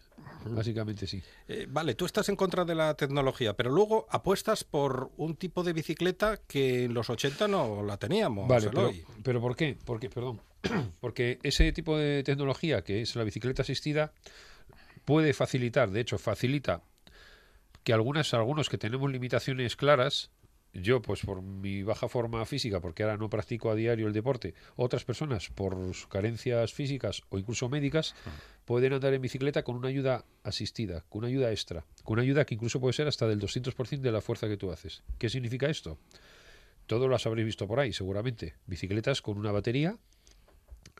Básicamente 0.45 1.05
sí. 1.05 1.21
Eh, 1.47 1.67
vale, 1.69 1.95
tú 1.95 2.05
estás 2.05 2.29
en 2.29 2.35
contra 2.35 2.65
de 2.65 2.75
la 2.75 2.95
tecnología, 2.95 3.55
pero 3.55 3.71
luego 3.71 4.07
apuestas 4.09 4.63
por 4.63 5.11
un 5.17 5.35
tipo 5.35 5.63
de 5.63 5.73
bicicleta 5.73 6.37
que 6.47 6.85
en 6.85 6.93
los 6.93 7.09
80 7.09 7.47
no 7.47 7.83
la 7.83 7.97
teníamos. 7.97 8.47
Vale, 8.47 8.69
pero, 8.69 8.91
pero 9.23 9.41
¿por 9.41 9.55
qué? 9.55 9.77
Porque, 9.85 10.09
perdón, 10.09 10.41
porque 11.01 11.39
ese 11.43 11.71
tipo 11.71 11.97
de 11.97 12.23
tecnología 12.23 12.83
que 12.83 13.01
es 13.01 13.15
la 13.15 13.23
bicicleta 13.23 13.63
asistida 13.63 14.13
puede 15.05 15.33
facilitar, 15.33 15.91
de 15.91 16.01
hecho 16.01 16.17
facilita 16.17 16.83
que 17.83 17.93
algunas, 17.93 18.33
algunos 18.33 18.69
que 18.69 18.77
tenemos 18.77 19.11
limitaciones 19.11 19.75
claras, 19.75 20.31
yo 20.73 21.01
pues 21.01 21.21
por 21.21 21.41
mi 21.41 21.83
baja 21.83 22.07
forma 22.07 22.45
física, 22.45 22.79
porque 22.79 23.03
ahora 23.03 23.17
no 23.17 23.29
practico 23.29 23.71
a 23.71 23.75
diario 23.75 24.07
el 24.07 24.13
deporte, 24.13 24.53
otras 24.75 25.03
personas 25.03 25.49
por 25.49 25.75
sus 25.93 26.07
carencias 26.07 26.73
físicas 26.73 27.23
o 27.29 27.39
incluso 27.39 27.69
médicas, 27.69 28.15
pueden 28.65 28.93
andar 28.93 29.13
en 29.13 29.21
bicicleta 29.21 29.63
con 29.63 29.75
una 29.75 29.87
ayuda 29.87 30.25
asistida, 30.43 31.03
con 31.09 31.19
una 31.19 31.27
ayuda 31.27 31.51
extra, 31.51 31.85
con 32.03 32.13
una 32.13 32.23
ayuda 32.23 32.45
que 32.45 32.55
incluso 32.55 32.79
puede 32.79 32.93
ser 32.93 33.07
hasta 33.07 33.27
del 33.27 33.39
200% 33.39 33.99
de 33.99 34.11
la 34.11 34.21
fuerza 34.21 34.47
que 34.47 34.57
tú 34.57 34.71
haces. 34.71 35.03
¿Qué 35.17 35.29
significa 35.29 35.67
esto? 35.67 35.97
Todos 36.85 37.09
las 37.09 37.25
habréis 37.25 37.45
visto 37.45 37.67
por 37.67 37.79
ahí, 37.79 37.93
seguramente. 37.93 38.55
Bicicletas 38.65 39.21
con 39.21 39.37
una 39.37 39.51
batería 39.51 39.97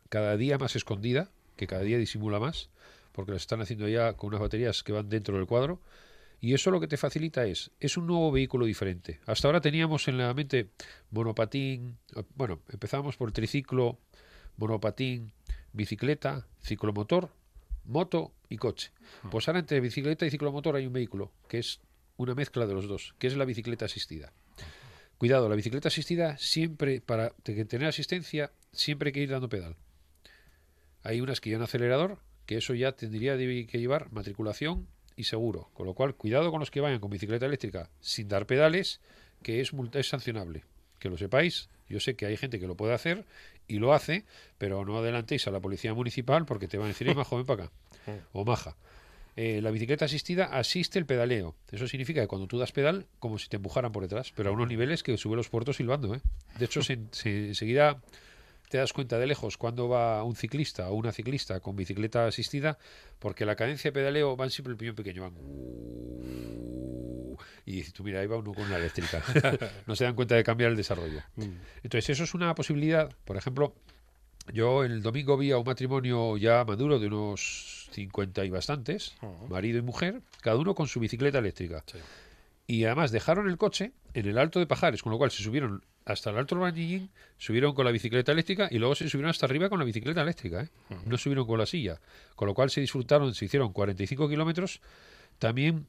cada 0.10 0.38
día 0.38 0.58
más 0.58 0.76
escondida, 0.76 1.30
que 1.56 1.68
cada 1.68 1.84
día 1.84 1.98
disimula 1.98 2.40
más, 2.40 2.70
porque 3.12 3.32
las 3.32 3.42
están 3.42 3.62
haciendo 3.62 3.88
ya 3.88 4.14
con 4.14 4.30
unas 4.30 4.42
baterías 4.42 4.84
que 4.84 4.92
van 4.92 5.10
dentro 5.10 5.38
del 5.38 5.46
cuadro. 5.46 5.80
Y 6.42 6.54
eso 6.54 6.72
lo 6.72 6.80
que 6.80 6.88
te 6.88 6.98
facilita 6.98 7.46
es, 7.46 7.72
es 7.80 7.98
un 7.98 8.08
nuevo 8.08 8.32
vehículo 8.32 8.66
diferente. 8.66 9.20
Hasta 9.26 9.48
ahora 9.48 9.60
teníamos 9.62 10.08
en 10.08 10.18
la 10.18 10.34
mente 10.34 10.70
monopatín, 11.12 11.98
bueno, 12.36 12.62
empezamos 12.70 13.18
por 13.18 13.32
triciclo, 13.32 13.98
monopatín, 14.58 15.34
bicicleta, 15.74 16.48
ciclomotor, 16.62 17.30
moto 17.84 18.32
y 18.48 18.58
coche. 18.58 18.92
Pues 19.30 19.48
ahora 19.48 19.60
entre 19.60 19.80
bicicleta 19.82 20.26
y 20.26 20.30
ciclomotor 20.30 20.76
hay 20.78 20.86
un 20.88 20.94
vehículo, 20.94 21.32
que 21.50 21.60
es 21.60 21.82
una 22.16 22.36
mezcla 22.36 22.66
de 22.66 22.74
los 22.74 22.88
dos, 22.88 23.16
que 23.20 23.28
es 23.28 23.36
la 23.36 23.46
bicicleta 23.46 23.86
asistida. 23.86 24.32
Cuidado, 25.18 25.50
la 25.50 25.56
bicicleta 25.56 25.90
asistida 25.90 26.38
siempre, 26.38 27.02
para 27.02 27.32
te- 27.44 27.66
tener 27.66 27.88
asistencia, 27.88 28.52
siempre 28.72 29.10
hay 29.10 29.14
que 29.14 29.22
ir 29.24 29.30
dando 29.30 29.50
pedal. 29.50 29.76
Hay 31.04 31.20
unas 31.20 31.42
que 31.42 31.50
llevan 31.50 31.64
acelerador, 31.64 32.20
que 32.46 32.58
eso 32.58 32.74
ya 32.74 32.94
tendría 32.94 33.38
que 33.38 33.80
llevar 33.80 34.12
matriculación 34.12 34.88
y 35.20 35.26
seguro. 35.26 35.70
Con 35.74 35.86
lo 35.86 35.94
cual, 35.94 36.16
cuidado 36.16 36.50
con 36.52 36.60
los 36.60 36.72
que 36.72 36.82
vayan 36.82 37.00
con 37.00 37.10
bicicleta 37.10 37.46
eléctrica 37.46 37.90
sin 38.00 38.28
dar 38.28 38.46
pedales, 38.46 39.02
que 39.44 39.62
es, 39.62 39.74
multa, 39.74 40.00
es 40.00 40.08
sancionable. 40.10 40.64
Que 41.00 41.10
lo 41.10 41.18
sepáis, 41.18 41.70
yo 41.90 42.00
sé 42.00 42.16
que 42.16 42.26
hay 42.26 42.38
gente 42.38 42.60
que 42.60 42.68
lo 42.68 42.76
puede 42.76 42.94
hacer 42.94 43.26
y 43.68 43.80
lo 43.80 43.94
hace, 43.94 44.26
pero 44.58 44.84
no 44.86 44.98
adelantéis 44.98 45.48
a 45.48 45.52
la 45.52 45.60
policía 45.60 45.94
municipal 45.94 46.46
porque 46.46 46.68
te 46.68 46.78
van 46.78 46.86
a 46.86 46.88
decir, 46.90 47.08
"Eh, 47.10 47.16
majo, 47.16 47.36
ven 47.38 47.46
para 47.46 47.66
acá. 47.66 47.74
O 48.34 48.46
maja. 48.46 48.76
Eh, 49.36 49.62
la 49.62 49.72
bicicleta 49.72 50.06
asistida 50.06 50.46
asiste 50.46 51.00
el 51.00 51.06
pedaleo. 51.06 51.56
Eso 51.72 51.88
significa 51.88 52.20
que 52.22 52.28
cuando 52.28 52.48
tú 52.48 52.58
das 52.58 52.72
pedal, 52.72 53.06
como 53.20 53.38
si 53.40 53.48
te 53.48 53.56
empujaran 53.58 53.92
por 53.92 54.04
detrás, 54.04 54.34
pero 54.36 54.50
a 54.50 54.54
unos 54.54 54.68
niveles 54.68 55.04
que 55.04 55.16
sube 55.18 55.36
los 55.36 55.50
puertos 55.50 55.78
silbando. 55.78 56.14
¿eh? 56.16 56.22
De 56.58 56.66
hecho, 56.66 56.82
se, 56.84 57.00
se- 57.12 57.48
enseguida 57.50 58.02
te 58.70 58.78
das 58.78 58.94
cuenta 58.94 59.18
de 59.18 59.28
lejos 59.28 59.58
cuando 59.58 59.90
va 59.90 60.24
un 60.24 60.36
ciclista 60.36 60.90
o 60.90 60.94
una 60.94 61.12
ciclista 61.12 61.60
con 61.60 61.76
bicicleta 61.76 62.28
asistida, 62.28 62.78
porque 63.18 63.46
la 63.46 63.56
cadencia 63.56 63.90
de 63.90 63.94
pedaleo 63.94 64.38
van 64.38 64.52
siempre 64.52 64.72
el 64.72 64.78
piñón 64.78 64.96
pequeño, 64.96 65.24
van. 65.24 65.34
Y 67.66 67.74
dices 67.74 67.94
tú, 67.94 68.04
mira, 68.04 68.20
ahí 68.22 68.28
va 68.28 68.38
uno 68.38 68.54
con 68.54 68.66
una 68.66 68.78
eléctrica. 68.78 69.22
no 69.88 69.96
se 69.96 70.04
dan 70.04 70.16
cuenta 70.16 70.36
de 70.36 70.44
cambiar 70.44 70.72
el 70.72 70.78
desarrollo. 70.78 71.22
Entonces, 71.84 72.10
eso 72.12 72.24
es 72.24 72.34
una 72.34 72.56
posibilidad. 72.56 73.12
Por 73.26 73.38
ejemplo, 73.38 73.74
Yo 74.54 74.84
el 74.84 75.02
domingo 75.02 75.38
vi 75.38 75.52
a 75.52 75.58
un 75.58 75.66
matrimonio 75.66 76.38
ya 76.38 76.64
maduro 76.64 77.00
de 77.00 77.08
unos 77.08 77.90
50 77.92 78.46
y 78.46 78.50
bastantes, 78.50 79.16
marido 79.50 79.78
y 79.80 79.82
mujer, 79.82 80.22
cada 80.42 80.58
uno 80.58 80.74
con 80.76 80.88
su 80.88 81.00
bicicleta 81.00 81.40
eléctrica. 81.40 81.84
Y 82.66 82.86
además 82.86 83.12
dejaron 83.12 83.50
el 83.50 83.58
coche 83.58 83.94
en 84.14 84.28
el 84.28 84.38
Alto 84.38 84.60
de 84.60 84.68
Pajares, 84.68 85.02
con 85.02 85.12
lo 85.12 85.18
cual 85.18 85.32
se 85.32 85.44
subieron 85.44 85.84
hasta 86.10 86.32
el 86.32 86.38
Alto 86.38 86.60
Valle 86.60 87.08
subieron 87.38 87.74
con 87.76 87.86
la 87.86 87.92
bicicleta 87.92 88.32
eléctrica 88.32 88.68
y 88.72 88.80
luego 88.80 88.96
se 88.96 89.08
subieron 89.08 89.30
hasta 89.30 89.46
arriba 89.46 89.70
con 89.70 89.78
la 89.78 89.86
bicicleta 89.86 90.22
eléctrica. 90.24 90.64
¿eh? 90.64 90.70
No 91.06 91.18
subieron 91.18 91.46
con 91.46 91.60
la 91.60 91.68
silla. 91.68 92.02
Con 92.36 92.48
lo 92.48 92.56
cual 92.56 92.72
se 92.72 92.82
disfrutaron, 92.82 93.36
se 93.36 93.46
hicieron 93.46 93.72
45 93.72 94.28
kilómetros. 94.28 94.82
También 95.38 95.86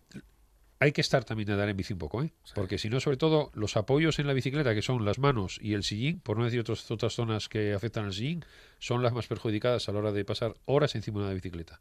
hay 0.79 0.93
que 0.93 1.01
estar 1.01 1.25
también 1.25 1.51
a 1.51 1.57
dar 1.57 1.71
en 1.71 1.77
bici 1.77 1.95
un 1.95 1.99
poco, 1.99 2.23
¿eh? 2.23 2.33
porque 2.55 2.77
si 2.77 2.91
no, 2.91 3.01
sobre 3.01 3.17
todo, 3.17 3.51
los 3.55 3.79
apoyos 3.79 4.19
en 4.19 4.27
la 4.27 4.35
bicicleta, 4.35 4.75
que 4.75 4.83
son 4.83 5.05
las 5.05 5.19
manos 5.19 5.59
y 5.63 5.73
el 5.73 5.85
sillín, 5.85 6.21
por 6.21 6.37
no 6.37 6.45
decir 6.45 6.61
otras, 6.61 6.91
otras 6.91 7.15
zonas 7.15 7.49
que 7.49 7.73
afectan 7.73 8.05
al 8.05 8.13
sillín, 8.13 8.45
son 8.79 9.03
las 9.03 9.15
más 9.15 9.27
perjudicadas 9.27 9.89
a 9.89 9.93
la 9.93 10.01
hora 10.01 10.13
de 10.13 10.25
pasar 10.27 10.55
horas 10.67 10.95
encima 10.95 11.21
de 11.21 11.27
una 11.27 11.35
bicicleta. 11.35 11.81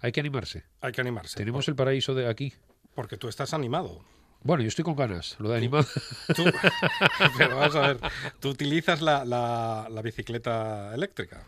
Hay 0.00 0.12
que 0.12 0.20
animarse. 0.20 0.64
Hay 0.80 0.92
que 0.92 1.02
animarse. 1.02 1.36
Tenemos 1.36 1.68
el 1.68 1.74
paraíso 1.74 2.14
de 2.14 2.28
aquí. 2.28 2.54
Porque 2.94 3.18
tú 3.18 3.28
estás 3.28 3.52
animado. 3.52 4.04
Bueno, 4.46 4.62
yo 4.62 4.68
estoy 4.68 4.84
con 4.84 4.94
ganas, 4.94 5.34
lo 5.40 5.48
de 5.48 5.56
animado. 5.56 5.86
pero 7.36 7.56
vamos 7.56 7.74
a 7.74 7.80
ver, 7.80 7.98
tú 8.38 8.50
utilizas 8.50 9.02
la, 9.02 9.24
la, 9.24 9.88
la 9.90 10.02
bicicleta 10.02 10.94
eléctrica. 10.94 11.44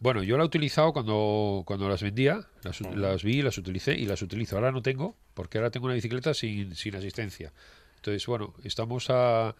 Bueno, 0.00 0.24
yo 0.24 0.36
la 0.36 0.42
he 0.42 0.46
utilizado 0.46 0.92
cuando, 0.92 1.62
cuando 1.64 1.88
las 1.88 2.02
vendía, 2.02 2.48
las, 2.64 2.80
las, 2.80 3.22
vi, 3.22 3.42
las 3.42 3.56
utilicé 3.58 3.94
y 3.94 4.06
las 4.06 4.22
utilizo. 4.22 4.56
Ahora 4.56 4.72
no 4.72 4.82
tengo, 4.82 5.14
porque 5.34 5.58
ahora 5.58 5.70
tengo 5.70 5.86
una 5.86 5.94
bicicleta 5.94 6.34
sin, 6.34 6.74
sin 6.74 6.96
asistencia. 6.96 7.52
Entonces, 7.96 8.26
bueno, 8.26 8.54
estamos 8.64 9.08
a... 9.10 9.54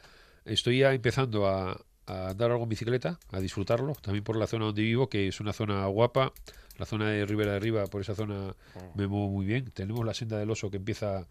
Estoy 0.45 0.81
ya 0.81 0.93
empezando 0.93 1.47
a, 1.47 1.81
a 2.07 2.31
andar 2.31 2.51
algo 2.51 2.65
en 2.65 2.69
bicicleta, 2.69 3.21
a 3.31 3.39
disfrutarlo, 3.39 3.95
también 3.95 4.25
por 4.25 4.37
la 4.37 4.49
zona 4.49 4.65
donde 4.65 4.83
vivo, 4.83 5.09
que 5.09 5.29
es 5.29 5.39
una 5.39 5.53
zona 5.53 5.87
guapa, 5.87 6.33
la 6.79 6.87
zona 6.87 7.11
de 7.11 7.27
Ribera 7.27 7.53
de 7.53 7.59
Arriba, 7.59 7.87
por 7.87 8.01
esa 8.01 8.17
zona 8.17 8.57
me 8.97 9.07
muevo 9.07 9.29
muy 9.29 9.47
bien. 9.47 9.71
Tenemos 9.71 10.05
la 10.05 10.15
senda 10.15 10.39
del 10.39 10.51
oso 10.51 10.71
que 10.71 10.79
empieza, 10.79 11.29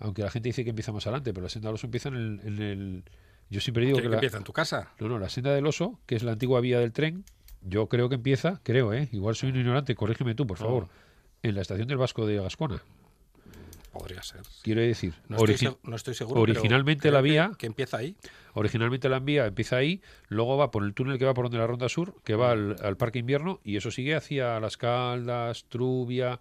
aunque 0.00 0.22
la 0.22 0.30
gente 0.30 0.48
dice 0.48 0.64
que 0.64 0.70
empieza 0.70 0.92
más 0.92 1.06
adelante, 1.06 1.32
pero 1.32 1.44
la 1.44 1.50
senda 1.50 1.68
del 1.68 1.74
oso 1.74 1.86
empieza 1.86 2.08
en 2.08 2.14
el... 2.16 2.40
En 2.44 2.58
el 2.62 3.04
yo 3.50 3.60
siempre 3.62 3.86
digo 3.86 3.96
¿Que, 3.96 4.02
que, 4.02 4.08
la, 4.10 4.16
empieza 4.16 4.36
en 4.36 4.44
tu 4.44 4.52
casa? 4.52 4.92
No, 5.00 5.08
no, 5.08 5.18
la 5.18 5.30
senda 5.30 5.54
del 5.54 5.66
oso, 5.66 5.98
que 6.04 6.16
es 6.16 6.22
la 6.22 6.32
antigua 6.32 6.60
vía 6.60 6.80
del 6.80 6.92
tren, 6.92 7.24
yo 7.62 7.88
creo 7.88 8.08
que 8.10 8.14
empieza, 8.16 8.60
creo, 8.62 8.92
¿eh? 8.92 9.08
igual 9.12 9.36
soy 9.36 9.48
un 9.50 9.56
ignorante, 9.56 9.94
corrígeme 9.94 10.34
tú, 10.34 10.46
por 10.46 10.58
favor, 10.58 10.88
en 11.42 11.54
la 11.54 11.62
estación 11.62 11.88
del 11.88 11.96
Vasco 11.96 12.26
de 12.26 12.36
Gascona. 12.36 12.82
Podría 13.92 14.22
ser. 14.22 14.44
sí. 14.44 14.60
Quiero 14.62 14.82
decir, 14.82 15.14
No 15.28 15.38
estoy, 15.44 15.74
no 15.82 15.98
seguro. 15.98 16.40
originalmente 16.42 17.10
la 17.10 17.18
que- 17.22 17.28
vía- 17.30 17.50
Que, 17.58 17.66
empieza 17.66 17.96
ahí. 17.96 18.16
originalmente 18.52 19.08
la 19.08 19.18
vía 19.18 19.46
empieza 19.46 19.76
ahí, 19.76 20.02
luego 20.28 20.56
va 20.58 20.70
por 20.70 20.84
el 20.84 20.92
túnel 20.92 21.18
que 21.18 21.24
va 21.24 21.32
por 21.34 21.46
donde 21.46 21.56
la 21.58 21.66
Ronda 21.66 21.88
Sur, 21.88 22.14
que 22.24 22.34
va 22.34 22.50
al, 22.52 22.76
al 22.82 22.96
Parque 22.98 23.18
Invierno, 23.18 23.60
y 23.64 23.76
eso 23.76 23.90
sigue 23.90 24.14
hacia 24.14 24.60
Las 24.60 24.76
Caldas, 24.76 25.64
Trubia, 25.70 26.38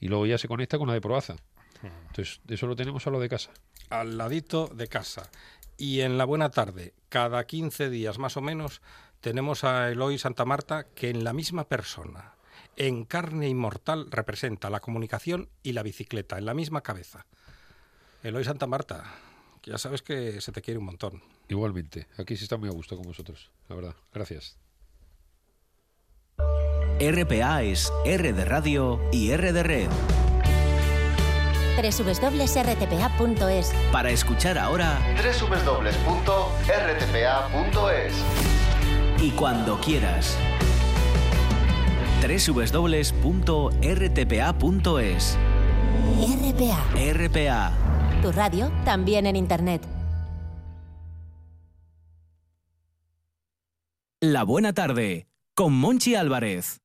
y 0.00 0.08
luego 0.08 0.26
ya 0.26 0.36
se 0.36 0.48
conecta 0.48 0.78
con 0.78 0.88
la 0.88 0.94
de 0.94 1.00
Proaza. 1.00 1.36
Entonces, 1.82 2.40
eso 2.48 2.66
lo 2.66 2.76
tenemos 2.76 3.06
a 3.06 3.10
lo 3.10 3.20
de 3.20 3.28
casa. 3.28 3.50
al 3.88 4.18
ladito 4.18 4.68
de 4.68 4.86
casa. 4.86 5.30
Y 5.76 6.02
en 6.02 6.18
la 6.18 6.24
buena 6.24 6.50
tarde, 6.50 6.94
cada 7.08 7.44
15 7.46 7.88
días 7.90 8.18
más 8.18 8.36
o 8.36 8.40
menos, 8.40 8.82
tenemos 9.20 9.64
a 9.64 9.90
Eloy 9.90 10.18
Santa 10.18 10.44
Marta 10.44 10.86
que 10.94 11.10
en 11.10 11.24
la 11.24 11.32
misma 11.32 11.68
persona, 11.68 12.34
en 12.76 13.04
carne 13.04 13.48
inmortal, 13.48 14.10
representa 14.10 14.70
la 14.70 14.80
comunicación 14.80 15.48
y 15.62 15.72
la 15.72 15.82
bicicleta, 15.82 16.38
en 16.38 16.46
la 16.46 16.54
misma 16.54 16.82
cabeza. 16.82 17.26
Eloy 18.22 18.44
Santa 18.44 18.66
Marta, 18.66 19.04
que 19.62 19.70
ya 19.70 19.78
sabes 19.78 20.02
que 20.02 20.40
se 20.40 20.52
te 20.52 20.60
quiere 20.60 20.78
un 20.78 20.84
montón. 20.86 21.22
Igualmente, 21.48 22.06
aquí 22.18 22.36
se 22.36 22.44
está 22.44 22.56
muy 22.56 22.68
a 22.68 22.72
gusto 22.72 22.96
con 22.96 23.06
vosotros, 23.06 23.50
la 23.68 23.76
verdad. 23.76 23.96
Gracias. 24.12 24.58
RPA 27.00 27.62
es 27.62 27.90
R 28.04 28.32
de 28.34 28.44
radio 28.44 29.00
y 29.10 29.30
R 29.30 29.52
de 29.52 29.62
red. 29.62 30.19
www.rtpa.es 31.82 33.72
Para 33.92 34.10
escuchar 34.10 34.58
ahora 34.58 34.98
www.rtpa.es 35.16 36.44
y 39.22 39.30
cuando 39.32 39.78
quieras. 39.80 40.36
www.rtpa.es 42.22 43.08
RPA, 46.20 46.84
RPA. 47.12 47.72
tu 48.22 48.32
radio 48.32 48.70
también 48.84 49.26
en 49.26 49.36
Internet. 49.36 49.86
La 54.20 54.44
buena 54.44 54.74
tarde 54.74 55.26
con 55.54 55.72
Monchi 55.72 56.14
Álvarez. 56.14 56.80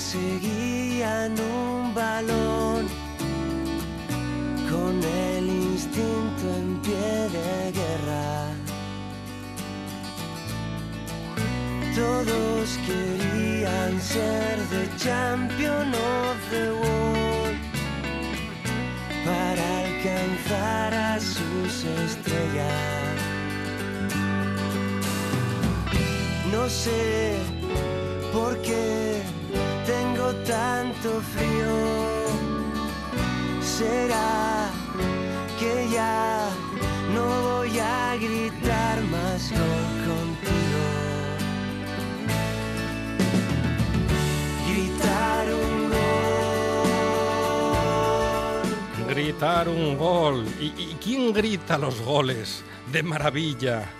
Perseguían 0.00 1.38
un 1.38 1.94
balón 1.94 2.88
con 4.70 4.94
el 5.04 5.46
instinto 5.46 6.44
en 6.56 6.80
pie 6.80 7.28
de 7.36 7.72
guerra. 7.78 8.46
Todos 11.94 12.78
querían 12.86 14.00
ser 14.00 14.56
the 14.70 14.88
champion 14.96 15.92
of 15.94 16.36
the 16.50 16.72
world 16.82 17.58
para 19.26 19.64
alcanzar 19.84 20.94
a 20.94 21.20
sus 21.20 21.84
estrellas. 21.84 23.18
No 26.50 26.70
sé 26.70 27.36
por 28.32 28.56
qué 28.62 29.09
tanto 30.46 31.20
frío. 31.20 31.76
Será 33.62 34.70
que 35.58 35.88
ya 35.92 36.48
no 37.14 37.24
voy 37.58 37.78
a 37.78 38.16
gritar 38.16 39.02
más 39.04 39.50
gol 39.50 40.06
contigo. 40.06 40.80
Gritar 44.68 45.46
un 45.52 45.90
gol. 49.00 49.08
Gritar 49.08 49.68
un 49.68 49.96
gol. 49.98 50.46
¿Y, 50.60 50.66
y 50.66 50.96
quién 51.02 51.32
grita 51.32 51.78
los 51.78 52.00
goles? 52.00 52.62
De 52.92 53.02
maravilla. 53.02 53.90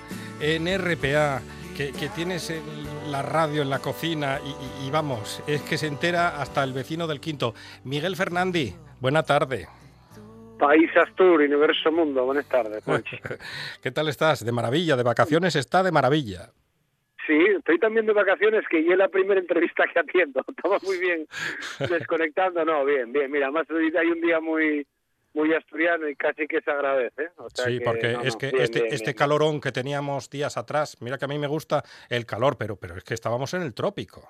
En 0.40 0.66
RPA, 0.66 1.42
que, 1.76 1.92
que 1.92 2.08
tienes 2.10 2.48
el- 2.50 2.62
la 3.10 3.22
radio 3.22 3.62
en 3.62 3.70
la 3.70 3.78
cocina 3.80 4.38
y, 4.44 4.84
y- 4.84 4.88
y 4.88 4.90
vamos, 4.90 5.42
es 5.46 5.62
que 5.62 5.76
se 5.78 5.86
entera 5.86 6.40
hasta 6.40 6.62
el 6.64 6.72
vecino 6.72 7.06
del 7.06 7.20
quinto. 7.20 7.54
Miguel 7.84 8.16
Fernández, 8.16 8.74
buena 9.00 9.22
tarde. 9.22 9.66
País 10.58 10.90
Astur, 10.96 11.40
Universo 11.40 11.90
Mundo, 11.90 12.24
buenas 12.24 12.46
tardes. 12.48 12.84
¿Qué 13.82 13.90
tal 13.90 14.08
estás? 14.08 14.44
De 14.44 14.52
maravilla, 14.52 14.96
de 14.96 15.02
vacaciones 15.02 15.56
está 15.56 15.82
de 15.82 15.90
maravilla. 15.92 16.50
Sí, 17.26 17.38
estoy 17.56 17.78
también 17.78 18.06
de 18.06 18.12
vacaciones, 18.12 18.64
que 18.68 18.84
ya 18.84 18.92
es 18.92 18.98
la 18.98 19.08
primera 19.08 19.40
entrevista 19.40 19.84
que 19.92 20.00
atiendo. 20.00 20.42
Estaba 20.48 20.78
muy 20.82 20.98
bien 20.98 21.26
desconectando, 21.88 22.64
no, 22.64 22.84
bien, 22.84 23.12
bien. 23.12 23.30
Mira, 23.30 23.46
además 23.46 23.66
hoy 23.70 23.92
hay 23.96 24.08
un 24.08 24.20
día 24.20 24.40
muy 24.40 24.86
muy 25.34 25.52
asturiano 25.54 26.08
y 26.08 26.16
casi 26.16 26.46
que 26.46 26.60
se 26.60 26.70
agradece. 26.70 27.24
¿eh? 27.24 27.30
O 27.36 27.48
sea 27.50 27.66
Sí, 27.66 27.78
que, 27.78 27.84
porque 27.84 28.12
no, 28.12 28.22
es 28.22 28.36
que 28.36 28.50
bien, 28.50 28.62
este, 28.62 28.80
bien, 28.82 28.94
este 28.94 29.06
bien. 29.06 29.16
calorón 29.16 29.60
que 29.60 29.72
teníamos 29.72 30.28
días 30.30 30.56
atrás, 30.56 30.96
mira 31.00 31.18
que 31.18 31.24
a 31.24 31.28
mí 31.28 31.38
me 31.38 31.46
gusta 31.46 31.82
el 32.08 32.26
calor, 32.26 32.56
pero, 32.58 32.76
pero 32.76 32.96
es 32.96 33.04
que 33.04 33.14
estábamos 33.14 33.54
en 33.54 33.62
el 33.62 33.74
trópico. 33.74 34.28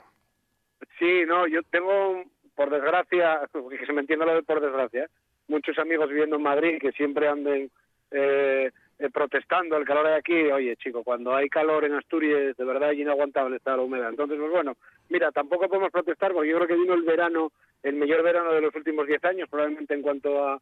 Sí, 0.99 1.25
no, 1.27 1.47
yo 1.47 1.63
tengo, 1.65 2.25
por 2.55 2.71
desgracia, 2.71 3.41
que 3.79 3.87
se 3.87 3.93
me 3.93 4.03
entienda 4.03 4.27
lo 4.27 4.35
de 4.35 4.43
por 4.43 4.61
desgracia, 4.61 5.09
muchos 5.49 5.79
amigos 5.79 6.09
viviendo 6.09 6.37
en 6.37 6.43
Madrid 6.43 6.79
que 6.81 6.93
siempre 6.93 7.29
anden 7.29 7.71
eh, 8.11 8.71
eh, 8.99 9.09
protestando 9.11 9.77
el 9.79 9.87
calor 9.87 10.07
de 10.07 10.15
aquí. 10.17 10.35
Oye, 10.53 10.77
chico, 10.77 11.03
cuando 11.03 11.35
hay 11.35 11.49
calor 11.49 11.85
en 11.87 11.95
Asturias, 11.95 12.55
de 12.57 12.65
verdad 12.65 12.93
es 12.93 12.99
inaguantable 12.99 13.57
está 13.57 13.77
la 13.77 13.83
humedad. 13.83 14.11
Entonces, 14.11 14.39
pues 14.39 14.51
bueno, 14.51 14.77
mira, 15.09 15.33
tampoco 15.33 15.69
podemos 15.69 15.91
protestar 15.91 16.33
porque 16.33 16.51
yo 16.51 16.57
creo 16.57 16.69
que 16.69 16.75
vino 16.75 16.93
el 16.93 17.03
verano, 17.03 17.51
el 17.83 17.95
mejor 17.95 18.23
verano 18.23 18.53
de 18.53 18.61
los 18.61 18.75
últimos 18.75 19.07
10 19.07 19.25
años, 19.25 19.49
probablemente 19.49 19.95
en 19.95 20.03
cuanto 20.03 20.47
a, 20.47 20.61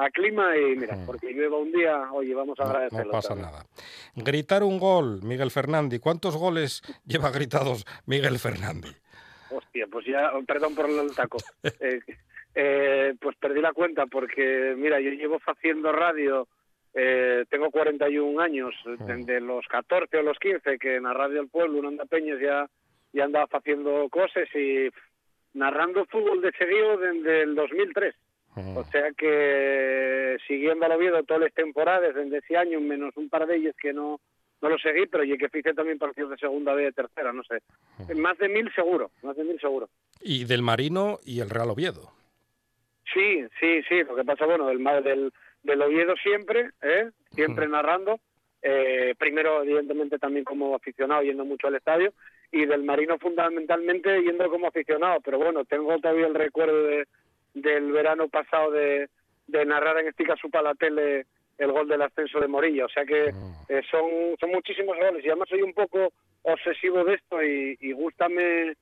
a 0.00 0.10
clima 0.10 0.56
y 0.56 0.76
mira, 0.76 0.96
porque 1.04 1.32
llueva 1.32 1.58
un 1.58 1.72
día, 1.72 2.10
oye, 2.12 2.34
vamos 2.34 2.58
a 2.58 2.64
agradecerlo. 2.64 3.04
no 3.04 3.10
pasa 3.10 3.28
también. 3.28 3.50
nada. 3.50 3.66
Gritar 4.14 4.62
un 4.62 4.78
gol, 4.78 5.20
Miguel 5.22 5.50
Fernández. 5.50 6.00
¿Cuántos 6.00 6.36
goles 6.36 6.82
lleva 7.06 7.30
gritados 7.30 7.84
Miguel 8.06 8.38
Fernández? 8.38 9.00
Hostia, 9.50 9.86
pues 9.90 10.06
ya, 10.06 10.30
perdón 10.46 10.74
por 10.74 10.88
el 10.88 11.14
taco. 11.14 11.38
Eh, 11.80 12.00
eh, 12.54 13.14
pues 13.20 13.36
perdí 13.36 13.60
la 13.60 13.72
cuenta 13.72 14.06
porque, 14.06 14.74
mira, 14.76 15.00
yo 15.00 15.10
llevo 15.10 15.38
haciendo 15.46 15.92
radio, 15.92 16.48
eh, 16.94 17.44
tengo 17.48 17.70
41 17.70 18.40
años, 18.40 18.74
desde 19.06 19.40
los 19.40 19.66
14 19.68 20.18
o 20.18 20.22
los 20.22 20.38
15, 20.38 20.78
que 20.78 20.96
en 20.96 21.04
la 21.04 21.14
radio 21.14 21.36
del 21.36 21.48
pueblo, 21.48 21.78
en 21.78 21.86
Onda 21.86 22.06
Peñas, 22.06 22.40
ya, 22.40 22.68
ya 23.12 23.24
andaba 23.24 23.46
haciendo 23.52 24.08
cosas 24.10 24.48
y 24.54 24.88
narrando 25.54 26.04
fútbol 26.06 26.40
de 26.42 26.50
seguido 26.52 26.96
desde 26.96 27.42
el 27.42 27.54
2003. 27.54 28.14
O 28.56 28.84
sea 28.84 29.12
que 29.16 30.36
siguiendo 30.46 30.84
al 30.84 30.92
Oviedo 30.92 31.22
todas 31.22 31.44
las 31.44 31.54
temporadas 31.54 32.14
desde 32.14 32.38
ese 32.38 32.56
año, 32.56 32.80
menos 32.80 33.16
un 33.16 33.28
par 33.28 33.46
de 33.46 33.56
ellas 33.56 33.74
que 33.80 33.92
no, 33.92 34.20
no 34.60 34.68
lo 34.68 34.78
seguí, 34.78 35.06
pero 35.06 35.24
y 35.24 35.38
que 35.38 35.48
hice 35.52 35.72
también 35.72 35.98
partidos 35.98 36.30
de 36.30 36.36
segunda 36.36 36.74
B, 36.74 36.82
de 36.82 36.92
tercera, 36.92 37.32
no 37.32 37.42
sé. 37.44 37.62
Más 38.14 38.36
de 38.38 38.48
mil 38.48 38.72
seguro, 38.74 39.10
más 39.22 39.36
de 39.36 39.44
mil 39.44 39.58
seguro. 39.60 39.88
Y 40.20 40.44
del 40.44 40.62
Marino 40.62 41.18
y 41.24 41.40
el 41.40 41.48
Real 41.48 41.70
Oviedo. 41.70 42.12
Sí, 43.12 43.44
sí, 43.58 43.82
sí. 43.88 44.02
Lo 44.04 44.14
que 44.14 44.24
pasa, 44.24 44.46
bueno, 44.46 44.66
del, 44.66 44.82
del, 45.02 45.32
del 45.62 45.82
Oviedo 45.82 46.14
siempre, 46.16 46.70
¿eh? 46.82 47.10
siempre 47.30 47.68
narrando. 47.68 48.20
Eh, 48.62 49.14
primero, 49.18 49.62
evidentemente, 49.62 50.18
también 50.18 50.44
como 50.44 50.74
aficionado, 50.74 51.22
yendo 51.22 51.44
mucho 51.44 51.68
al 51.68 51.76
estadio. 51.76 52.12
Y 52.52 52.66
del 52.66 52.82
Marino, 52.82 53.18
fundamentalmente, 53.18 54.22
yendo 54.22 54.50
como 54.50 54.66
aficionado. 54.66 55.20
Pero 55.24 55.38
bueno, 55.38 55.64
tengo 55.64 55.98
todavía 55.98 56.26
el 56.26 56.34
recuerdo 56.34 56.82
de, 56.84 57.06
del 57.54 57.92
verano 57.92 58.28
pasado 58.28 58.70
de, 58.70 59.08
de 59.46 59.64
narrar 59.64 59.98
en 59.98 60.08
este 60.08 60.24
caso 60.24 60.48
para 60.48 60.70
la 60.70 60.74
tele 60.74 61.26
el 61.58 61.72
gol 61.72 61.88
del 61.88 62.02
ascenso 62.02 62.40
de 62.40 62.48
Morilla. 62.48 62.86
O 62.86 62.88
sea 62.88 63.04
que 63.04 63.28
eh, 63.68 63.82
son, 63.90 64.36
son 64.38 64.50
muchísimos 64.50 64.96
goles. 64.96 65.24
Y 65.24 65.28
además 65.28 65.48
soy 65.48 65.62
un 65.62 65.74
poco 65.74 66.12
obsesivo 66.42 67.04
de 67.04 67.14
esto 67.14 67.42
y, 67.42 67.76
y 67.80 67.92
gústame, 67.92 68.74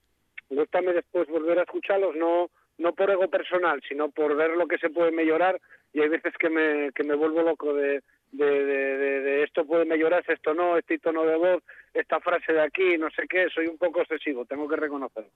gústame 0.49 0.93
después 0.93 1.29
volver 1.29 1.59
a 1.59 1.63
escucharlos, 1.63 2.15
no 2.15 2.51
no 2.79 2.95
por 2.95 3.11
ego 3.11 3.29
personal, 3.29 3.83
sino 3.89 4.11
por 4.11 4.35
ver 4.37 4.51
lo 4.53 4.67
que 4.67 4.79
se 4.79 4.91
puede 4.91 5.11
mejorar 5.13 5.61
y 5.93 6.01
hay 6.01 6.09
veces 6.09 6.33
que 6.39 6.49
me, 6.51 6.93
que 6.93 7.03
me 7.05 7.15
vuelvo 7.15 7.43
loco 7.43 7.75
de, 7.75 8.03
de, 8.33 8.45
de, 8.65 8.97
de- 8.99 9.21
de 9.21 9.43
esto 9.43 9.65
puede 9.67 9.85
mejorarse, 9.85 10.33
esto 10.33 10.55
no, 10.55 10.77
este 10.79 10.99
tono 10.99 11.25
de 11.25 11.37
voz, 11.37 11.63
esta 11.95 12.21
frase 12.21 12.53
de 12.53 12.61
aquí, 12.63 12.97
no 12.99 13.09
sé 13.11 13.23
qué, 13.29 13.49
soy 13.53 13.67
un 13.67 13.79
poco 13.79 14.01
obsesivo, 14.01 14.45
tengo 14.45 14.69
que 14.69 14.77
reconocerlo. 14.77 15.31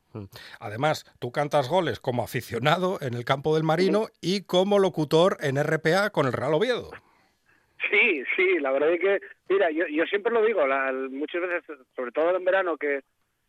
Además, 0.61 1.05
tú 1.19 1.33
cantas 1.33 1.69
goles 1.69 2.01
como 2.01 2.23
aficionado 2.23 2.99
en 3.01 3.15
el 3.15 3.25
campo 3.25 3.55
del 3.55 3.65
Marino 3.65 4.07
y 4.21 4.45
como 4.45 4.79
locutor 4.79 5.39
en 5.41 5.57
RPA 5.57 6.11
con 6.11 6.27
el 6.27 6.33
Real 6.33 6.55
Oviedo. 6.55 6.91
Sí, 7.91 8.23
sí, 8.37 8.59
la 8.61 8.71
verdad 8.71 8.93
es 8.93 9.01
que, 9.01 9.21
mira, 9.49 9.71
yo, 9.71 9.87
yo 9.89 10.05
siempre 10.05 10.33
lo 10.33 10.45
digo, 10.45 10.67
la- 10.67 10.93
muchas 11.11 11.41
veces, 11.43 11.79
sobre 11.97 12.13
todo 12.13 12.37
en 12.37 12.45
verano, 12.45 12.77
que, 12.77 13.01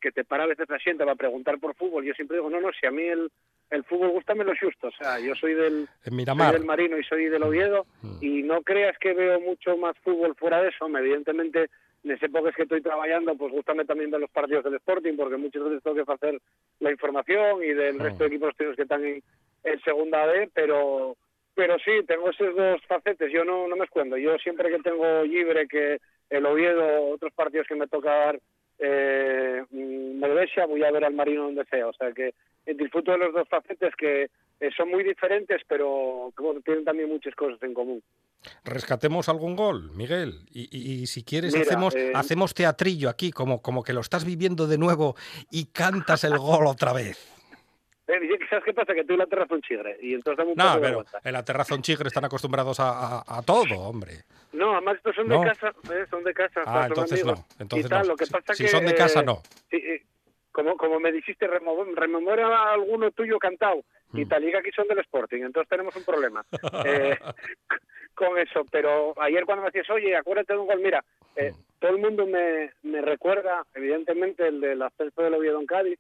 que 0.03 0.11
te 0.11 0.25
para 0.25 0.43
a 0.43 0.47
veces 0.47 0.69
la 0.69 0.79
gente 0.79 1.05
va 1.05 1.13
a 1.13 1.15
preguntar 1.15 1.57
por 1.59 1.75
fútbol, 1.75 2.03
yo 2.03 2.13
siempre 2.13 2.35
digo, 2.35 2.49
no, 2.49 2.59
no, 2.59 2.69
si 2.77 2.85
a 2.85 2.91
mí 2.91 3.03
el, 3.03 3.31
el 3.69 3.83
fútbol 3.85 4.09
gusta 4.09 4.35
me 4.35 4.43
lo 4.43 4.51
justo, 4.59 4.87
o 4.87 4.91
sea, 4.91 5.17
yo 5.17 5.33
soy 5.33 5.53
del, 5.53 5.87
soy 6.03 6.51
del 6.51 6.65
Marino 6.65 6.97
y 6.97 7.03
soy 7.05 7.25
del 7.29 7.43
Oviedo, 7.43 7.85
y 8.19 8.43
no 8.43 8.61
creas 8.63 8.97
que 8.99 9.13
veo 9.13 9.39
mucho 9.39 9.77
más 9.77 9.97
fútbol 9.99 10.35
fuera 10.35 10.61
de 10.61 10.69
eso, 10.69 10.89
evidentemente, 10.89 11.69
en 12.03 12.11
las 12.11 12.21
épocas 12.21 12.53
que 12.53 12.63
estoy 12.63 12.81
trabajando, 12.81 13.33
pues 13.37 13.53
gustame 13.53 13.85
también 13.85 14.11
ver 14.11 14.19
los 14.19 14.29
partidos 14.29 14.65
del 14.65 14.75
Sporting, 14.75 15.15
porque 15.15 15.37
muchas 15.37 15.63
veces 15.63 15.81
tengo 15.81 16.05
que 16.05 16.11
hacer 16.11 16.41
la 16.81 16.91
información 16.91 17.63
y 17.63 17.73
del 17.73 17.97
resto 17.97 18.25
de 18.25 18.27
equipos 18.27 18.53
que 18.57 18.81
están 18.81 19.05
en, 19.05 19.23
en 19.63 19.81
segunda 19.83 20.25
B, 20.25 20.49
pero 20.53 21.15
pero 21.55 21.77
sí, 21.77 21.91
tengo 22.07 22.31
esos 22.31 22.55
dos 22.55 22.81
facetes, 22.87 23.31
yo 23.31 23.45
no, 23.45 23.67
no 23.67 23.75
me 23.75 23.85
escondo, 23.85 24.17
yo 24.17 24.37
siempre 24.39 24.71
que 24.71 24.79
tengo 24.79 25.23
libre 25.23 25.67
que 25.67 25.99
el 26.31 26.45
Oviedo, 26.47 27.09
otros 27.11 27.31
partidos 27.33 27.67
que 27.67 27.75
me 27.75 27.87
toca 27.87 28.09
dar 28.09 28.39
eh, 28.85 29.63
Melvesia, 29.71 30.65
voy 30.65 30.83
a 30.83 30.91
ver 30.91 31.05
al 31.05 31.13
Marino 31.13 31.43
donde 31.43 31.65
sea, 31.65 31.87
o 31.87 31.93
sea 31.93 32.11
que 32.11 32.33
disfruto 32.65 33.11
de 33.11 33.17
los 33.17 33.33
dos 33.33 33.47
facetes 33.49 33.93
que 33.97 34.23
eh, 34.59 34.69
son 34.77 34.89
muy 34.89 35.03
diferentes, 35.03 35.61
pero 35.67 36.31
como 36.35 36.59
tienen 36.61 36.85
también 36.85 37.09
muchas 37.09 37.33
cosas 37.35 37.61
en 37.63 37.73
común. 37.73 38.01
Rescatemos 38.65 39.29
algún 39.29 39.55
gol, 39.55 39.91
Miguel. 39.93 40.41
Y, 40.51 40.67
y- 40.71 41.01
y 41.03 41.07
si 41.07 41.23
quieres, 41.23 41.53
Mira, 41.53 41.63
hacemos, 41.65 41.95
eh, 41.95 42.11
hacemos 42.13 42.53
teatrillo 42.53 43.09
aquí, 43.09 43.31
como, 43.31 43.61
como 43.61 43.83
que 43.83 43.93
lo 43.93 44.01
estás 44.01 44.25
viviendo 44.25 44.67
de 44.67 44.77
nuevo 44.77 45.15
y 45.49 45.65
cantas 45.65 46.23
el 46.25 46.37
gol 46.37 46.67
otra 46.67 46.93
vez. 46.93 47.17
Eh, 48.07 48.19
¿Sabes 48.49 48.65
qué 48.65 48.73
pasa? 48.73 48.93
Que 48.93 49.05
tú 49.05 49.15
la 49.15 49.25
terraza 49.27 49.55
un 49.55 49.61
chigre 49.61 49.97
y 50.01 50.13
entonces 50.13 50.45
un 50.45 50.55
No, 50.55 50.65
de 50.65 50.81
pero 50.81 50.81
vergüenza. 50.81 51.19
en 51.23 51.33
la 51.33 51.43
terraza 51.45 51.73
un 51.75 51.81
chigre 51.81 52.07
están 52.07 52.25
acostumbrados 52.25 52.79
a, 52.81 52.89
a- 53.19 53.23
a 53.25 53.41
todo, 53.43 53.79
hombre. 53.79 54.23
No, 54.51 54.73
además 54.73 54.97
estos 54.97 55.15
son 55.15 55.27
¿No? 55.29 55.39
de 55.39 55.47
casa, 55.47 55.69
eh, 55.93 56.05
son 56.09 56.23
de 56.23 56.33
casa. 56.33 56.61
Ah, 56.65 56.85
entonces 56.87 57.25
no, 57.25 57.45
entonces 57.59 57.85
y 57.85 57.89
tal, 57.89 58.01
no. 58.01 58.07
Lo 58.09 58.15
que 58.17 58.25
Si- 58.25 58.31
pasa 58.33 58.53
si 58.53 58.63
que, 58.63 58.69
son 58.69 58.85
de 58.85 58.93
casa, 58.93 59.21
eh, 59.21 59.23
no. 59.25 59.41
eh, 59.71 60.03
como, 60.51 60.75
como 60.77 60.99
me 60.99 61.11
dijiste, 61.13 61.47
rememora 61.47 62.73
alguno 62.73 63.09
tuyo 63.11 63.39
cantado. 63.39 63.81
Mm. 64.11 64.19
Y 64.19 64.25
tal, 64.25 64.43
y 64.43 64.51
que 64.51 64.57
aquí 64.57 64.71
son 64.75 64.87
del 64.87 64.99
Sporting, 64.99 65.41
entonces 65.43 65.69
tenemos 65.69 65.95
un 65.95 66.03
problema 66.03 66.45
con 68.15 68.37
eso. 68.37 68.65
Pero 68.71 69.13
ayer 69.21 69.45
cuando 69.45 69.63
me 69.63 69.69
decías, 69.71 69.89
oye, 69.89 70.15
acuérdate 70.15 70.53
de 70.53 70.59
un 70.59 70.67
gol, 70.67 70.79
mira, 70.81 71.03
eh, 71.35 71.51
Mm. 71.51 71.55
todo 71.79 71.91
el 71.91 71.97
mundo 71.97 72.27
me, 72.27 72.71
me 72.83 73.01
recuerda, 73.01 73.63
evidentemente, 73.73 74.47
el 74.47 74.61
del 74.61 74.81
ascenso 74.81 75.21
del 75.21 75.33
Oviedo 75.33 75.59
en 75.59 75.65
Cádiz, 75.65 75.99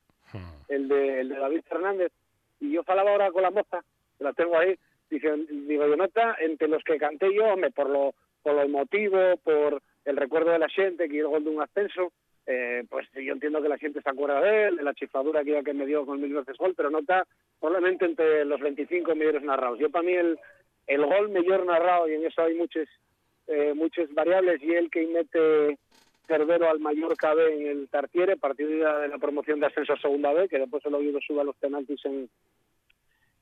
el 0.67 0.87
de, 0.87 1.21
el 1.21 1.29
de 1.29 1.35
David 1.35 1.61
Fernández, 1.67 2.11
y 2.59 2.71
yo 2.71 2.83
falaba 2.83 3.11
ahora 3.11 3.31
con 3.31 3.43
la 3.43 3.51
moza, 3.51 3.83
la 4.19 4.33
tengo 4.33 4.57
ahí, 4.57 4.75
dice, 5.09 5.31
digo, 5.49 5.87
yo 5.87 5.95
nota, 5.95 6.35
entre 6.39 6.67
los 6.67 6.83
que 6.83 6.97
canté 6.97 7.33
yo, 7.33 7.45
hombre, 7.45 7.71
por 7.71 7.89
lo, 7.89 8.13
por 8.41 8.53
lo 8.53 8.61
emotivo, 8.61 9.37
por 9.43 9.81
el 10.05 10.17
recuerdo 10.17 10.51
de 10.51 10.59
la 10.59 10.69
gente, 10.69 11.09
que 11.09 11.19
el 11.19 11.27
gol 11.27 11.43
de 11.43 11.49
un 11.49 11.61
ascenso, 11.61 12.11
eh, 12.45 12.83
pues 12.89 13.07
yo 13.13 13.33
entiendo 13.33 13.61
que 13.61 13.69
la 13.69 13.77
gente 13.77 14.01
se 14.01 14.09
acuerda 14.09 14.41
de 14.41 14.67
él, 14.67 14.77
de 14.77 14.83
la 14.83 14.93
chifladura 14.93 15.43
que, 15.43 15.63
que 15.63 15.73
me 15.73 15.85
dio 15.85 16.05
con 16.05 16.21
mil 16.21 16.33
veces 16.33 16.57
gol, 16.57 16.73
pero 16.75 16.89
nota 16.89 17.25
probablemente 17.59 18.05
entre 18.05 18.43
los 18.45 18.59
25 18.59 19.15
mejores 19.15 19.43
narrados. 19.43 19.79
Yo 19.79 19.89
para 19.89 20.03
mí 20.03 20.13
el, 20.13 20.37
el 20.87 21.05
gol 21.05 21.29
mejor 21.29 21.65
narrado, 21.65 22.09
y 22.09 22.15
en 22.15 22.25
eso 22.25 22.41
hay 22.41 22.55
muchas 22.55 22.87
eh, 23.47 23.73
muchas 23.73 24.13
variables, 24.13 24.61
y 24.61 24.73
el 24.73 24.89
que 24.89 25.05
mete 25.07 25.77
Cervero 26.27 26.69
al 26.69 26.79
Mallorca 26.79 27.33
B 27.33 27.53
en 27.53 27.67
el 27.67 27.89
Tartiere, 27.89 28.37
partido 28.37 28.69
de 28.99 29.07
la 29.07 29.17
promoción 29.17 29.59
de 29.59 29.67
ascenso 29.67 29.93
a 29.93 29.99
segunda 29.99 30.31
B, 30.31 30.47
que 30.47 30.59
después 30.59 30.85
el 30.85 30.95
Oviedo 30.95 31.19
suba 31.21 31.43
los 31.43 31.55
penaltis 31.57 32.03
en, 32.05 32.29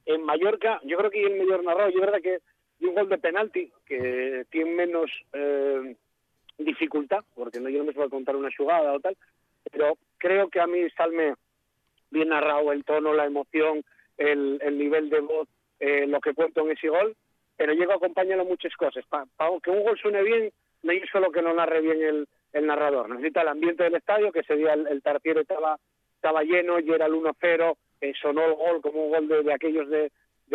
en 0.05 0.23
Mallorca. 0.23 0.79
Yo 0.83 0.97
creo 0.97 1.11
que 1.11 1.23
el 1.23 1.37
mejor 1.39 1.63
narrado, 1.63 1.89
yo 1.91 2.01
verdad 2.01 2.21
que 2.21 2.39
un 2.81 2.95
gol 2.95 3.09
de 3.09 3.17
penalti 3.19 3.71
que 3.85 4.45
tiene 4.49 4.71
menos 4.71 5.11
eh, 5.33 5.95
dificultad, 6.57 7.23
porque 7.35 7.59
no 7.59 7.69
yo 7.69 7.79
no 7.79 7.85
me 7.85 7.91
voy 7.91 8.05
a 8.05 8.09
contar 8.09 8.35
una 8.35 8.49
jugada 8.55 8.93
o 8.93 8.99
tal, 8.99 9.15
pero 9.71 9.97
creo 10.17 10.49
que 10.49 10.59
a 10.59 10.67
mí 10.67 10.89
salme 10.97 11.35
bien 12.09 12.29
narrado 12.29 12.71
el 12.71 12.83
tono, 12.83 13.13
la 13.13 13.25
emoción, 13.25 13.83
el, 14.17 14.59
el 14.63 14.77
nivel 14.77 15.09
de 15.09 15.19
voz, 15.19 15.47
eh, 15.79 16.07
lo 16.07 16.19
que 16.19 16.33
cuento 16.33 16.61
en 16.61 16.71
ese 16.71 16.89
gol, 16.89 17.15
pero 17.55 17.73
llego 17.73 17.93
acompañado 17.93 18.43
muchas 18.43 18.75
cosas. 18.75 19.05
Para 19.05 19.25
que 19.61 19.69
un 19.69 19.83
gol 19.83 19.97
suene 19.99 20.23
bien, 20.23 20.51
no 20.81 20.91
es 20.91 21.09
solo 21.11 21.31
que 21.31 21.43
no 21.43 21.53
narre 21.53 21.81
bien 21.81 22.01
el, 22.01 22.27
el 22.53 22.65
narrador, 22.67 23.09
necesita 23.09 23.41
el 23.41 23.47
ambiente 23.49 23.83
del 23.83 23.95
estadio, 23.95 24.31
que 24.31 24.39
ese 24.39 24.55
día 24.55 24.73
el, 24.73 24.87
el 24.87 25.01
estaba, 25.39 25.77
estaba 26.15 26.43
lleno 26.43 26.79
y 26.79 26.91
era 26.91 27.05
el 27.05 27.13
1-0, 27.13 27.75
eh, 28.01 28.13
sonó 28.21 28.45
el 28.45 28.53
gol 28.53 28.81
como 28.81 29.05
un 29.05 29.11
gol 29.11 29.27
de, 29.27 29.53
aquellos 29.53 29.89
de, 29.89 30.11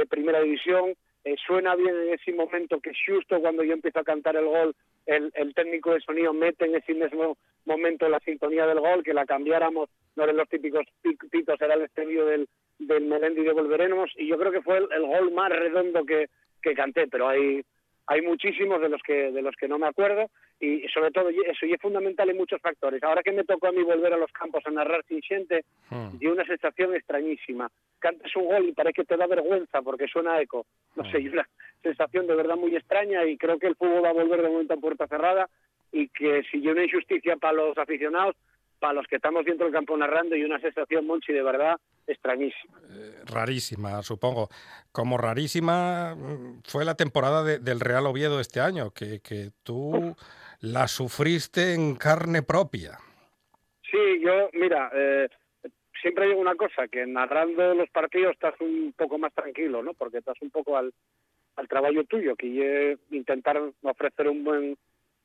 primera 0.06 0.40
división, 0.40 0.94
eh, 1.24 1.34
suena 1.46 1.74
bien 1.74 1.94
en 1.96 2.14
ese 2.14 2.32
momento 2.32 2.80
que 2.80 2.92
justo 3.06 3.40
cuando 3.40 3.64
yo 3.64 3.72
empiezo 3.72 3.98
a 4.00 4.04
cantar 4.04 4.36
el 4.36 4.44
gol, 4.46 4.74
el, 5.06 5.30
el 5.34 5.54
técnico 5.54 5.92
de 5.92 6.00
sonido 6.00 6.32
mete 6.32 6.66
en 6.66 6.74
ese 6.76 6.94
mismo 6.94 7.36
momento 7.64 8.08
la 8.08 8.20
sintonía 8.20 8.66
del 8.66 8.80
gol, 8.80 9.02
que 9.02 9.14
la 9.14 9.24
cambiáramos, 9.26 9.88
no 10.14 10.24
eran 10.24 10.36
los 10.36 10.48
típicos 10.48 10.84
pic- 11.02 11.28
pitos, 11.30 11.60
era 11.60 11.74
el 11.74 11.82
estribillo 11.82 12.26
del, 12.26 12.48
del 12.78 13.04
Melendi 13.06 13.42
de 13.42 13.52
Volveremos, 13.52 14.10
y 14.16 14.28
yo 14.28 14.38
creo 14.38 14.52
que 14.52 14.62
fue 14.62 14.78
el, 14.78 14.88
el 14.92 15.02
gol 15.06 15.32
más 15.32 15.50
redondo 15.50 16.04
que, 16.04 16.26
que 16.62 16.74
canté, 16.74 17.06
pero 17.08 17.28
hay 17.28 17.62
hay 18.06 18.22
muchísimos 18.22 18.80
de 18.80 18.88
los 18.88 19.02
que 19.02 19.32
de 19.32 19.42
los 19.42 19.54
que 19.56 19.68
no 19.68 19.78
me 19.78 19.86
acuerdo 19.86 20.30
y 20.60 20.86
sobre 20.88 21.10
todo 21.10 21.28
eso 21.28 21.66
y 21.66 21.72
es 21.72 21.80
fundamental 21.80 22.30
en 22.30 22.36
muchos 22.36 22.60
factores. 22.60 23.02
Ahora 23.02 23.22
que 23.22 23.32
me 23.32 23.44
tocó 23.44 23.68
a 23.68 23.72
mí 23.72 23.82
volver 23.82 24.12
a 24.12 24.16
los 24.16 24.32
campos 24.32 24.62
a 24.66 24.70
narrar 24.70 25.04
sin 25.06 25.20
gente, 25.22 25.64
dio 26.12 26.32
una 26.32 26.44
sensación 26.44 26.94
extrañísima. 26.94 27.70
Cantas 27.98 28.34
un 28.36 28.46
gol 28.46 28.68
y 28.68 28.72
parece 28.72 28.94
que 28.94 29.04
te 29.04 29.16
da 29.16 29.26
vergüenza 29.26 29.82
porque 29.82 30.06
suena 30.06 30.40
eco. 30.40 30.66
No 30.94 31.10
sé, 31.10 31.20
y 31.20 31.28
una 31.28 31.46
sensación 31.82 32.26
de 32.26 32.34
verdad 32.34 32.56
muy 32.56 32.74
extraña 32.74 33.24
y 33.24 33.36
creo 33.36 33.58
que 33.58 33.66
el 33.66 33.76
fútbol 33.76 34.04
va 34.04 34.10
a 34.10 34.14
volver 34.14 34.42
de 34.42 34.48
momento 34.48 34.74
a 34.74 34.78
puerta 34.78 35.06
cerrada 35.06 35.48
y 35.92 36.08
que 36.08 36.42
si 36.50 36.60
yo 36.60 36.72
una 36.72 36.84
injusticia 36.84 37.36
para 37.36 37.54
los 37.54 37.78
aficionados, 37.78 38.36
para 38.78 38.92
los 38.92 39.06
que 39.06 39.16
estamos 39.16 39.44
dentro 39.44 39.66
del 39.66 39.74
campo 39.74 39.96
narrando 39.96 40.36
y 40.36 40.44
una 40.44 40.60
sensación, 40.60 41.06
Monchi, 41.06 41.32
de 41.32 41.42
verdad 41.42 41.76
extrañísima. 42.06 42.78
Rarísima, 43.26 44.02
supongo. 44.02 44.48
Como 44.92 45.18
rarísima 45.18 46.14
mm, 46.14 46.62
fue 46.64 46.84
la 46.84 46.94
temporada 46.94 47.42
de- 47.42 47.58
del 47.58 47.80
Real 47.80 48.06
Oviedo 48.06 48.38
este 48.40 48.60
año, 48.60 48.90
que, 48.92 49.20
que 49.20 49.50
tú 49.62 50.14
la 50.60 50.86
sufriste 50.88 51.74
en 51.74 51.96
carne 51.96 52.42
propia. 52.42 52.98
Sí, 53.90 54.20
yo, 54.22 54.48
mira, 54.52 54.90
eh, 54.94 55.28
siempre 56.00 56.26
digo 56.28 56.40
una 56.40 56.54
cosa, 56.54 56.86
que 56.88 57.06
narrando 57.06 57.74
los 57.74 57.88
partidos 57.90 58.32
estás 58.32 58.54
un 58.60 58.94
poco 58.96 59.18
más 59.18 59.32
tranquilo, 59.34 59.82
¿no? 59.82 59.94
Porque 59.94 60.18
estás 60.18 60.36
un 60.42 60.50
poco 60.50 60.76
al, 60.76 60.92
al 61.56 61.68
trabajo 61.68 62.04
tuyo, 62.04 62.36
que 62.36 62.96
intentar 63.10 63.60
ofrecer 63.82 64.28
un 64.28 64.44
buen 64.44 64.76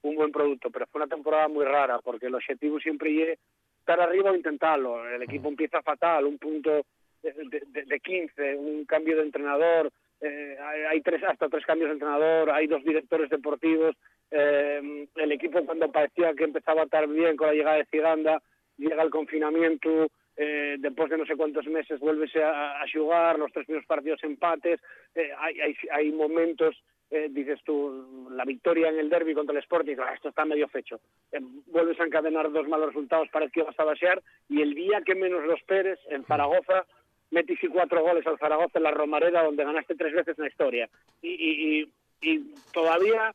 un 0.04 0.16
buen 0.16 0.32
producto, 0.32 0.70
pero 0.72 0.88
fue 0.88 1.02
una 1.02 1.14
temporada 1.14 1.48
muy 1.48 1.66
rara, 1.66 2.00
porque 2.00 2.28
el 2.28 2.36
objetivo 2.36 2.80
siempre 2.80 3.34
es 3.34 3.40
estar 3.80 4.00
arriba 4.00 4.32
o 4.32 4.36
intentarlo. 4.36 5.08
El 5.08 5.22
equipo 5.24 5.48
empieza 5.48 5.82
fatal, 5.82 6.26
un 6.26 6.38
punto 6.38 6.86
de, 7.22 7.34
de, 7.68 7.84
de 7.86 8.00
15, 8.00 8.56
un 8.56 8.86
cambio 8.86 9.18
de 9.18 9.24
entrenador, 9.24 9.92
eh, 10.22 10.56
hay 10.90 11.02
tres 11.02 11.24
hasta 11.24 11.50
tres 11.50 11.66
cambios 11.66 11.90
de 11.90 11.94
entrenador, 11.94 12.52
hay 12.52 12.68
dos 12.68 12.84
directores 12.84 13.30
deportivos, 13.30 13.96
eh, 14.30 15.08
el 15.16 15.32
equipo 15.32 15.66
cuando 15.66 15.92
parecía 15.92 16.34
que 16.34 16.44
empezaba 16.44 16.82
a 16.82 16.86
estar 16.86 17.08
bien 17.08 17.36
con 17.36 17.48
la 17.48 17.54
llegada 17.54 17.78
de 17.78 17.86
Ciganda, 17.86 18.42
llega 18.78 19.02
el 19.02 19.10
confinamiento, 19.10 20.08
eh, 20.38 20.78
después 20.80 21.10
de 21.10 21.18
no 21.18 21.26
sé 21.26 21.36
cuántos 21.36 21.66
meses 21.68 22.00
vuelves 22.00 22.36
a, 22.36 22.82
a 22.82 22.86
jugar, 22.92 23.40
los 23.40 23.52
tres 23.52 23.66
primeros 23.66 23.88
partidos 23.88 24.24
empates, 24.24 24.80
eh, 25.16 25.32
hay, 25.38 25.60
hay, 25.60 25.76
hay 25.92 26.12
momentos 26.12 26.76
eh, 27.12 27.28
dices 27.30 27.60
tú, 27.64 28.28
la 28.32 28.46
victoria 28.46 28.90
en 28.90 28.98
el 28.98 29.10
derby 29.10 29.34
contra 29.34 29.54
el 29.54 29.62
Sporting, 29.62 29.98
ah, 30.00 30.14
esto 30.14 30.30
está 30.30 30.46
medio 30.46 30.68
fecho. 30.70 31.00
Eh, 31.32 31.40
vuelves 31.68 32.00
a 32.00 32.06
encadenar 32.06 32.52
dos 32.52 32.68
malos 32.68 32.88
resultados, 32.88 33.28
parece 33.32 33.52
que 33.52 33.64
vas 33.64 33.80
a 33.80 33.84
basear, 33.84 34.22
y 34.50 34.62
el 34.62 34.74
día 34.74 35.02
que 35.06 35.14
menos 35.14 35.46
los 35.46 35.62
Pérez, 35.64 36.00
en 36.10 36.24
Zaragoza, 36.26 36.86
metiste 37.30 37.70
cuatro 37.70 38.02
goles 38.02 38.26
al 38.26 38.40
Zaragoza 38.40 38.80
en 38.80 38.84
la 38.84 38.92
Romareda, 38.92 39.44
donde 39.44 39.64
ganaste 39.64 39.96
tres 39.96 40.14
veces 40.14 40.38
en 40.38 40.44
la 40.46 40.50
historia. 40.50 40.90
Y, 41.22 41.30
y, 41.30 41.82
y, 41.82 41.92
y 42.22 42.54
todavía 42.74 43.34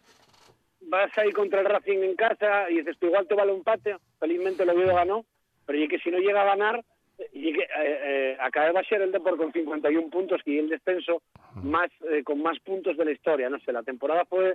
vas 0.82 1.16
a 1.18 1.26
ir 1.26 1.34
contra 1.34 1.60
el 1.60 1.66
Racing 1.66 1.98
en 1.98 2.16
casa 2.16 2.70
y 2.70 2.76
dices 2.78 2.96
tú, 2.98 3.06
igual 3.06 3.26
te 3.26 3.34
vale 3.34 3.52
un 3.52 3.58
empate, 3.58 3.96
felizmente 4.18 4.62
el 4.62 4.70
Oviedo 4.70 4.94
ganó, 4.94 5.24
pero 5.66 5.78
y 5.78 5.88
que 5.88 5.98
si 5.98 6.10
no 6.10 6.18
llega 6.18 6.42
a 6.42 6.56
ganar, 6.56 6.84
y 7.32 7.52
que, 7.52 7.62
eh, 7.62 7.66
eh, 7.78 8.36
acaba 8.40 8.72
de 8.80 8.86
ser 8.88 9.02
el 9.02 9.12
Depor 9.12 9.36
con 9.36 9.52
51 9.52 10.10
puntos 10.10 10.40
y 10.44 10.58
el 10.58 10.68
descenso 10.68 11.22
más 11.62 11.90
eh, 12.10 12.22
con 12.22 12.42
más 12.42 12.58
puntos 12.60 12.96
de 12.96 13.04
la 13.04 13.12
historia. 13.12 13.48
No 13.48 13.58
sé, 13.60 13.72
la 13.72 13.82
temporada 13.82 14.24
fue 14.26 14.54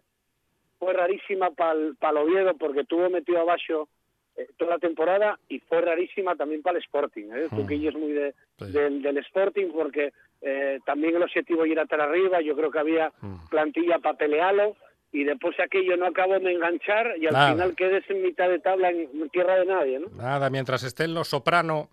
fue 0.79 0.93
rarísima 0.93 1.51
para 1.51 1.73
el 1.73 2.17
Oviedo 2.17 2.55
porque 2.57 2.83
tuvo 2.85 3.09
metido 3.09 3.39
abajo 3.39 3.87
eh, 4.35 4.47
toda 4.57 4.71
la 4.71 4.79
temporada 4.79 5.37
y 5.49 5.59
fue 5.59 5.81
rarísima 5.81 6.35
también 6.35 6.61
para 6.63 6.77
el 6.77 6.83
Sporting. 6.83 7.25
¿eh? 7.33 7.47
Tuquillo 7.55 7.89
es 7.89 7.95
muy 7.95 8.11
de, 8.13 8.33
Sí. 8.57 8.71
del, 8.71 9.01
del 9.01 9.17
Sporting 9.17 9.67
porque 9.73 10.11
eh, 10.41 10.79
también 10.85 11.15
el 11.15 11.23
objetivo 11.23 11.65
era 11.65 11.83
estar 11.83 12.01
arriba. 12.01 12.41
Yo 12.41 12.55
creo 12.55 12.71
que 12.71 12.79
había 12.79 13.11
Mm. 13.21 13.47
plantilla 13.49 13.99
para 13.99 14.17
pelearlo 14.17 14.75
y 15.11 15.23
después 15.23 15.59
aquello 15.59 15.97
no 15.97 16.05
acabó 16.07 16.39
de 16.39 16.51
enganchar 16.51 17.15
y 17.17 17.27
al 17.27 17.33
Nada. 17.33 17.51
final 17.51 17.75
quedes 17.75 18.09
en 18.09 18.23
mitad 18.23 18.49
de 18.49 18.59
tabla 18.59 18.89
en 18.89 19.29
tierra 19.29 19.55
de 19.59 19.65
nadie, 19.65 19.99
¿no? 19.99 20.07
Nada, 20.15 20.49
mientras 20.49 20.83
estén 20.83 21.13
los 21.13 21.27
soprano, 21.27 21.89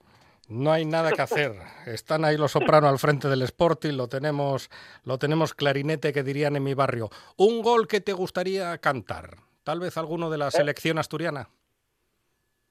no 0.48 0.72
hay 0.72 0.84
nada 0.84 1.12
que 1.12 1.22
hacer. 1.22 1.52
Están 1.86 2.24
ahí 2.24 2.36
los 2.36 2.52
soprano 2.52 2.88
al 2.88 2.98
frente 2.98 3.28
del 3.28 3.42
Sporting, 3.42 3.94
lo 3.94 4.08
tenemos, 4.08 4.70
lo 5.04 5.18
tenemos 5.18 5.54
clarinete 5.54 6.12
que 6.12 6.22
dirían 6.22 6.56
en 6.56 6.64
mi 6.64 6.74
barrio. 6.74 7.10
Un 7.36 7.62
gol 7.62 7.86
que 7.86 8.00
te 8.00 8.12
gustaría 8.12 8.76
cantar. 8.78 9.36
Tal 9.64 9.80
vez 9.80 9.96
alguno 9.98 10.30
de 10.30 10.38
la 10.38 10.50
selección 10.50 10.98
asturiana. 10.98 11.48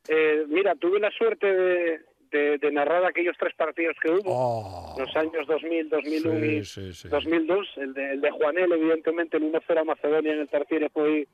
Eh, 0.07 0.45
mira, 0.47 0.73
tuve 0.75 0.99
la 0.99 1.11
suerte 1.11 1.45
de, 1.53 1.99
de- 2.31 2.57
de 2.57 2.71
narrar 2.71 3.05
aquellos 3.05 3.35
tres 3.37 3.53
partidos 3.55 3.95
que 4.01 4.09
hubo, 4.09 4.21
Oh, 4.25 4.95
los 4.97 5.15
años 5.15 5.45
2000, 5.47 5.89
2001 5.89 6.45
y 6.45 6.65
sí, 6.65 6.93
sí, 6.93 6.93
sí. 6.93 7.07
2002, 7.09 7.67
el 7.77 7.93
de, 7.93 8.13
el 8.13 8.21
de 8.21 8.31
Juanel, 8.31 8.71
evidentemente, 8.71 9.37
el 9.37 9.43
1-0 9.51 9.79
a 9.81 9.83
Macedonia 9.83 10.33
en 10.33 10.39
el 10.39 10.47
tercero 10.49 10.87
fue, 10.93 11.27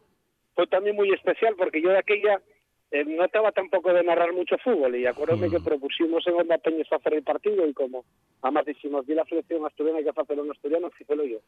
fue 0.56 0.68
también 0.68 0.96
muy 0.96 1.12
especial 1.14 1.56
porque 1.56 1.82
yo 1.82 1.89
de 1.89 2.00
aquella 2.00 2.41
eh, 2.94 3.04
no 3.06 3.26
estaba 3.26 3.52
tampoco 3.52 3.91
de 3.91 4.04
narrar 4.04 4.32
mucho 4.34 4.56
fútbol 4.60 4.96
y 4.96 5.08
acuérdame 5.08 5.48
Mm. 5.48 5.52
que 5.52 5.60
propusimos 5.60 6.26
en 6.28 6.36
Onda 6.36 6.60
Peñas 6.60 6.91
hacer 6.94 7.16
el 7.16 7.24
partido 7.24 7.68
y 7.68 7.74
como 7.74 8.06
además 8.44 8.66
dijimos, 8.68 9.06
vi 9.08 9.16
la 9.16 9.26
selección 9.26 9.66
asturiana 9.66 10.00
y 10.00 10.04
que 10.04 10.12
hacer 10.12 10.39
un 10.39 10.52
asturiano, 10.52 10.89
fíjelo 10.91 11.26
yo 11.26 11.39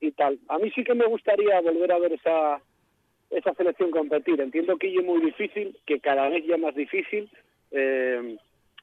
y 0.00 0.10
tal. 0.12 0.38
A 0.48 0.58
mí 0.58 0.70
sí 0.74 0.82
que 0.82 0.94
me 0.94 1.06
gustaría 1.06 1.60
volver 1.60 1.92
a 1.92 1.98
ver 1.98 2.12
esa 2.14 2.60
esa 3.30 3.54
selección 3.54 3.92
competir. 3.92 4.40
Entiendo 4.40 4.76
que 4.76 4.92
es 4.92 5.04
muy 5.04 5.20
difícil, 5.20 5.78
que 5.86 6.00
cada 6.00 6.28
vez 6.28 6.44
ya 6.44 6.56
más 6.56 6.74
difícil. 6.74 7.30
Eh, 7.70 8.36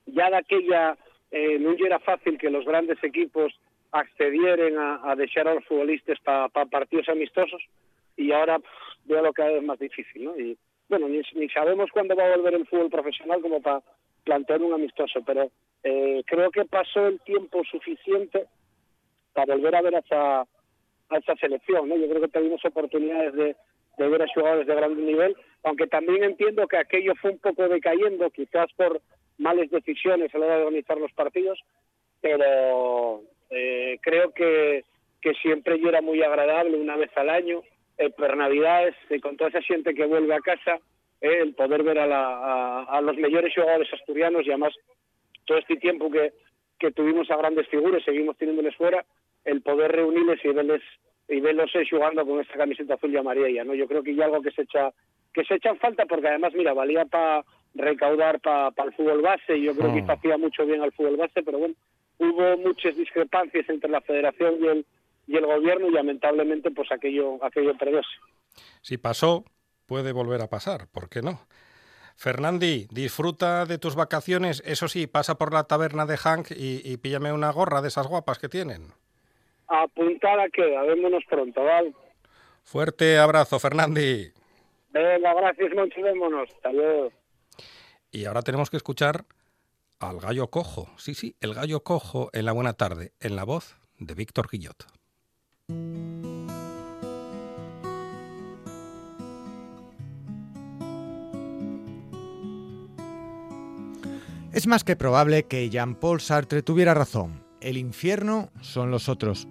ya 0.06 0.30
de 0.30 0.38
aquella 0.38 0.98
eh, 1.32 1.60
no 1.60 1.74
era 1.74 2.00
fácil 2.00 2.38
que 2.38 2.50
los 2.50 2.64
grandes 2.64 3.04
equipos 3.04 3.54
accedieran 3.92 4.78
a, 4.78 5.12
a 5.12 5.16
dejar 5.18 5.50
a 5.50 5.56
los 5.56 5.66
futbolistas 5.66 6.18
para 6.22 6.48
partidos 6.48 7.10
amistosos 7.10 7.62
y 8.16 8.32
ahora 8.32 8.60
pff, 8.60 9.06
veo 9.06 9.22
lo 9.22 9.34
cada 9.34 9.52
vez 9.52 9.64
más 9.64 9.80
difícil, 9.80 10.24
¿no? 10.24 10.40
Y 10.40 10.58
bueno, 10.90 11.08
ni, 11.10 11.22
ni 11.36 11.50
sabemos 11.50 11.90
cuándo 11.92 12.16
va 12.16 12.26
a 12.26 12.38
volver 12.38 12.56
el 12.56 12.68
fútbol 12.68 12.90
profesional 12.90 13.42
como 13.42 13.62
para 13.62 13.82
plantear 14.24 14.62
un 14.62 14.74
amistoso, 14.74 15.22
pero 15.26 15.50
eh, 15.84 16.22
creo 16.26 16.52
que 16.52 16.66
pasó 16.66 17.08
el 17.08 17.20
tiempo 17.22 17.64
suficiente 17.64 18.46
para 19.34 19.56
volver 19.56 19.76
a 19.76 19.82
ver 19.82 19.96
a 19.96 20.00
esa, 20.00 21.36
selección. 21.40 21.88
Yo 21.90 22.10
creo 22.10 22.22
que 22.22 22.28
tuvimos 22.28 22.64
oportunidades 22.66 23.34
de, 23.34 23.56
de 23.98 24.10
ver 24.10 24.22
a 24.22 24.28
jugadores 24.34 24.68
de 24.68 24.76
gran 24.76 25.06
nivel, 25.06 25.36
aunque 25.64 25.88
también 25.88 26.24
entiendo 26.24 26.68
que 26.68 26.78
aquello 26.78 27.14
fue 27.22 27.32
un 27.32 27.40
poco 27.40 27.68
decayendo, 27.68 28.30
quizás 28.32 28.68
por 28.76 29.02
malas 29.38 29.70
decisiones 29.70 30.34
a 30.34 30.40
la 30.40 30.46
hora 30.46 30.58
de 30.58 30.64
organizar 30.64 30.98
los 30.98 31.14
partidos, 31.14 31.60
pero 32.20 33.22
eh, 33.50 33.98
creo 34.02 34.34
que, 34.34 34.84
que 35.22 35.34
siempre 35.36 35.80
yo 35.80 35.90
era 35.90 36.02
muy 36.02 36.22
agradable 36.22 36.78
una 36.78 36.98
vez 36.98 37.12
al 37.16 37.30
año, 37.30 37.62
eh, 37.98 38.10
por 38.12 38.36
Navidades, 38.38 38.96
eh, 39.10 39.20
con 39.20 39.38
toda 39.38 39.50
esa 39.50 39.62
gente 39.62 39.94
que 39.94 40.06
vuelve 40.06 40.34
a 40.34 40.40
casa, 40.40 40.80
eh, 41.22 41.40
el 41.42 41.54
poder 41.56 41.84
ver 41.84 42.00
a, 42.00 42.08
la, 42.08 42.26
a, 42.28 42.84
a 42.84 43.02
los 43.02 43.16
mejores 43.18 43.54
jugadores 43.54 43.92
asturianos 43.94 44.46
y 44.46 44.50
además 44.50 44.74
todo 45.46 45.58
este 45.58 45.78
tiempo 45.78 46.12
que, 46.12 46.34
que 46.80 46.92
tuvimos 46.92 47.30
a 47.32 47.38
grandes 47.38 47.68
figuras, 47.70 48.04
seguimos 48.04 48.38
teniéndoles 48.38 48.76
fuera, 48.76 49.06
el 49.46 49.62
poder 49.62 49.92
reunirles 49.92 50.44
y 50.44 50.50
verles 50.50 50.82
y 51.30 51.40
verlos 51.42 51.70
eh, 51.76 51.84
jugando 51.90 52.26
con 52.26 52.40
esta 52.40 52.56
camiseta 52.58 52.94
azul 52.94 53.14
y 53.14 53.18
amarilla, 53.18 53.64
¿no? 53.64 53.74
Yo 53.74 53.88
creo 53.88 54.02
que 54.04 54.12
hay 54.12 54.22
algo 54.22 54.42
que 54.42 54.52
se 54.52 54.62
echa 54.64 54.92
que 55.34 55.44
se 55.44 55.56
echa 55.56 55.70
en 55.70 55.78
falta 55.78 56.06
porque 56.06 56.28
además, 56.28 56.54
mira, 56.56 56.74
valía 56.74 57.06
para 57.06 57.44
recaudar 57.76 58.40
para 58.40 58.72
el 58.86 58.94
fútbol 58.94 59.22
base 59.22 59.58
y 59.58 59.64
yo 59.64 59.76
creo 59.76 59.94
que 59.94 60.02
Mm. 60.02 60.10
hacía 60.12 60.38
mucho 60.38 60.66
bien 60.66 60.82
al 60.82 60.92
fútbol 60.94 61.18
base, 61.18 61.44
pero 61.44 61.60
bueno, 61.60 61.76
hubo 62.18 62.58
muchas 62.58 62.96
discrepancias 62.96 63.68
entre 63.70 63.90
la 63.90 64.02
federación 64.02 64.56
y 64.62 64.68
el 64.68 64.86
y 65.28 65.36
el 65.36 65.46
gobierno 65.46 65.88
y 65.88 65.92
lamentablemente 65.92 66.72
pues 66.72 66.92
aquello 66.92 67.44
aquello 67.44 67.78
perdióse. 67.78 68.10
Si 68.82 68.98
pasó, 68.98 69.46
puede 69.86 70.12
volver 70.12 70.42
a 70.42 70.50
pasar, 70.50 70.88
¿por 70.88 71.10
qué 71.10 71.22
no? 71.22 71.40
Fernandi, 72.16 72.88
disfruta 72.90 73.66
de 73.66 73.78
tus 73.78 73.96
vacaciones. 73.96 74.64
Eso 74.66 74.88
sí, 74.88 75.06
pasa 75.06 75.38
por 75.38 75.54
la 75.54 75.66
taberna 75.66 76.08
de 76.08 76.18
Hank 76.18 76.50
y, 76.52 76.82
y 76.84 76.98
píllame 76.98 77.32
una 77.32 77.52
gorra 77.52 77.82
de 77.82 77.90
esas 77.90 78.08
guapas 78.08 78.40
que 78.40 78.50
tienen. 78.50 78.88
Apuntada 79.68 80.50
queda, 80.50 80.82
vémonos 80.82 81.24
pronto, 81.30 81.64
¿vale? 81.64 81.94
Fuerte 82.64 83.20
abrazo, 83.20 83.60
Fernandi. 83.60 84.32
Venga, 84.90 85.34
gracias, 85.34 85.74
Monchi, 85.76 86.02
vémonos. 86.02 86.50
Hasta 86.56 86.72
luego. 86.72 87.12
Y 88.12 88.26
ahora 88.26 88.42
tenemos 88.42 88.70
que 88.70 88.78
escuchar 88.78 89.26
al 90.00 90.20
gallo 90.20 90.48
cojo. 90.48 90.90
Sí, 90.98 91.14
sí, 91.14 91.36
el 91.42 91.54
gallo 91.54 91.84
cojo 91.84 92.30
en 92.34 92.46
la 92.46 92.52
buena 92.52 92.74
tarde, 92.74 93.12
en 93.20 93.36
la 93.36 93.44
voz 93.44 93.78
de 94.00 94.16
Víctor 94.16 94.48
Guillot. 94.50 94.97
Es 104.58 104.66
más 104.66 104.84
que 104.84 104.96
probable 104.96 105.44
que 105.44 105.70
Jean-Paul 105.70 106.20
Sartre 106.20 106.64
tuviera 106.64 106.96
razón. 106.96 107.44
El 107.62 107.78
infierno 107.78 108.50
son 108.62 108.90
los 108.90 109.08
otros. 109.08 109.48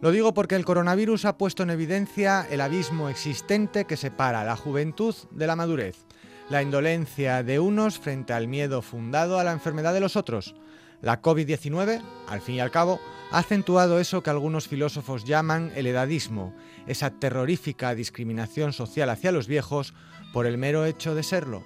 Lo 0.00 0.10
digo 0.10 0.34
porque 0.34 0.56
el 0.56 0.64
coronavirus 0.64 1.26
ha 1.26 1.38
puesto 1.38 1.62
en 1.62 1.70
evidencia 1.70 2.44
el 2.50 2.60
abismo 2.60 3.08
existente 3.08 3.84
que 3.84 3.96
separa 3.96 4.42
la 4.42 4.56
juventud 4.56 5.14
de 5.30 5.46
la 5.46 5.54
madurez, 5.54 6.06
la 6.50 6.60
indolencia 6.60 7.44
de 7.44 7.60
unos 7.60 8.00
frente 8.00 8.32
al 8.32 8.48
miedo 8.48 8.82
fundado 8.82 9.38
a 9.38 9.44
la 9.44 9.52
enfermedad 9.52 9.94
de 9.94 10.00
los 10.00 10.16
otros. 10.16 10.56
La 11.00 11.22
COVID-19, 11.22 12.02
al 12.26 12.40
fin 12.40 12.56
y 12.56 12.60
al 12.60 12.70
cabo, 12.70 13.00
ha 13.30 13.38
acentuado 13.38 14.00
eso 14.00 14.22
que 14.22 14.30
algunos 14.30 14.66
filósofos 14.66 15.24
llaman 15.24 15.70
el 15.76 15.86
edadismo, 15.86 16.54
esa 16.86 17.10
terrorífica 17.10 17.94
discriminación 17.94 18.72
social 18.72 19.10
hacia 19.10 19.32
los 19.32 19.46
viejos 19.46 19.94
por 20.32 20.46
el 20.46 20.58
mero 20.58 20.84
hecho 20.84 21.14
de 21.14 21.22
serlo. 21.22 21.62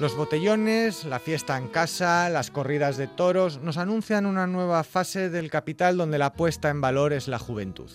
Los 0.00 0.16
botellones, 0.16 1.04
la 1.04 1.20
fiesta 1.20 1.56
en 1.56 1.68
casa, 1.68 2.28
las 2.28 2.50
corridas 2.50 2.96
de 2.96 3.06
toros 3.06 3.60
nos 3.62 3.78
anuncian 3.78 4.26
una 4.26 4.46
nueva 4.46 4.82
fase 4.84 5.30
del 5.30 5.50
capital 5.50 5.96
donde 5.96 6.18
la 6.18 6.34
puesta 6.34 6.68
en 6.68 6.80
valor 6.80 7.12
es 7.12 7.28
la 7.28 7.38
juventud. 7.38 7.88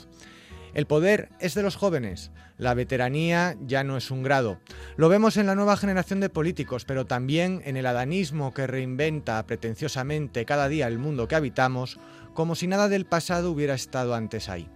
El 0.74 0.86
poder 0.86 1.30
es 1.40 1.56
de 1.56 1.64
los 1.64 1.76
jóvenes, 1.76 2.32
la 2.58 2.74
veteranía 2.74 3.56
ya 3.66 3.84
no 3.84 3.98
es 3.98 4.12
un 4.12 4.22
grado. 4.22 4.60
Lo 4.98 5.10
vemos 5.10 5.38
en 5.38 5.48
la 5.48 5.56
nueva 5.56 5.78
generación 5.78 6.20
de 6.20 6.30
políticos, 6.30 6.86
pero 6.86 7.06
también 7.06 7.62
en 7.66 7.78
el 7.78 7.86
adanismo 7.86 8.54
que 8.54 8.68
reinventa 8.68 9.42
pretenciosamente 9.46 10.46
cada 10.46 10.68
día 10.68 10.88
el 10.88 11.00
mundo 11.00 11.28
que 11.28 11.36
habitamos, 11.36 12.00
como 12.34 12.56
si 12.56 12.68
nada 12.68 12.90
del 12.90 13.06
pasado 13.06 13.52
hubiera 13.52 13.74
estado 13.74 14.14
antes 14.14 14.50
ahí. 14.50 14.70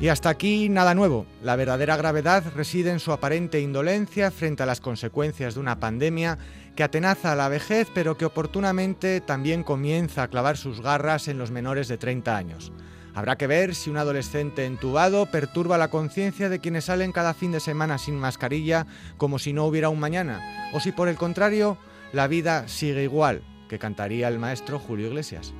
Y 0.00 0.08
hasta 0.08 0.28
aquí 0.28 0.68
nada 0.68 0.94
nuevo. 0.94 1.24
La 1.42 1.56
verdadera 1.56 1.96
gravedad 1.96 2.44
reside 2.54 2.90
en 2.90 3.00
su 3.00 3.12
aparente 3.12 3.60
indolencia 3.60 4.30
frente 4.30 4.62
a 4.62 4.66
las 4.66 4.80
consecuencias 4.80 5.54
de 5.54 5.60
una 5.60 5.80
pandemia 5.80 6.36
que 6.76 6.82
atenaza 6.82 7.32
a 7.32 7.36
la 7.36 7.48
vejez 7.48 7.88
pero 7.94 8.16
que 8.16 8.24
oportunamente 8.24 9.20
también 9.20 9.62
comienza 9.62 10.22
a 10.22 10.28
clavar 10.28 10.56
sus 10.56 10.80
garras 10.80 11.28
en 11.28 11.38
los 11.38 11.50
menores 11.50 11.88
de 11.88 11.98
30 11.98 12.36
años. 12.36 12.72
Habrá 13.14 13.36
que 13.36 13.46
ver 13.46 13.76
si 13.76 13.90
un 13.90 13.96
adolescente 13.96 14.64
entubado 14.66 15.26
perturba 15.26 15.78
la 15.78 15.88
conciencia 15.88 16.48
de 16.48 16.58
quienes 16.58 16.86
salen 16.86 17.12
cada 17.12 17.32
fin 17.32 17.52
de 17.52 17.60
semana 17.60 17.96
sin 17.96 18.16
mascarilla 18.16 18.86
como 19.16 19.38
si 19.38 19.52
no 19.52 19.66
hubiera 19.66 19.88
un 19.88 20.00
mañana, 20.00 20.40
o 20.72 20.80
si 20.80 20.90
por 20.90 21.08
el 21.08 21.16
contrario 21.16 21.78
la 22.12 22.26
vida 22.26 22.66
sigue 22.66 23.04
igual, 23.04 23.42
que 23.68 23.78
cantaría 23.78 24.26
el 24.26 24.40
maestro 24.40 24.80
Julio 24.80 25.06
Iglesias. 25.06 25.54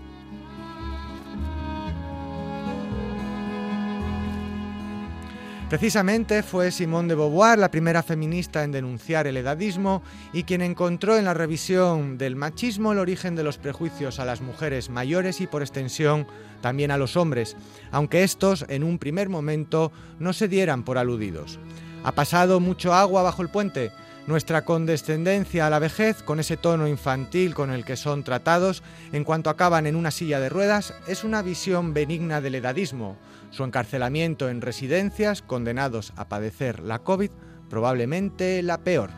Precisamente 5.75 6.45
fue 6.45 6.71
Simone 6.71 7.09
de 7.09 7.15
Beauvoir 7.17 7.59
la 7.59 7.69
primera 7.69 8.05
feminista 8.05 8.63
en 8.63 8.71
denunciar 8.71 9.27
el 9.27 9.37
edadismo 9.37 10.05
y 10.33 10.45
quien 10.45 10.63
encontró 10.63 11.19
en 11.19 11.25
la 11.25 11.35
revisión 11.35 12.17
del 12.17 12.37
machismo 12.37 12.93
el 12.93 13.01
origen 13.01 13.35
de 13.35 13.43
los 13.43 13.59
prejuicios 13.59 14.21
a 14.21 14.25
las 14.25 14.41
mujeres 14.41 14.89
mayores 14.89 15.41
y 15.41 15.49
por 15.49 15.63
extensión 15.63 16.29
también 16.61 16.93
a 16.93 16.97
los 16.97 17.17
hombres, 17.17 17.57
aunque 17.91 18.23
estos 18.23 18.65
en 18.69 18.85
un 18.85 19.01
primer 19.01 19.29
momento 19.29 19.91
no 20.21 20.33
se 20.33 20.47
dieran 20.47 20.85
por 20.85 20.97
aludidos. 20.97 21.59
Ha 22.05 22.13
pasado 22.13 22.61
mucho 22.61 22.95
agua 22.95 23.25
bajo 23.25 23.43
el 23.43 23.49
puente. 23.49 23.91
Nuestra 24.29 24.65
condescendencia 24.65 25.67
a 25.67 25.71
la 25.71 25.81
vejez, 25.81 26.23
con 26.23 26.41
ese 26.41 26.57
tono 26.57 26.89
infantil 26.89 27.53
con 27.53 27.71
el 27.71 27.85
que 27.85 27.97
son 27.97 28.23
tratados, 28.25 28.83
en 29.13 29.25
cuanto 29.25 29.51
acaban 29.51 29.87
en 29.87 29.97
una 29.97 30.11
silla 30.11 30.41
de 30.41 30.49
ruedas, 30.49 30.95
es 31.09 31.25
una 31.25 31.43
visión 31.43 31.93
benigna 31.93 32.41
del 32.41 32.55
edadismo, 32.55 33.19
su 33.55 33.63
encarcelamiento 33.63 34.49
en 34.49 34.61
residencias, 34.61 35.41
condenados 35.41 36.13
a 36.17 36.29
padecer 36.29 36.81
la 36.81 36.99
COVID, 36.99 37.31
probablemente 37.71 38.63
la 38.63 38.79
peor. 38.79 39.11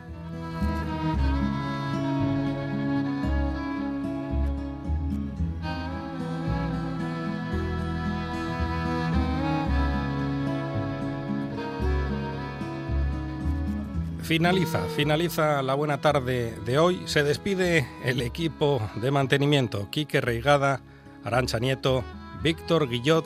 Finaliza, 14.23 14.83
finaliza 14.97 15.63
la 15.63 15.75
buena 15.75 16.01
tarde 16.01 16.53
de 16.67 16.79
hoy. 16.79 17.01
Se 17.07 17.23
despide 17.23 17.89
el 18.05 18.21
equipo 18.21 18.83
de 18.97 19.13
mantenimiento. 19.13 19.89
Quique 19.91 20.21
Reigada, 20.21 20.81
Arancha 21.25 21.61
Nieto, 21.61 22.05
Víctor 22.43 22.89
Guillot 22.89 23.25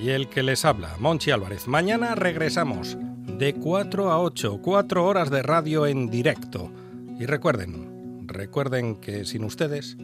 y 0.00 0.10
el 0.10 0.28
que 0.28 0.42
les 0.42 0.64
habla, 0.64 0.96
Monchi 0.98 1.30
Álvarez. 1.30 1.68
Mañana 1.68 2.14
regresamos 2.14 2.96
de 3.38 3.54
4 3.54 4.10
a 4.10 4.20
8, 4.20 4.60
4 4.62 5.04
horas 5.04 5.30
de 5.30 5.42
radio 5.42 5.86
en 5.86 6.10
directo. 6.10 6.70
Y 7.18 7.26
recuerden, 7.26 8.24
recuerden 8.26 8.96
que 8.96 9.24
sin 9.24 9.44
ustedes, 9.44 9.96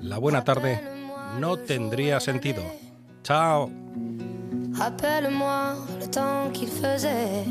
la 0.00 0.18
buena 0.18 0.44
tarde 0.44 0.80
no 1.38 1.56
tendría 1.56 2.20
sentido. 2.20 2.62
Chao. 3.22 3.70
Rappelle-moi 4.74 5.76
le 6.00 6.06
temps 6.08 6.50
qu'il 6.52 6.68
faisait. 6.68 7.44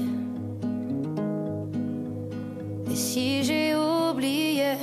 Et 2.89 2.95
si 2.95 3.43
j'ai 3.43 3.73
oublié, 3.75 4.75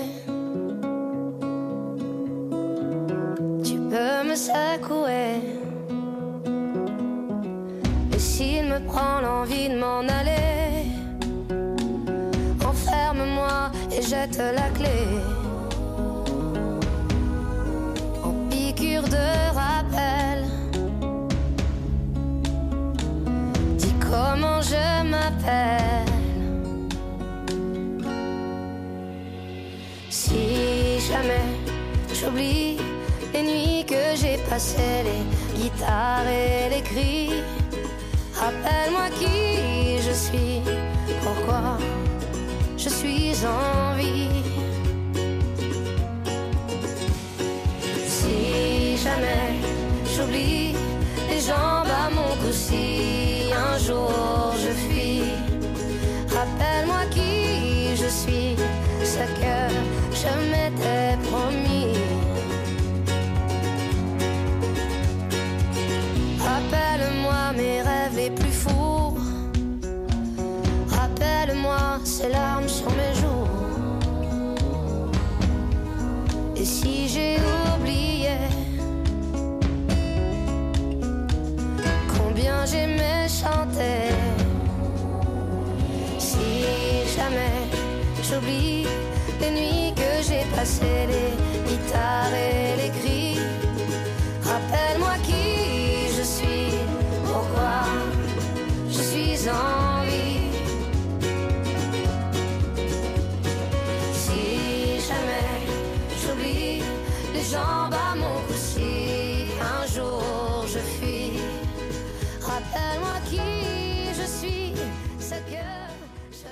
tu 3.63 3.77
peux 3.91 4.25
me 4.25 4.35
secouer. 4.35 5.68
S'il 8.19 8.65
me 8.65 8.81
prend 8.81 9.21
l'envie 9.21 9.69
de 9.69 9.79
m'en 9.79 10.01
aller, 10.01 10.87
enferme-moi 12.67 13.71
et 13.97 14.03
jette 14.03 14.39
la 14.39 14.69
clé. 14.71 14.99
En 18.25 18.33
piqûre 18.51 19.05
de 19.05 19.55
rappel, 19.55 20.45
dis 23.77 23.95
comment 24.01 24.61
je 24.63 25.05
m'appelle. 25.05 26.13
Si 30.11 30.99
jamais 31.09 31.47
j'oublie 32.13 32.79
les 33.33 33.43
nuits 33.43 33.85
que 33.87 34.17
j'ai 34.17 34.39
passées, 34.51 35.05
les 35.05 35.61
guitares 35.61 36.27
et 36.27 36.75
les 36.75 36.83
cris 36.83 37.31
Rappelle-moi 38.49 39.11
qui 39.19 40.01
je 40.01 40.11
suis, 40.11 40.63
pourquoi 41.23 41.77
je 42.79 42.89
suis 42.89 43.35
en 43.45 43.95
vie. 43.95 44.43
Si 48.07 48.97
jamais 49.05 49.53
j'oublie 50.17 50.75
les 51.29 51.41
jambes 51.41 51.78
Rappelle-moi 72.19 72.33
ces 72.33 72.58